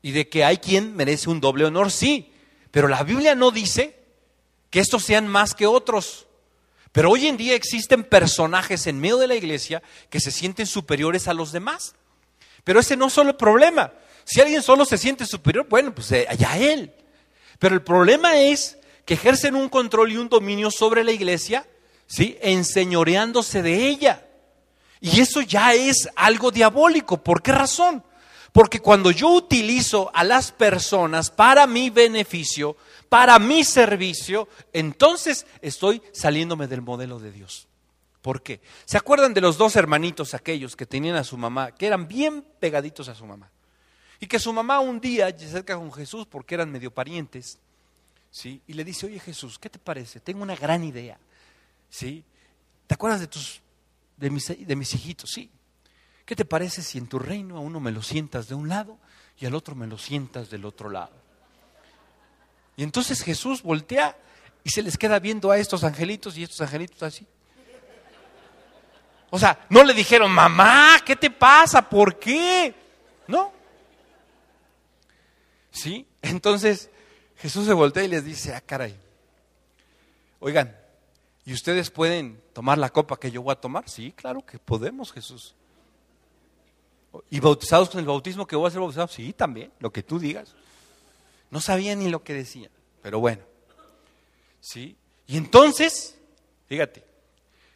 y 0.00 0.12
de 0.12 0.28
que 0.28 0.44
hay 0.44 0.58
quien 0.58 0.94
merece 0.94 1.30
un 1.30 1.40
doble 1.40 1.64
honor, 1.64 1.90
sí, 1.90 2.32
pero 2.70 2.88
la 2.88 3.02
Biblia 3.02 3.34
no 3.34 3.50
dice 3.50 4.01
que 4.72 4.80
estos 4.80 5.04
sean 5.04 5.28
más 5.28 5.54
que 5.54 5.66
otros. 5.66 6.26
Pero 6.92 7.10
hoy 7.10 7.26
en 7.26 7.36
día 7.36 7.54
existen 7.54 8.02
personajes 8.02 8.86
en 8.86 8.98
medio 8.98 9.18
de 9.18 9.26
la 9.26 9.34
iglesia 9.34 9.82
que 10.08 10.18
se 10.18 10.30
sienten 10.30 10.66
superiores 10.66 11.28
a 11.28 11.34
los 11.34 11.52
demás. 11.52 11.94
Pero 12.64 12.80
ese 12.80 12.96
no 12.96 13.08
es 13.08 13.12
solo 13.12 13.30
el 13.30 13.36
problema. 13.36 13.92
Si 14.24 14.40
alguien 14.40 14.62
solo 14.62 14.86
se 14.86 14.96
siente 14.96 15.26
superior, 15.26 15.66
bueno, 15.68 15.94
pues 15.94 16.10
eh, 16.12 16.26
allá 16.26 16.56
él. 16.56 16.90
Pero 17.58 17.74
el 17.74 17.82
problema 17.82 18.36
es 18.36 18.78
que 19.04 19.14
ejercen 19.14 19.56
un 19.56 19.68
control 19.68 20.10
y 20.10 20.16
un 20.16 20.30
dominio 20.30 20.70
sobre 20.70 21.04
la 21.04 21.12
iglesia, 21.12 21.66
¿sí? 22.06 22.38
Enseñoreándose 22.40 23.60
de 23.60 23.88
ella. 23.88 24.26
Y 25.02 25.20
eso 25.20 25.42
ya 25.42 25.74
es 25.74 26.08
algo 26.16 26.50
diabólico. 26.50 27.22
¿Por 27.22 27.42
qué 27.42 27.52
razón? 27.52 28.02
Porque 28.52 28.80
cuando 28.80 29.10
yo 29.10 29.28
utilizo 29.28 30.10
a 30.14 30.24
las 30.24 30.50
personas 30.50 31.30
para 31.30 31.66
mi 31.66 31.90
beneficio, 31.90 32.76
para 33.12 33.38
mi 33.38 33.62
servicio, 33.62 34.48
entonces 34.72 35.44
estoy 35.60 36.00
saliéndome 36.12 36.66
del 36.66 36.80
modelo 36.80 37.18
de 37.18 37.30
Dios. 37.30 37.68
¿Por 38.22 38.42
qué? 38.42 38.62
¿Se 38.86 38.96
acuerdan 38.96 39.34
de 39.34 39.42
los 39.42 39.58
dos 39.58 39.76
hermanitos 39.76 40.32
aquellos 40.32 40.74
que 40.74 40.86
tenían 40.86 41.16
a 41.16 41.22
su 41.22 41.36
mamá, 41.36 41.72
que 41.72 41.86
eran 41.86 42.08
bien 42.08 42.42
pegaditos 42.58 43.10
a 43.10 43.14
su 43.14 43.26
mamá? 43.26 43.50
Y 44.18 44.26
que 44.26 44.38
su 44.38 44.50
mamá 44.54 44.80
un 44.80 44.98
día 44.98 45.28
se 45.38 45.44
acerca 45.44 45.76
con 45.76 45.92
Jesús 45.92 46.26
porque 46.26 46.54
eran 46.54 46.72
medio 46.72 46.90
parientes, 46.90 47.58
¿sí? 48.30 48.62
Y 48.66 48.72
le 48.72 48.82
dice, 48.82 49.04
oye 49.04 49.20
Jesús, 49.20 49.58
¿qué 49.58 49.68
te 49.68 49.78
parece? 49.78 50.18
Tengo 50.18 50.42
una 50.42 50.56
gran 50.56 50.82
idea, 50.82 51.18
¿sí? 51.90 52.24
¿Te 52.86 52.94
acuerdas 52.94 53.20
de 53.20 53.26
tus, 53.26 53.60
de 54.16 54.30
mis, 54.30 54.66
de 54.66 54.74
mis 54.74 54.94
hijitos? 54.94 55.28
Sí. 55.28 55.50
¿Qué 56.24 56.34
te 56.34 56.46
parece 56.46 56.80
si 56.80 56.96
en 56.96 57.08
tu 57.08 57.18
reino 57.18 57.58
a 57.58 57.60
uno 57.60 57.78
me 57.78 57.92
lo 57.92 58.00
sientas 58.00 58.48
de 58.48 58.54
un 58.54 58.70
lado 58.70 58.96
y 59.38 59.44
al 59.44 59.54
otro 59.54 59.74
me 59.74 59.86
lo 59.86 59.98
sientas 59.98 60.48
del 60.48 60.64
otro 60.64 60.88
lado? 60.88 61.21
Y 62.76 62.82
entonces 62.82 63.22
Jesús 63.22 63.62
voltea 63.62 64.16
y 64.64 64.70
se 64.70 64.82
les 64.82 64.96
queda 64.96 65.18
viendo 65.18 65.50
a 65.50 65.58
estos 65.58 65.84
angelitos 65.84 66.36
y 66.36 66.42
estos 66.42 66.60
angelitos 66.60 67.02
así. 67.02 67.26
O 69.30 69.38
sea, 69.38 69.66
no 69.70 69.82
le 69.82 69.94
dijeron, 69.94 70.30
mamá, 70.30 71.00
¿qué 71.04 71.16
te 71.16 71.30
pasa? 71.30 71.88
¿Por 71.88 72.18
qué? 72.18 72.74
No. 73.26 73.52
¿Sí? 75.70 76.06
Entonces 76.20 76.90
Jesús 77.36 77.66
se 77.66 77.72
voltea 77.72 78.04
y 78.04 78.08
les 78.08 78.24
dice, 78.24 78.54
ah, 78.54 78.60
caray, 78.60 78.94
oigan, 80.38 80.76
¿y 81.44 81.52
ustedes 81.52 81.90
pueden 81.90 82.40
tomar 82.52 82.78
la 82.78 82.90
copa 82.90 83.18
que 83.18 83.30
yo 83.30 83.42
voy 83.42 83.52
a 83.52 83.60
tomar? 83.60 83.88
Sí, 83.88 84.12
claro 84.12 84.44
que 84.44 84.58
podemos, 84.58 85.12
Jesús. 85.12 85.54
¿Y 87.30 87.40
bautizados 87.40 87.90
con 87.90 88.00
el 88.00 88.06
bautismo 88.06 88.46
que 88.46 88.56
voy 88.56 88.68
a 88.68 88.70
ser 88.70 88.80
bautizado? 88.80 89.08
Sí, 89.08 89.32
también, 89.32 89.72
lo 89.80 89.90
que 89.90 90.02
tú 90.02 90.18
digas. 90.18 90.54
No 91.52 91.60
sabía 91.60 91.94
ni 91.94 92.08
lo 92.08 92.24
que 92.24 92.32
decía, 92.32 92.70
pero 93.02 93.20
bueno. 93.20 93.42
¿Sí? 94.62 94.96
Y 95.26 95.36
entonces, 95.36 96.16
fíjate, 96.66 97.04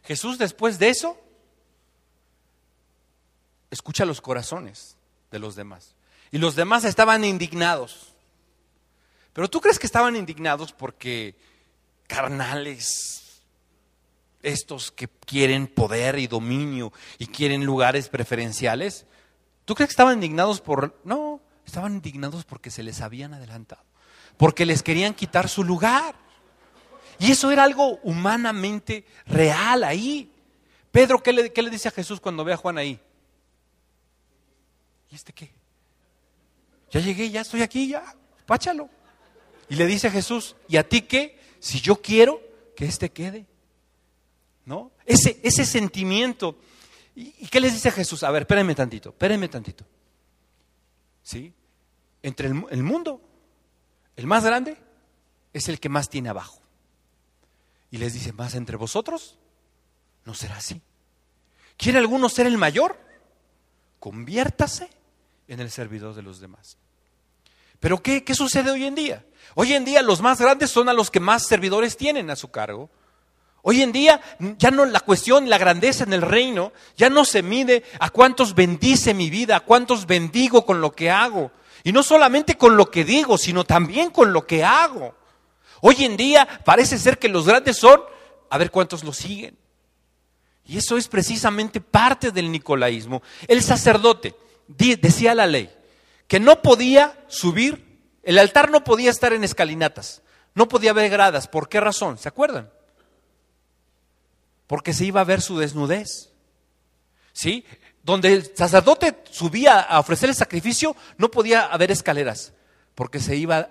Jesús 0.03 0.39
después 0.39 0.79
de 0.79 0.89
eso 0.89 1.15
escucha 3.69 4.03
los 4.03 4.19
corazones 4.19 4.97
de 5.29 5.37
los 5.37 5.55
demás. 5.55 5.93
Y 6.31 6.39
los 6.39 6.55
demás 6.55 6.85
estaban 6.85 7.23
indignados. 7.23 8.13
Pero 9.31 9.47
tú 9.47 9.61
crees 9.61 9.77
que 9.77 9.85
estaban 9.85 10.15
indignados 10.15 10.73
porque 10.73 11.35
carnales, 12.07 13.43
estos 14.41 14.91
que 14.91 15.07
quieren 15.07 15.67
poder 15.67 16.17
y 16.17 16.25
dominio 16.25 16.91
y 17.19 17.27
quieren 17.27 17.63
lugares 17.63 18.09
preferenciales, 18.09 19.05
¿tú 19.65 19.75
crees 19.75 19.89
que 19.89 19.93
estaban 19.93 20.15
indignados 20.15 20.61
por... 20.61 20.99
No, 21.03 21.36
estaban 21.67 21.93
indignados 21.93 22.45
porque 22.45 22.71
se 22.71 22.81
les 22.81 23.01
habían 23.01 23.33
adelantado, 23.33 23.83
porque 24.37 24.65
les 24.65 24.81
querían 24.81 25.13
quitar 25.13 25.49
su 25.49 25.63
lugar. 25.63 26.15
Y 27.19 27.31
eso 27.31 27.51
era 27.51 27.63
algo 27.63 27.99
humanamente 28.03 29.05
real 29.25 29.83
ahí. 29.83 30.31
Pedro, 30.91 31.21
¿qué 31.21 31.33
le, 31.33 31.53
qué 31.53 31.61
le 31.61 31.69
dice 31.69 31.89
a 31.89 31.91
Jesús 31.91 32.19
cuando 32.19 32.43
ve 32.43 32.53
a 32.53 32.57
Juan 32.57 32.77
ahí? 32.77 32.99
¿Y 35.11 35.15
este 35.15 35.33
qué? 35.33 35.51
Ya 36.91 37.01
llegué, 37.01 37.29
ya 37.29 37.41
estoy 37.41 37.61
aquí, 37.61 37.89
ya, 37.89 38.15
páchalo. 38.45 38.89
Y 39.69 39.75
le 39.75 39.85
dice 39.85 40.07
a 40.07 40.11
Jesús, 40.11 40.55
¿y 40.67 40.77
a 40.77 40.87
ti 40.87 41.01
qué? 41.01 41.37
Si 41.59 41.81
yo 41.81 42.01
quiero 42.01 42.41
que 42.75 42.85
éste 42.85 43.09
quede. 43.09 43.45
¿No? 44.65 44.91
Ese, 45.05 45.39
ese 45.43 45.65
sentimiento. 45.65 46.57
¿Y, 47.15 47.47
qué 47.47 47.59
les 47.59 47.73
dice 47.73 47.89
a 47.89 47.91
Jesús? 47.91 48.23
A 48.23 48.31
ver, 48.31 48.43
espérenme 48.43 48.75
tantito, 48.75 49.09
espérenme 49.09 49.47
tantito. 49.47 49.85
¿Sí? 51.27 51.53
Entre 52.23 52.47
el, 52.47 52.63
el 52.69 52.83
mundo, 52.83 53.19
el 54.15 54.27
más 54.27 54.45
grande 54.45 54.77
es 55.51 55.67
el 55.67 55.77
que 55.77 55.89
más 55.89 56.07
tiene 56.07 56.29
abajo. 56.29 56.61
Y 57.91 57.97
les 57.97 58.13
dice, 58.13 58.31
más 58.31 58.55
entre 58.55 58.77
vosotros, 58.77 59.37
no 60.23 60.33
será 60.33 60.55
así. 60.55 60.81
¿Quiere 61.75 61.97
alguno 61.97 62.29
ser 62.29 62.47
el 62.47 62.57
mayor? 62.57 62.97
Conviértase 63.99 64.89
en 65.49 65.59
el 65.59 65.69
servidor 65.69 66.15
de 66.15 66.21
los 66.21 66.39
demás. 66.39 66.77
Pero 67.81 68.01
¿qué, 68.01 68.23
¿qué, 68.23 68.33
sucede 68.33 68.71
hoy 68.71 68.85
en 68.85 68.95
día? 68.95 69.25
Hoy 69.53 69.73
en 69.73 69.83
día 69.83 70.01
los 70.03 70.21
más 70.21 70.39
grandes 70.39 70.71
son 70.71 70.87
a 70.87 70.93
los 70.93 71.11
que 71.11 71.19
más 71.19 71.45
servidores 71.45 71.97
tienen 71.97 72.29
a 72.29 72.37
su 72.37 72.51
cargo. 72.51 72.89
Hoy 73.69 73.81
en 73.81 73.91
día 73.91 74.21
ya 74.57 74.71
no 74.71 74.85
la 74.85 75.01
cuestión, 75.01 75.49
la 75.49 75.57
grandeza 75.57 76.05
en 76.05 76.13
el 76.13 76.21
reino, 76.21 76.71
ya 76.95 77.09
no 77.09 77.25
se 77.25 77.43
mide 77.43 77.83
a 77.99 78.09
cuántos 78.09 78.55
bendice 78.55 79.13
mi 79.13 79.29
vida, 79.29 79.57
a 79.57 79.59
cuántos 79.59 80.05
bendigo 80.05 80.65
con 80.65 80.79
lo 80.79 80.93
que 80.93 81.09
hago. 81.11 81.51
Y 81.83 81.91
no 81.91 82.01
solamente 82.01 82.55
con 82.57 82.77
lo 82.77 82.89
que 82.89 83.03
digo, 83.03 83.37
sino 83.37 83.65
también 83.65 84.09
con 84.09 84.31
lo 84.31 84.47
que 84.47 84.63
hago. 84.63 85.13
Hoy 85.81 86.05
en 86.05 86.15
día 86.15 86.47
parece 86.63 86.97
ser 86.97 87.19
que 87.19 87.27
los 87.27 87.45
grandes 87.45 87.75
son 87.75 87.99
a 88.49 88.57
ver 88.57 88.71
cuántos 88.71 89.03
lo 89.03 89.11
siguen. 89.11 89.57
Y 90.63 90.77
eso 90.77 90.95
es 90.95 91.09
precisamente 91.09 91.81
parte 91.81 92.31
del 92.31 92.49
nicolaísmo. 92.49 93.21
El 93.49 93.61
sacerdote, 93.61 94.33
decía 94.69 95.35
la 95.35 95.45
ley, 95.45 95.69
que 96.29 96.39
no 96.39 96.61
podía 96.61 97.21
subir, 97.27 97.99
el 98.23 98.39
altar 98.39 98.71
no 98.71 98.85
podía 98.85 99.11
estar 99.11 99.33
en 99.33 99.43
escalinatas, 99.43 100.21
no 100.55 100.69
podía 100.69 100.91
haber 100.91 101.09
gradas. 101.09 101.49
¿Por 101.49 101.67
qué 101.67 101.81
razón? 101.81 102.17
¿Se 102.17 102.29
acuerdan? 102.29 102.69
Porque 104.67 104.93
se 104.93 105.05
iba 105.05 105.21
a 105.21 105.25
ver 105.25 105.41
su 105.41 105.57
desnudez. 105.57 106.31
¿Sí? 107.33 107.65
Donde 108.03 108.33
el 108.33 108.55
sacerdote 108.55 109.23
subía 109.31 109.79
a 109.79 109.99
ofrecer 109.99 110.29
el 110.29 110.35
sacrificio, 110.35 110.95
no 111.17 111.29
podía 111.29 111.65
haber 111.65 111.91
escaleras, 111.91 112.53
porque 112.95 113.19
se 113.19 113.35
iba, 113.35 113.69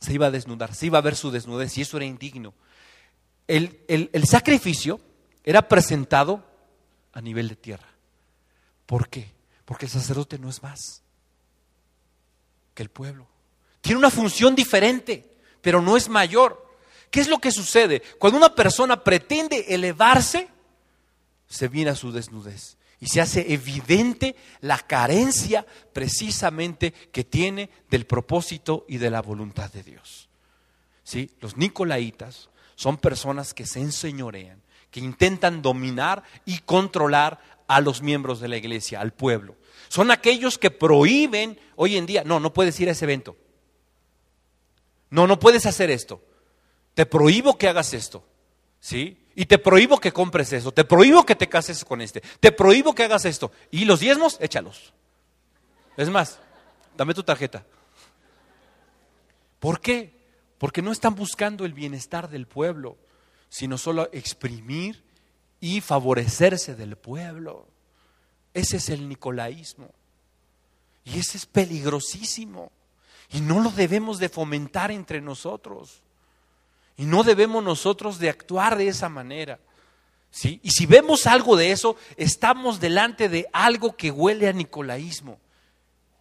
se 0.00 0.14
iba 0.14 0.26
a 0.26 0.30
desnudar, 0.30 0.74
se 0.74 0.86
iba 0.86 0.98
a 0.98 1.02
ver 1.02 1.14
su 1.14 1.30
desnudez 1.30 1.76
y 1.78 1.82
eso 1.82 1.96
era 1.96 2.06
indigno. 2.06 2.54
El, 3.46 3.80
el 3.86 4.26
sacrificio 4.26 5.00
era 5.44 5.68
presentado 5.68 6.44
a 7.12 7.20
nivel 7.20 7.48
de 7.48 7.56
tierra. 7.56 7.88
¿Por 8.86 9.08
qué? 9.08 9.32
Porque 9.64 9.86
el 9.86 9.90
sacerdote 9.90 10.38
no 10.38 10.48
es 10.50 10.62
más 10.62 11.02
que 12.74 12.82
el 12.82 12.90
pueblo. 12.90 13.26
Tiene 13.80 13.98
una 13.98 14.10
función 14.10 14.54
diferente, 14.54 15.36
pero 15.62 15.80
no 15.80 15.96
es 15.96 16.08
mayor. 16.08 16.65
¿Qué 17.10 17.20
es 17.20 17.28
lo 17.28 17.38
que 17.38 17.50
sucede? 17.50 18.02
Cuando 18.18 18.38
una 18.38 18.54
persona 18.54 19.02
pretende 19.02 19.66
elevarse, 19.68 20.48
se 21.48 21.68
viene 21.68 21.90
a 21.90 21.94
su 21.94 22.12
desnudez 22.12 22.76
y 23.00 23.06
se 23.06 23.20
hace 23.20 23.52
evidente 23.52 24.36
la 24.60 24.78
carencia 24.78 25.66
precisamente 25.92 26.92
que 26.92 27.24
tiene 27.24 27.70
del 27.90 28.06
propósito 28.06 28.84
y 28.88 28.98
de 28.98 29.10
la 29.10 29.22
voluntad 29.22 29.70
de 29.72 29.82
Dios. 29.82 30.28
¿Sí? 31.04 31.30
Los 31.40 31.56
nicolaitas 31.56 32.48
son 32.74 32.96
personas 32.96 33.54
que 33.54 33.66
se 33.66 33.80
enseñorean, 33.80 34.60
que 34.90 35.00
intentan 35.00 35.62
dominar 35.62 36.24
y 36.44 36.58
controlar 36.60 37.38
a 37.68 37.80
los 37.80 38.02
miembros 38.02 38.40
de 38.40 38.48
la 38.48 38.56
iglesia, 38.56 39.00
al 39.00 39.12
pueblo. 39.12 39.56
Son 39.88 40.10
aquellos 40.10 40.58
que 40.58 40.70
prohíben 40.70 41.58
hoy 41.76 41.96
en 41.96 42.06
día, 42.06 42.24
no, 42.24 42.40
no 42.40 42.52
puedes 42.52 42.78
ir 42.80 42.88
a 42.88 42.92
ese 42.92 43.04
evento. 43.04 43.36
No, 45.10 45.26
no 45.26 45.38
puedes 45.38 45.66
hacer 45.66 45.90
esto. 45.90 46.22
Te 46.96 47.04
prohíbo 47.04 47.58
que 47.58 47.68
hagas 47.68 47.92
esto. 47.92 48.24
¿Sí? 48.80 49.22
Y 49.34 49.44
te 49.44 49.58
prohíbo 49.58 50.00
que 50.00 50.12
compres 50.12 50.50
eso. 50.54 50.72
Te 50.72 50.82
prohíbo 50.82 51.26
que 51.26 51.36
te 51.36 51.46
cases 51.46 51.84
con 51.84 52.00
este. 52.00 52.22
Te 52.40 52.52
prohíbo 52.52 52.94
que 52.94 53.04
hagas 53.04 53.26
esto. 53.26 53.52
Y 53.70 53.84
los 53.84 54.00
diezmos, 54.00 54.38
échalos. 54.40 54.94
Es 55.98 56.08
más, 56.08 56.38
dame 56.96 57.12
tu 57.12 57.22
tarjeta. 57.22 57.66
¿Por 59.60 59.78
qué? 59.78 60.10
Porque 60.56 60.80
no 60.80 60.90
están 60.90 61.14
buscando 61.14 61.66
el 61.66 61.74
bienestar 61.74 62.30
del 62.30 62.46
pueblo, 62.46 62.96
sino 63.50 63.76
solo 63.76 64.08
exprimir 64.12 65.04
y 65.60 65.82
favorecerse 65.82 66.76
del 66.76 66.96
pueblo. 66.96 67.68
Ese 68.54 68.78
es 68.78 68.88
el 68.88 69.06
nicolaísmo. 69.06 69.90
Y 71.04 71.18
ese 71.18 71.36
es 71.36 71.44
peligrosísimo. 71.44 72.72
Y 73.32 73.42
no 73.42 73.60
lo 73.60 73.70
debemos 73.70 74.18
de 74.18 74.30
fomentar 74.30 74.90
entre 74.90 75.20
nosotros. 75.20 76.02
Y 76.96 77.04
no 77.04 77.22
debemos 77.22 77.62
nosotros 77.62 78.18
de 78.18 78.30
actuar 78.30 78.76
de 78.76 78.88
esa 78.88 79.08
manera. 79.08 79.58
¿sí? 80.30 80.60
Y 80.62 80.70
si 80.70 80.86
vemos 80.86 81.26
algo 81.26 81.56
de 81.56 81.72
eso, 81.72 81.96
estamos 82.16 82.80
delante 82.80 83.28
de 83.28 83.46
algo 83.52 83.96
que 83.96 84.10
huele 84.10 84.48
a 84.48 84.52
nicolaísmo. 84.52 85.38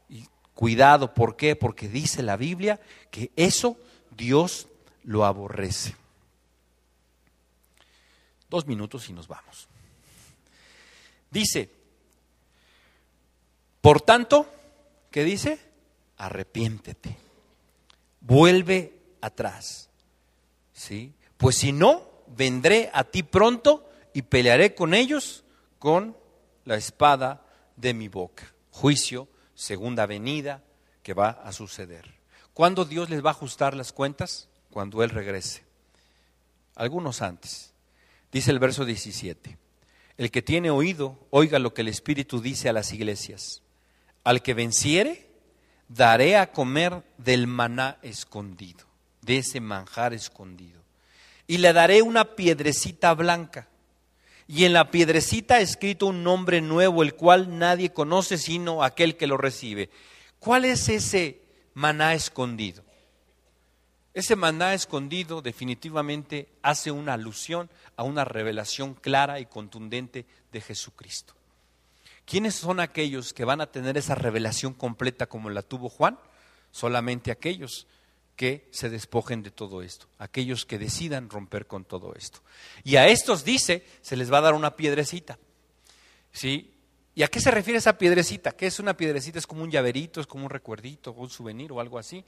Y 0.09 0.27
cuidado, 0.53 1.13
¿por 1.13 1.35
qué? 1.35 1.55
Porque 1.55 1.87
dice 1.87 2.23
la 2.23 2.35
Biblia 2.35 2.79
que 3.11 3.31
eso 3.35 3.77
Dios 4.15 4.67
lo 5.03 5.25
aborrece. 5.25 5.95
Dos 8.49 8.67
minutos 8.67 9.09
y 9.09 9.13
nos 9.13 9.27
vamos. 9.27 9.67
Dice, 11.31 11.69
por 13.81 14.01
tanto, 14.01 14.49
¿qué 15.11 15.23
dice? 15.23 15.59
arrepiéntete, 16.17 17.17
vuelve 18.21 18.93
atrás. 19.21 19.89
¿Sí? 20.75 21.13
Pues 21.37 21.55
si 21.55 21.71
no, 21.71 22.03
vendré 22.27 22.91
a 22.93 23.05
ti 23.05 23.23
pronto 23.23 23.89
y 24.13 24.23
pelearé 24.23 24.75
con 24.75 24.93
ellos 24.93 25.45
con 25.79 26.17
la 26.65 26.75
espada 26.75 27.45
de 27.77 27.93
mi 27.93 28.09
boca. 28.09 28.53
Juicio, 28.71 29.29
segunda 29.53 30.05
venida 30.05 30.63
que 31.01 31.13
va 31.13 31.29
a 31.29 31.53
suceder. 31.53 32.13
¿Cuándo 32.53 32.83
Dios 32.83 33.09
les 33.09 33.23
va 33.23 33.29
a 33.29 33.33
ajustar 33.33 33.73
las 33.73 33.93
cuentas? 33.93 34.49
Cuando 34.69 35.01
Él 35.01 35.09
regrese. 35.11 35.63
Algunos 36.75 37.21
antes. 37.21 37.73
Dice 38.31 38.51
el 38.51 38.59
verso 38.59 38.83
17. 38.83 39.57
El 40.17 40.31
que 40.31 40.41
tiene 40.41 40.71
oído, 40.71 41.17
oiga 41.29 41.57
lo 41.57 41.73
que 41.73 41.81
el 41.81 41.87
Espíritu 41.87 42.41
dice 42.41 42.67
a 42.67 42.73
las 42.73 42.91
iglesias. 42.91 43.61
Al 44.25 44.41
que 44.41 44.53
venciere, 44.53 45.29
daré 45.87 46.35
a 46.35 46.51
comer 46.51 47.03
del 47.17 47.47
maná 47.47 47.97
escondido, 48.01 48.84
de 49.25 49.37
ese 49.37 49.59
manjar 49.59 50.13
escondido. 50.13 50.81
Y 51.47 51.57
le 51.57 51.73
daré 51.73 52.01
una 52.01 52.35
piedrecita 52.35 53.13
blanca. 53.13 53.67
Y 54.47 54.65
en 54.65 54.73
la 54.73 54.91
piedrecita 54.91 55.59
escrito 55.59 56.07
un 56.07 56.23
nombre 56.23 56.61
nuevo, 56.61 57.01
el 57.01 57.15
cual 57.15 57.57
nadie 57.57 57.91
conoce 57.91 58.37
sino 58.37 58.83
aquel 58.83 59.17
que 59.17 59.27
lo 59.27 59.37
recibe. 59.37 59.89
¿Cuál 60.39 60.65
es 60.65 60.87
ese 60.89 61.41
maná 61.73 62.13
escondido? 62.13 62.83
Ese 64.13 64.35
maná 64.35 64.73
escondido 64.73 65.41
definitivamente 65.41 66.47
hace 66.61 66.91
una 66.91 67.13
alusión 67.13 67.69
a 67.97 68.03
una 68.03 68.23
revelación 68.23 68.93
clara 68.93 69.39
y 69.39 69.45
contundente 69.45 70.25
de 70.51 70.61
Jesucristo. 70.61 71.33
¿Quiénes 72.25 72.55
son 72.55 72.79
aquellos 72.79 73.33
que 73.33 73.45
van 73.45 73.61
a 73.61 73.67
tener 73.67 73.97
esa 73.97 74.15
revelación 74.15 74.73
completa 74.73 75.25
como 75.25 75.49
la 75.49 75.63
tuvo 75.63 75.89
Juan? 75.89 76.17
Solamente 76.71 77.29
aquellos 77.29 77.87
que 78.35 78.67
se 78.71 78.89
despojen 78.89 79.43
de 79.43 79.51
todo 79.51 79.81
esto, 79.81 80.07
aquellos 80.17 80.65
que 80.65 80.77
decidan 80.77 81.29
romper 81.29 81.67
con 81.67 81.85
todo 81.85 82.13
esto. 82.15 82.41
Y 82.83 82.97
a 82.97 83.07
estos 83.07 83.45
dice, 83.45 83.85
se 84.01 84.17
les 84.17 84.31
va 84.31 84.39
a 84.39 84.41
dar 84.41 84.53
una 84.53 84.75
piedrecita. 84.75 85.39
¿Sí? 86.31 86.75
¿Y 87.15 87.23
a 87.23 87.29
qué 87.29 87.39
se 87.39 87.49
refiere 87.49 87.79
esa 87.79 87.97
piedrecita? 87.97 88.51
¿Qué 88.51 88.67
es 88.67 88.77
una 88.79 88.97
piedrecita? 88.97 89.39
Es 89.39 89.47
como 89.47 89.63
un 89.63 89.71
llaverito, 89.71 90.19
es 90.19 90.27
como 90.27 90.43
un 90.43 90.49
recuerdito, 90.49 91.13
un 91.13 91.29
souvenir 91.29 91.71
o 91.71 91.79
algo 91.79 91.97
así. 91.97 92.25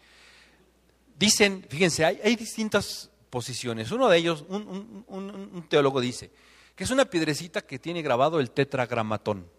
Dicen, 1.20 1.66
fíjense, 1.68 2.06
hay, 2.06 2.36
distintas 2.38 3.10
posiciones. 3.30 3.92
Uno 3.92 4.08
de 4.08 4.18
ellos, 4.18 4.46
un, 4.48 5.66
teólogo 5.68 6.00
dice, 6.00 6.32
que 6.74 6.86
es 6.86 6.90
una 6.90 7.06
piedrecita 7.06 7.64
que 7.64 7.80
tiene 7.80 8.02
grabado 8.02 8.40
el 8.40 8.52
tetragramatón. 8.52 9.50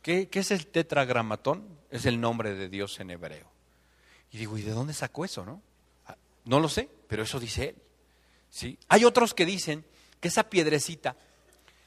¿Qué, 0.00 0.30
es 0.32 0.50
el 0.50 0.66
tetragramatón? 0.66 1.68
Es 1.90 2.06
el 2.06 2.18
nombre 2.18 2.54
de 2.54 2.70
Dios 2.70 3.00
en 3.00 3.10
hebreo. 3.10 3.51
Y 4.32 4.38
digo, 4.38 4.56
¿y 4.56 4.62
de 4.62 4.72
dónde 4.72 4.94
sacó 4.94 5.24
eso, 5.24 5.44
no? 5.44 5.62
Ah, 6.06 6.16
no 6.46 6.58
lo 6.58 6.68
sé, 6.68 6.88
pero 7.06 7.22
eso 7.22 7.38
dice 7.38 7.70
él. 7.70 7.76
¿sí? 8.50 8.78
Hay 8.88 9.04
otros 9.04 9.34
que 9.34 9.44
dicen 9.44 9.84
que 10.20 10.28
esa 10.28 10.48
piedrecita 10.48 11.16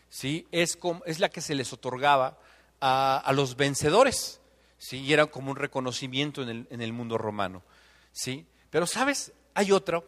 ¿sí? 0.10 0.48
es, 0.52 0.78
como, 0.78 1.04
es 1.06 1.20
la 1.20 1.30
que 1.30 1.42
se 1.42 1.56
les 1.56 1.74
otorgaba 1.74 2.38
a, 2.80 3.32
los 3.34 3.56
vencedores. 3.56 4.40
¿sí? 4.78 4.98
Y 4.98 5.14
era 5.14 5.26
como 5.26 5.52
un 5.52 5.58
reconocimiento 5.58 6.44
en 6.44 6.50
el, 6.50 6.68
en 6.70 6.82
el 6.82 6.94
mundo 6.94 7.18
romano. 7.18 7.64
¿sí? 8.12 8.46
Pero, 8.70 8.86
¿sabes? 8.86 9.32
Hay 9.56 9.72
otro 9.72 10.08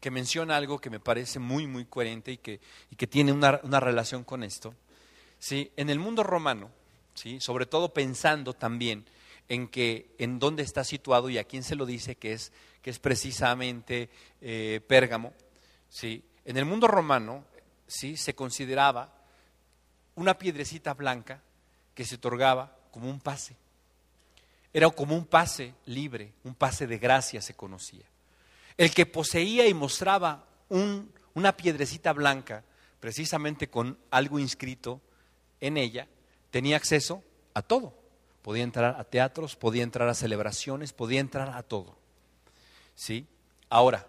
que 0.00 0.10
menciona 0.10 0.56
algo 0.56 0.78
que 0.78 0.90
me 0.90 1.00
parece 1.00 1.38
muy, 1.38 1.66
muy 1.66 1.86
coherente 1.86 2.32
y 2.32 2.36
que, 2.36 2.60
y 2.90 2.96
que 2.96 3.06
tiene 3.06 3.32
una, 3.32 3.60
una 3.62 3.80
relación 3.80 4.22
con 4.22 4.42
esto. 4.42 4.74
¿sí? 5.38 5.72
En 5.76 5.88
el 5.88 5.98
mundo 5.98 6.22
romano, 6.22 6.70
sobre 7.38 7.64
todo 7.64 7.94
pensando 7.94 8.52
también 8.52 9.06
en 9.48 9.68
que 9.68 10.14
en 10.18 10.38
dónde 10.38 10.62
está 10.62 10.84
situado 10.84 11.28
y 11.28 11.38
a 11.38 11.44
quién 11.44 11.62
se 11.62 11.76
lo 11.76 11.86
dice 11.86 12.16
que 12.16 12.32
es, 12.32 12.52
que 12.82 12.90
es 12.90 12.98
precisamente 12.98 14.10
eh, 14.40 14.80
Pérgamo. 14.86 15.32
¿sí? 15.88 16.24
En 16.44 16.56
el 16.56 16.64
mundo 16.64 16.86
romano 16.86 17.44
¿sí? 17.86 18.16
se 18.16 18.34
consideraba 18.34 19.12
una 20.14 20.38
piedrecita 20.38 20.94
blanca 20.94 21.42
que 21.94 22.04
se 22.04 22.16
otorgaba 22.16 22.76
como 22.90 23.10
un 23.10 23.20
pase. 23.20 23.56
Era 24.72 24.90
como 24.90 25.16
un 25.16 25.26
pase 25.26 25.74
libre, 25.86 26.32
un 26.42 26.54
pase 26.54 26.86
de 26.86 26.98
gracia 26.98 27.40
se 27.40 27.54
conocía. 27.54 28.04
El 28.76 28.92
que 28.92 29.06
poseía 29.06 29.66
y 29.68 29.74
mostraba 29.74 30.46
una 31.34 31.56
piedrecita 31.56 32.12
blanca, 32.12 32.64
precisamente 32.98 33.68
con 33.68 33.96
algo 34.10 34.40
inscrito 34.40 35.00
en 35.60 35.76
ella, 35.76 36.08
tenía 36.50 36.76
acceso 36.76 37.22
a 37.54 37.62
todo. 37.62 38.03
Podía 38.44 38.62
entrar 38.62 39.00
a 39.00 39.04
teatros, 39.04 39.56
podía 39.56 39.82
entrar 39.82 40.06
a 40.06 40.12
celebraciones, 40.12 40.92
podía 40.92 41.18
entrar 41.18 41.48
a 41.48 41.62
todo. 41.62 41.96
¿Sí? 42.94 43.26
Ahora, 43.70 44.06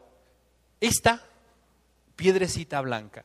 esta 0.81 1.23
piedrecita 2.17 2.81
blanca 2.81 3.23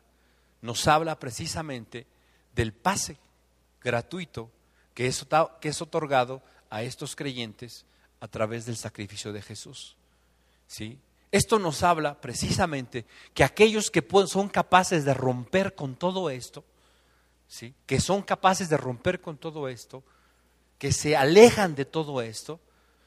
nos 0.63 0.87
habla 0.87 1.19
precisamente 1.19 2.07
del 2.55 2.73
pase 2.73 3.17
gratuito 3.83 4.53
que 4.95 5.09
es, 5.09 5.83
otorgado 5.83 6.43
a 6.71 6.85
estos 6.85 7.17
creyentes 7.17 7.87
a 8.21 8.29
través 8.29 8.65
del 8.65 8.77
sacrificio 8.77 9.33
de 9.33 9.43
Jesús. 9.43 9.97
¿Sí? 10.69 10.97
Esto 11.33 11.59
nos 11.59 11.83
habla 11.83 12.21
precisamente 12.21 13.05
que 13.35 13.43
aquellos 13.43 13.91
que 13.91 14.07
son 14.29 14.49
capaces 14.49 15.05
de 15.05 15.15
romper 15.15 15.75
con 15.75 15.97
todo 15.97 16.31
esto, 16.31 16.63
que 17.85 18.01
son 18.01 18.23
capaces 18.23 18.69
de 18.69 18.77
romper 18.77 19.21
con 19.21 19.37
todo 19.37 19.67
esto, 19.67 20.05
que 20.81 20.93
se 20.93 21.15
alejan 21.15 21.75
de 21.75 21.85
todo 21.85 22.23
esto, 22.23 22.59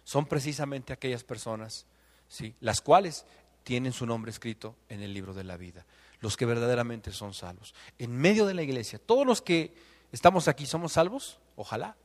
son 0.03 0.27
precisamente 0.27 0.93
aquellas 0.93 1.23
personas, 1.23 1.87
¿sí? 2.27 2.53
las 2.59 2.81
cuales 2.81 3.25
tienen 3.63 3.93
su 3.93 4.05
nombre 4.05 4.29
escrito 4.29 4.75
en 4.89 5.01
el 5.01 5.11
libro 5.11 5.33
de 5.33 5.43
la 5.43 5.57
vida, 5.57 5.83
los 6.19 6.37
que 6.37 6.45
verdaderamente 6.45 7.11
son 7.11 7.33
salvos. 7.33 7.73
En 7.97 8.15
medio 8.15 8.45
de 8.45 8.53
la 8.53 8.61
iglesia, 8.61 8.99
todos 8.99 9.25
los 9.25 9.41
que 9.41 9.73
estamos 10.11 10.47
aquí 10.47 10.67
somos 10.67 10.93
salvos, 10.93 11.39
ojalá. 11.55 11.97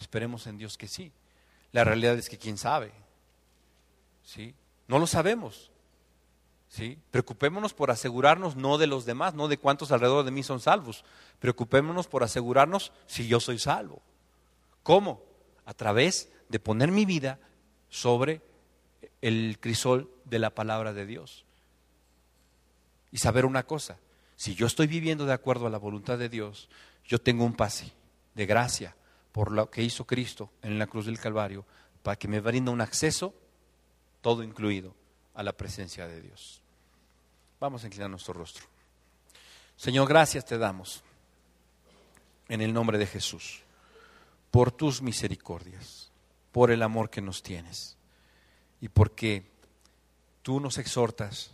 Esperemos 0.00 0.46
en 0.46 0.56
Dios 0.56 0.78
que 0.78 0.88
sí. 0.88 1.12
La 1.72 1.84
realidad 1.84 2.16
es 2.16 2.30
que 2.30 2.38
quién 2.38 2.56
sabe. 2.56 2.90
¿Sí? 4.24 4.54
No 4.88 4.98
lo 4.98 5.06
sabemos. 5.06 5.70
¿sí? 6.68 6.98
Preocupémonos 7.10 7.74
por 7.74 7.90
asegurarnos 7.90 8.56
no 8.56 8.78
de 8.78 8.86
los 8.86 9.04
demás, 9.04 9.34
no 9.34 9.46
de 9.46 9.58
cuántos 9.58 9.92
alrededor 9.92 10.24
de 10.24 10.30
mí 10.30 10.42
son 10.42 10.58
salvos. 10.58 11.04
Preocupémonos 11.38 12.06
por 12.06 12.22
asegurarnos 12.22 12.92
si 13.06 13.28
yo 13.28 13.40
soy 13.40 13.58
salvo. 13.58 14.00
¿Cómo? 14.82 15.22
A 15.64 15.74
través 15.74 16.30
de 16.48 16.60
poner 16.60 16.90
mi 16.90 17.04
vida 17.04 17.38
sobre 17.88 18.42
el 19.20 19.58
crisol 19.60 20.10
de 20.24 20.38
la 20.38 20.50
palabra 20.50 20.92
de 20.92 21.06
Dios. 21.06 21.44
Y 23.12 23.18
saber 23.18 23.44
una 23.44 23.64
cosa, 23.64 23.98
si 24.36 24.54
yo 24.54 24.66
estoy 24.66 24.86
viviendo 24.86 25.26
de 25.26 25.32
acuerdo 25.32 25.66
a 25.66 25.70
la 25.70 25.78
voluntad 25.78 26.18
de 26.18 26.28
Dios, 26.28 26.68
yo 27.04 27.20
tengo 27.20 27.44
un 27.44 27.54
pase 27.54 27.92
de 28.34 28.46
gracia 28.46 28.94
por 29.32 29.52
lo 29.52 29.70
que 29.70 29.82
hizo 29.82 30.06
Cristo 30.06 30.50
en 30.62 30.78
la 30.78 30.86
cruz 30.86 31.06
del 31.06 31.18
Calvario, 31.18 31.64
para 32.02 32.16
que 32.16 32.28
me 32.28 32.40
brinda 32.40 32.70
un 32.70 32.80
acceso, 32.80 33.34
todo 34.20 34.42
incluido, 34.42 34.94
a 35.34 35.42
la 35.42 35.52
presencia 35.52 36.06
de 36.06 36.20
Dios. 36.20 36.60
Vamos 37.60 37.82
a 37.82 37.86
inclinar 37.86 38.10
nuestro 38.10 38.32
rostro. 38.32 38.64
Señor, 39.76 40.08
gracias 40.08 40.44
te 40.44 40.58
damos 40.58 41.02
en 42.48 42.60
el 42.60 42.72
nombre 42.72 42.98
de 42.98 43.06
Jesús, 43.06 43.62
por 44.50 44.72
tus 44.72 45.02
misericordias, 45.02 46.10
por 46.52 46.70
el 46.70 46.82
amor 46.82 47.10
que 47.10 47.20
nos 47.20 47.42
tienes 47.42 47.96
y 48.80 48.88
porque 48.88 49.44
tú 50.42 50.60
nos 50.60 50.78
exhortas 50.78 51.52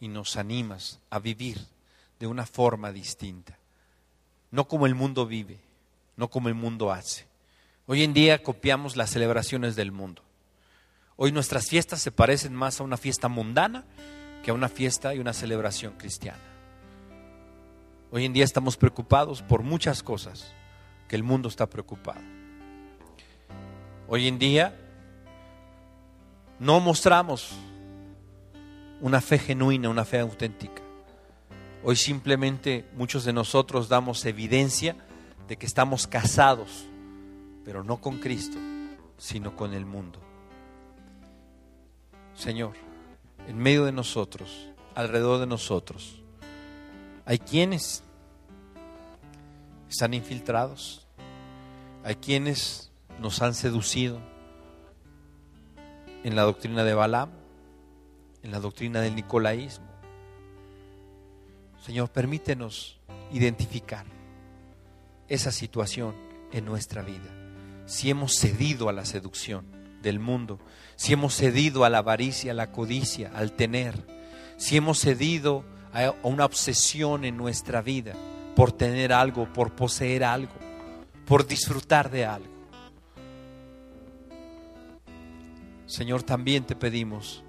y 0.00 0.08
nos 0.08 0.36
animas 0.36 1.00
a 1.10 1.18
vivir 1.18 1.58
de 2.18 2.26
una 2.26 2.46
forma 2.46 2.92
distinta, 2.92 3.58
no 4.50 4.68
como 4.68 4.86
el 4.86 4.94
mundo 4.94 5.26
vive, 5.26 5.58
no 6.16 6.28
como 6.28 6.48
el 6.48 6.54
mundo 6.54 6.92
hace. 6.92 7.26
Hoy 7.86 8.02
en 8.02 8.12
día 8.12 8.42
copiamos 8.42 8.96
las 8.96 9.10
celebraciones 9.10 9.76
del 9.76 9.92
mundo. 9.92 10.22
Hoy 11.16 11.32
nuestras 11.32 11.68
fiestas 11.68 12.00
se 12.00 12.12
parecen 12.12 12.54
más 12.54 12.80
a 12.80 12.84
una 12.84 12.96
fiesta 12.96 13.28
mundana 13.28 13.84
que 14.42 14.50
a 14.50 14.54
una 14.54 14.68
fiesta 14.68 15.14
y 15.14 15.18
una 15.18 15.32
celebración 15.32 15.94
cristiana. 15.94 16.42
Hoy 18.10 18.24
en 18.24 18.32
día 18.32 18.44
estamos 18.44 18.76
preocupados 18.76 19.42
por 19.42 19.62
muchas 19.62 20.02
cosas 20.02 20.54
que 21.08 21.16
el 21.16 21.22
mundo 21.22 21.48
está 21.48 21.66
preocupado. 21.66 22.20
Hoy 24.06 24.28
en 24.28 24.38
día 24.38 24.78
no 26.58 26.80
mostramos 26.80 27.52
una 29.00 29.20
fe 29.20 29.38
genuina, 29.38 29.88
una 29.88 30.04
fe 30.04 30.20
auténtica. 30.20 30.82
Hoy 31.82 31.96
simplemente 31.96 32.88
muchos 32.94 33.24
de 33.24 33.32
nosotros 33.32 33.88
damos 33.88 34.24
evidencia 34.24 34.96
de 35.46 35.56
que 35.56 35.66
estamos 35.66 36.06
casados, 36.06 36.86
pero 37.64 37.84
no 37.84 38.00
con 38.00 38.18
Cristo, 38.18 38.58
sino 39.16 39.56
con 39.56 39.72
el 39.72 39.86
mundo. 39.86 40.20
Señor, 42.34 42.74
en 43.46 43.58
medio 43.58 43.84
de 43.84 43.92
nosotros, 43.92 44.68
alrededor 44.94 45.40
de 45.40 45.46
nosotros, 45.46 46.20
hay 47.24 47.38
quienes 47.38 48.02
están 49.88 50.14
infiltrados, 50.14 51.06
hay 52.04 52.16
quienes 52.16 52.90
nos 53.20 53.42
han 53.42 53.54
seducido 53.54 54.20
en 56.24 56.36
la 56.36 56.42
doctrina 56.42 56.84
de 56.84 56.94
Balaam, 56.94 57.30
en 58.42 58.50
la 58.50 58.60
doctrina 58.60 59.00
del 59.00 59.16
nicolaísmo. 59.16 59.86
Señor, 61.84 62.10
permítenos 62.10 62.98
identificar 63.32 64.04
esa 65.28 65.52
situación 65.52 66.14
en 66.52 66.64
nuestra 66.64 67.02
vida. 67.02 67.34
Si 67.86 68.10
hemos 68.10 68.34
cedido 68.34 68.88
a 68.88 68.92
la 68.92 69.04
seducción 69.04 69.66
del 70.02 70.20
mundo, 70.20 70.58
si 70.96 71.12
hemos 71.12 71.34
cedido 71.34 71.84
a 71.84 71.90
la 71.90 71.98
avaricia, 71.98 72.52
a 72.52 72.54
la 72.54 72.72
codicia, 72.72 73.30
al 73.34 73.52
tener, 73.52 73.94
si 74.56 74.76
hemos 74.76 74.98
cedido 75.00 75.64
a 75.92 76.14
una 76.22 76.44
obsesión 76.44 77.24
en 77.24 77.36
nuestra 77.36 77.80
vida 77.80 78.14
por 78.58 78.72
tener 78.72 79.12
algo, 79.12 79.46
por 79.52 79.70
poseer 79.70 80.24
algo, 80.24 80.54
por 81.24 81.46
disfrutar 81.46 82.10
de 82.10 82.26
algo. 82.26 82.52
Señor, 85.86 86.24
también 86.24 86.64
te 86.64 86.74
pedimos 86.74 87.44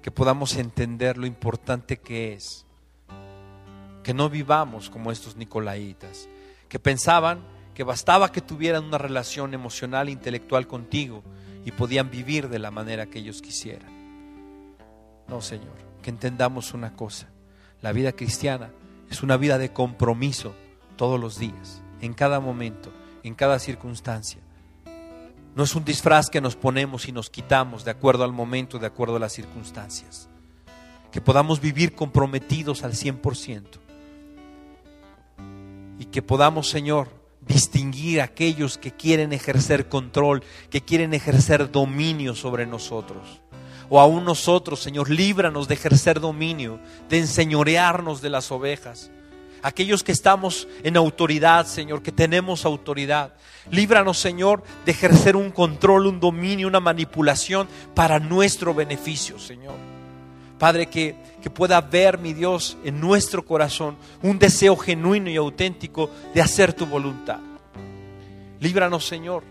que 0.00 0.12
podamos 0.12 0.54
entender 0.54 1.18
lo 1.18 1.26
importante 1.26 1.96
que 1.96 2.34
es 2.34 2.64
que 4.04 4.14
no 4.14 4.30
vivamos 4.30 4.90
como 4.90 5.10
estos 5.10 5.34
nicolaitas, 5.34 6.28
que 6.68 6.78
pensaban 6.78 7.40
que 7.74 7.82
bastaba 7.82 8.30
que 8.30 8.40
tuvieran 8.40 8.84
una 8.84 8.98
relación 8.98 9.54
emocional 9.54 10.06
e 10.06 10.12
intelectual 10.12 10.68
contigo 10.68 11.24
y 11.64 11.72
podían 11.72 12.12
vivir 12.12 12.48
de 12.48 12.60
la 12.60 12.70
manera 12.70 13.06
que 13.06 13.18
ellos 13.18 13.42
quisieran. 13.42 13.90
No, 15.26 15.40
Señor, 15.40 15.74
que 16.00 16.10
entendamos 16.10 16.74
una 16.74 16.94
cosa, 16.94 17.26
la 17.82 17.90
vida 17.90 18.12
cristiana 18.12 18.70
es 19.10 19.22
una 19.22 19.36
vida 19.36 19.58
de 19.58 19.72
compromiso 19.72 20.54
todos 20.96 21.18
los 21.18 21.38
días, 21.38 21.82
en 22.00 22.14
cada 22.14 22.40
momento, 22.40 22.92
en 23.22 23.34
cada 23.34 23.58
circunstancia. 23.58 24.40
No 25.54 25.64
es 25.64 25.74
un 25.74 25.84
disfraz 25.84 26.30
que 26.30 26.40
nos 26.40 26.56
ponemos 26.56 27.08
y 27.08 27.12
nos 27.12 27.30
quitamos 27.30 27.84
de 27.84 27.90
acuerdo 27.90 28.24
al 28.24 28.32
momento, 28.32 28.78
de 28.78 28.86
acuerdo 28.86 29.16
a 29.16 29.20
las 29.20 29.32
circunstancias. 29.32 30.28
Que 31.10 31.20
podamos 31.20 31.60
vivir 31.60 31.94
comprometidos 31.94 32.84
al 32.84 32.92
100%. 32.92 33.64
Y 35.98 36.04
que 36.04 36.22
podamos, 36.22 36.68
Señor, 36.68 37.08
distinguir 37.40 38.20
a 38.20 38.24
aquellos 38.24 38.78
que 38.78 38.92
quieren 38.92 39.32
ejercer 39.32 39.88
control, 39.88 40.44
que 40.70 40.82
quieren 40.82 41.14
ejercer 41.14 41.72
dominio 41.72 42.34
sobre 42.34 42.66
nosotros. 42.66 43.40
O 43.90 44.00
aún 44.00 44.24
nosotros, 44.24 44.80
Señor, 44.80 45.08
líbranos 45.10 45.68
de 45.68 45.74
ejercer 45.74 46.20
dominio, 46.20 46.78
de 47.08 47.18
enseñorearnos 47.18 48.20
de 48.20 48.30
las 48.30 48.50
ovejas 48.52 49.10
aquellos 49.62 50.02
que 50.02 50.12
estamos 50.12 50.68
en 50.82 50.96
autoridad, 50.96 51.66
Señor, 51.66 52.02
que 52.02 52.12
tenemos 52.12 52.64
autoridad. 52.64 53.32
Líbranos, 53.70 54.18
Señor, 54.18 54.62
de 54.84 54.92
ejercer 54.92 55.36
un 55.36 55.50
control, 55.50 56.06
un 56.06 56.20
dominio, 56.20 56.68
una 56.68 56.80
manipulación 56.80 57.68
para 57.94 58.18
nuestro 58.18 58.74
beneficio, 58.74 59.38
Señor. 59.38 59.74
Padre, 60.58 60.86
que, 60.86 61.16
que 61.42 61.50
pueda 61.50 61.80
ver, 61.80 62.18
mi 62.18 62.32
Dios, 62.32 62.76
en 62.84 63.00
nuestro 63.00 63.44
corazón 63.44 63.96
un 64.22 64.38
deseo 64.38 64.76
genuino 64.76 65.30
y 65.30 65.36
auténtico 65.36 66.10
de 66.34 66.42
hacer 66.42 66.72
tu 66.72 66.86
voluntad. 66.86 67.38
Líbranos, 68.60 69.06
Señor 69.06 69.44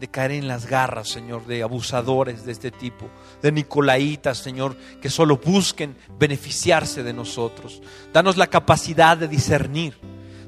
de 0.00 0.08
caer 0.08 0.32
en 0.32 0.48
las 0.48 0.66
garras, 0.66 1.08
Señor, 1.08 1.44
de 1.44 1.62
abusadores 1.62 2.46
de 2.46 2.52
este 2.52 2.70
tipo, 2.70 3.10
de 3.42 3.52
nicolaitas, 3.52 4.38
Señor, 4.38 4.76
que 5.00 5.10
solo 5.10 5.38
busquen 5.38 5.96
beneficiarse 6.18 7.02
de 7.02 7.12
nosotros. 7.12 7.82
Danos 8.12 8.36
la 8.36 8.46
capacidad 8.46 9.16
de 9.16 9.28
discernir. 9.28 9.96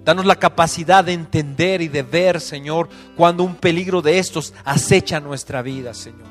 Danos 0.04 0.26
la 0.26 0.36
capacidad 0.36 1.04
de 1.04 1.12
entender 1.12 1.80
y 1.80 1.88
de 1.88 2.02
ver, 2.02 2.40
Señor, 2.40 2.88
cuando 3.16 3.44
un 3.44 3.54
peligro 3.54 4.02
de 4.02 4.18
estos 4.18 4.52
acecha 4.64 5.20
nuestra 5.20 5.62
vida, 5.62 5.94
Señor. 5.94 6.28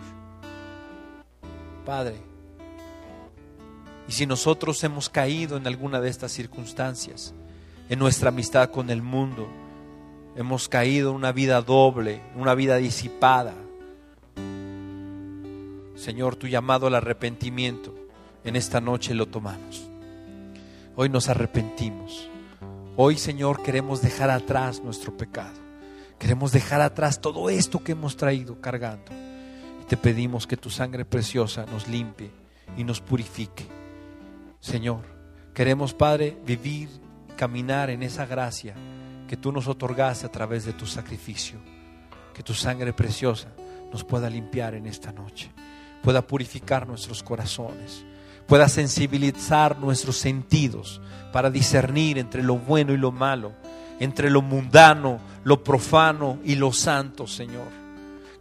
Padre, 1.85 2.17
y 4.07 4.11
si 4.11 4.25
nosotros 4.25 4.83
hemos 4.83 5.09
caído 5.09 5.55
en 5.55 5.65
alguna 5.67 6.01
de 6.01 6.09
estas 6.09 6.33
circunstancias, 6.33 7.33
en 7.87 7.97
nuestra 7.97 8.27
amistad 8.29 8.69
con 8.69 8.89
el 8.89 9.01
mundo, 9.01 9.47
hemos 10.35 10.67
caído 10.67 11.11
en 11.11 11.15
una 11.15 11.31
vida 11.31 11.61
doble, 11.61 12.21
una 12.35 12.53
vida 12.53 12.75
disipada. 12.75 13.53
Señor, 16.01 16.35
tu 16.35 16.47
llamado 16.47 16.87
al 16.87 16.95
arrepentimiento, 16.95 17.93
en 18.43 18.55
esta 18.55 18.81
noche 18.81 19.13
lo 19.13 19.27
tomamos. 19.27 19.87
Hoy 20.95 21.09
nos 21.09 21.29
arrepentimos. 21.29 22.27
Hoy, 22.95 23.19
Señor, 23.19 23.61
queremos 23.61 24.01
dejar 24.01 24.31
atrás 24.31 24.81
nuestro 24.83 25.15
pecado. 25.15 25.59
Queremos 26.17 26.51
dejar 26.51 26.81
atrás 26.81 27.21
todo 27.21 27.51
esto 27.51 27.83
que 27.83 27.91
hemos 27.91 28.17
traído 28.17 28.59
cargando. 28.59 29.11
Y 29.79 29.85
te 29.85 29.95
pedimos 29.95 30.47
que 30.47 30.57
tu 30.57 30.71
sangre 30.71 31.05
preciosa 31.05 31.67
nos 31.67 31.87
limpie 31.87 32.31
y 32.75 32.83
nos 32.83 32.99
purifique. 32.99 33.67
Señor, 34.59 35.03
queremos, 35.53 35.93
Padre, 35.93 36.35
vivir, 36.43 36.89
caminar 37.37 37.91
en 37.91 38.01
esa 38.01 38.25
gracia 38.25 38.73
que 39.27 39.37
tú 39.37 39.51
nos 39.51 39.67
otorgaste 39.67 40.25
a 40.25 40.31
través 40.31 40.65
de 40.65 40.73
tu 40.73 40.87
sacrificio. 40.87 41.59
Que 42.33 42.41
tu 42.41 42.55
sangre 42.55 42.91
preciosa 42.91 43.49
nos 43.91 44.03
pueda 44.03 44.31
limpiar 44.31 44.73
en 44.73 44.87
esta 44.87 45.11
noche, 45.11 45.51
pueda 46.01 46.21
purificar 46.21 46.87
nuestros 46.87 47.23
corazones, 47.23 48.03
pueda 48.47 48.67
sensibilizar 48.67 49.77
nuestros 49.79 50.17
sentidos 50.17 51.01
para 51.31 51.49
discernir 51.49 52.17
entre 52.17 52.43
lo 52.43 52.57
bueno 52.57 52.93
y 52.93 52.97
lo 52.97 53.11
malo, 53.11 53.53
entre 53.99 54.29
lo 54.29 54.41
mundano, 54.41 55.19
lo 55.43 55.63
profano 55.63 56.39
y 56.43 56.55
lo 56.55 56.73
santo, 56.73 57.27
Señor. 57.27 57.67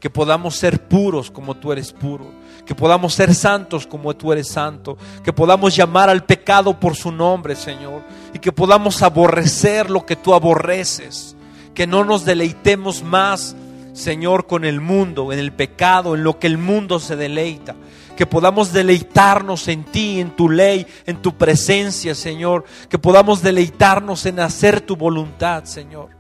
Que 0.01 0.09
podamos 0.09 0.57
ser 0.57 0.89
puros 0.89 1.31
como 1.31 1.57
tú 1.57 1.73
eres 1.73 1.93
puro, 1.93 2.27
que 2.65 2.75
podamos 2.75 3.13
ser 3.15 3.35
santos 3.35 3.87
como 3.87 4.17
tú 4.17 4.33
eres 4.33 4.49
santo, 4.49 4.97
que 5.23 5.33
podamos 5.33 5.77
llamar 5.77 6.09
al 6.09 6.25
pecado 6.25 6.81
por 6.81 6.97
su 6.97 7.13
nombre, 7.13 7.55
Señor, 7.55 8.03
y 8.33 8.39
que 8.39 8.51
podamos 8.51 9.03
aborrecer 9.03 9.91
lo 9.91 10.07
que 10.07 10.17
tú 10.17 10.33
aborreces, 10.33 11.37
que 11.75 11.87
no 11.87 12.05
nos 12.05 12.25
deleitemos 12.25 13.03
más, 13.03 13.55
Señor, 13.93 14.47
con 14.47 14.65
el 14.65 14.81
mundo, 14.81 15.33
en 15.33 15.39
el 15.39 15.53
pecado, 15.53 16.15
en 16.15 16.25
lo 16.25 16.39
que 16.39 16.47
el 16.47 16.59
mundo 16.59 17.01
se 17.01 17.17
deleita, 17.17 17.75
que 18.17 18.27
podamos 18.27 18.73
deleitarnos 18.73 19.69
en 19.69 19.85
ti, 19.85 20.21
en 20.21 20.31
tu 20.37 20.49
ley, 20.49 20.87
en 21.07 21.21
tu 21.23 21.37
presencia, 21.37 22.15
Señor, 22.15 22.65
que 22.89 22.99
podamos 22.99 23.43
deleitarnos 23.43 24.27
en 24.27 24.41
hacer 24.41 24.81
tu 24.81 24.97
voluntad, 24.97 25.65
Señor. 25.65 26.11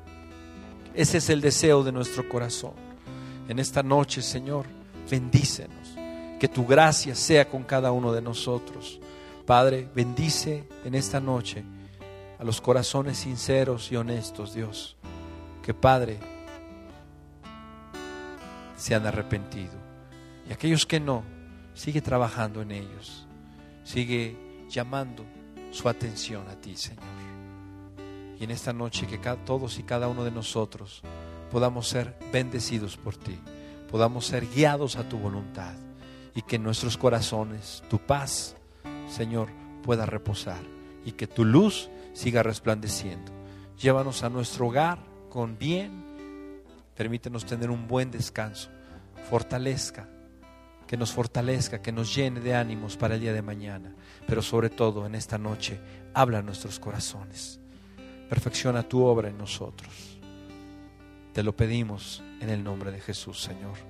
Ese 0.95 1.18
es 1.18 1.31
el 1.31 1.41
deseo 1.41 1.85
de 1.85 1.93
nuestro 1.93 2.29
corazón 2.29 2.91
en 3.51 3.59
esta 3.59 3.83
noche, 3.83 4.23
Señor, 4.23 4.66
bendícenos. 5.11 5.97
Que 6.39 6.47
tu 6.47 6.64
gracia 6.64 7.16
sea 7.16 7.49
con 7.49 7.64
cada 7.64 7.91
uno 7.91 8.12
de 8.12 8.23
nosotros. 8.23 9.01
Padre, 9.45 9.89
bendice 9.93 10.68
en 10.85 10.95
esta 10.95 11.18
noche 11.18 11.64
a 12.39 12.45
los 12.45 12.61
corazones 12.61 13.18
sinceros 13.18 13.91
y 13.91 13.97
honestos, 13.97 14.55
Dios. 14.55 14.97
Que 15.64 15.75
Padre 15.75 16.21
se 18.81 18.95
han 18.95 19.07
arrepentido. 19.07 19.74
Y 20.49 20.53
aquellos 20.53 20.87
que 20.87 21.01
no, 21.01 21.22
sigue 21.74 22.01
trabajando 22.01 22.62
en 22.62 22.72
ellos. 22.72 23.26
Sigue 23.85 24.64
llamando 24.68 25.24
su 25.70 25.89
atención 25.89 26.49
a 26.49 26.57
ti, 26.57 26.76
Señor. 26.76 27.05
Y 28.39 28.45
en 28.45 28.51
esta 28.51 28.72
noche 28.72 29.07
que 29.07 29.18
todos 29.45 29.78
y 29.78 29.83
cada 29.83 30.09
uno 30.09 30.24
de 30.24 30.31
nosotros 30.31 31.03
podamos 31.51 31.89
ser 31.89 32.16
bendecidos 32.33 32.97
por 32.97 33.14
ti, 33.16 33.39
podamos 33.91 34.24
ser 34.24 34.47
guiados 34.47 34.97
a 34.97 35.07
tu 35.07 35.18
voluntad 35.18 35.74
y 36.35 36.41
que 36.41 36.57
en 36.57 36.62
nuestros 36.62 36.97
corazones 36.97 37.83
tu 37.91 37.99
paz, 37.99 38.57
Señor, 39.09 39.51
pueda 39.83 40.07
reposar 40.07 40.62
y 41.05 41.12
que 41.12 41.26
tu 41.26 41.45
luz 41.45 41.91
siga 42.14 42.43
resplandeciendo. 42.43 43.31
Llévanos 43.78 44.22
a 44.22 44.31
nuestro 44.31 44.68
hogar 44.68 45.05
con 45.28 45.59
bien, 45.59 46.00
permítenos 47.01 47.47
tener 47.47 47.71
un 47.71 47.89
buen 47.89 48.11
descanso, 48.11 48.69
fortalezca, 49.31 50.07
que 50.87 50.99
nos 50.99 51.11
fortalezca, 51.11 51.81
que 51.81 51.93
nos 51.93 52.15
llene 52.15 52.41
de 52.41 52.55
ánimos 52.55 52.99
para 52.99 53.15
el 53.15 53.23
día 53.23 53.33
de 53.33 53.41
mañana, 53.41 53.95
pero 54.27 54.43
sobre 54.43 54.69
todo 54.69 55.07
en 55.07 55.15
esta 55.15 55.39
noche, 55.39 55.81
habla 56.13 56.41
a 56.41 56.43
nuestros 56.43 56.79
corazones, 56.79 57.59
perfecciona 58.29 58.83
tu 58.83 59.03
obra 59.03 59.31
en 59.31 59.39
nosotros. 59.39 60.21
Te 61.33 61.43
lo 61.43 61.57
pedimos 61.57 62.23
en 62.43 62.51
el 62.51 62.63
nombre 62.63 62.93
de 62.93 63.01
Jesús, 63.01 63.41
Señor. 63.41 63.89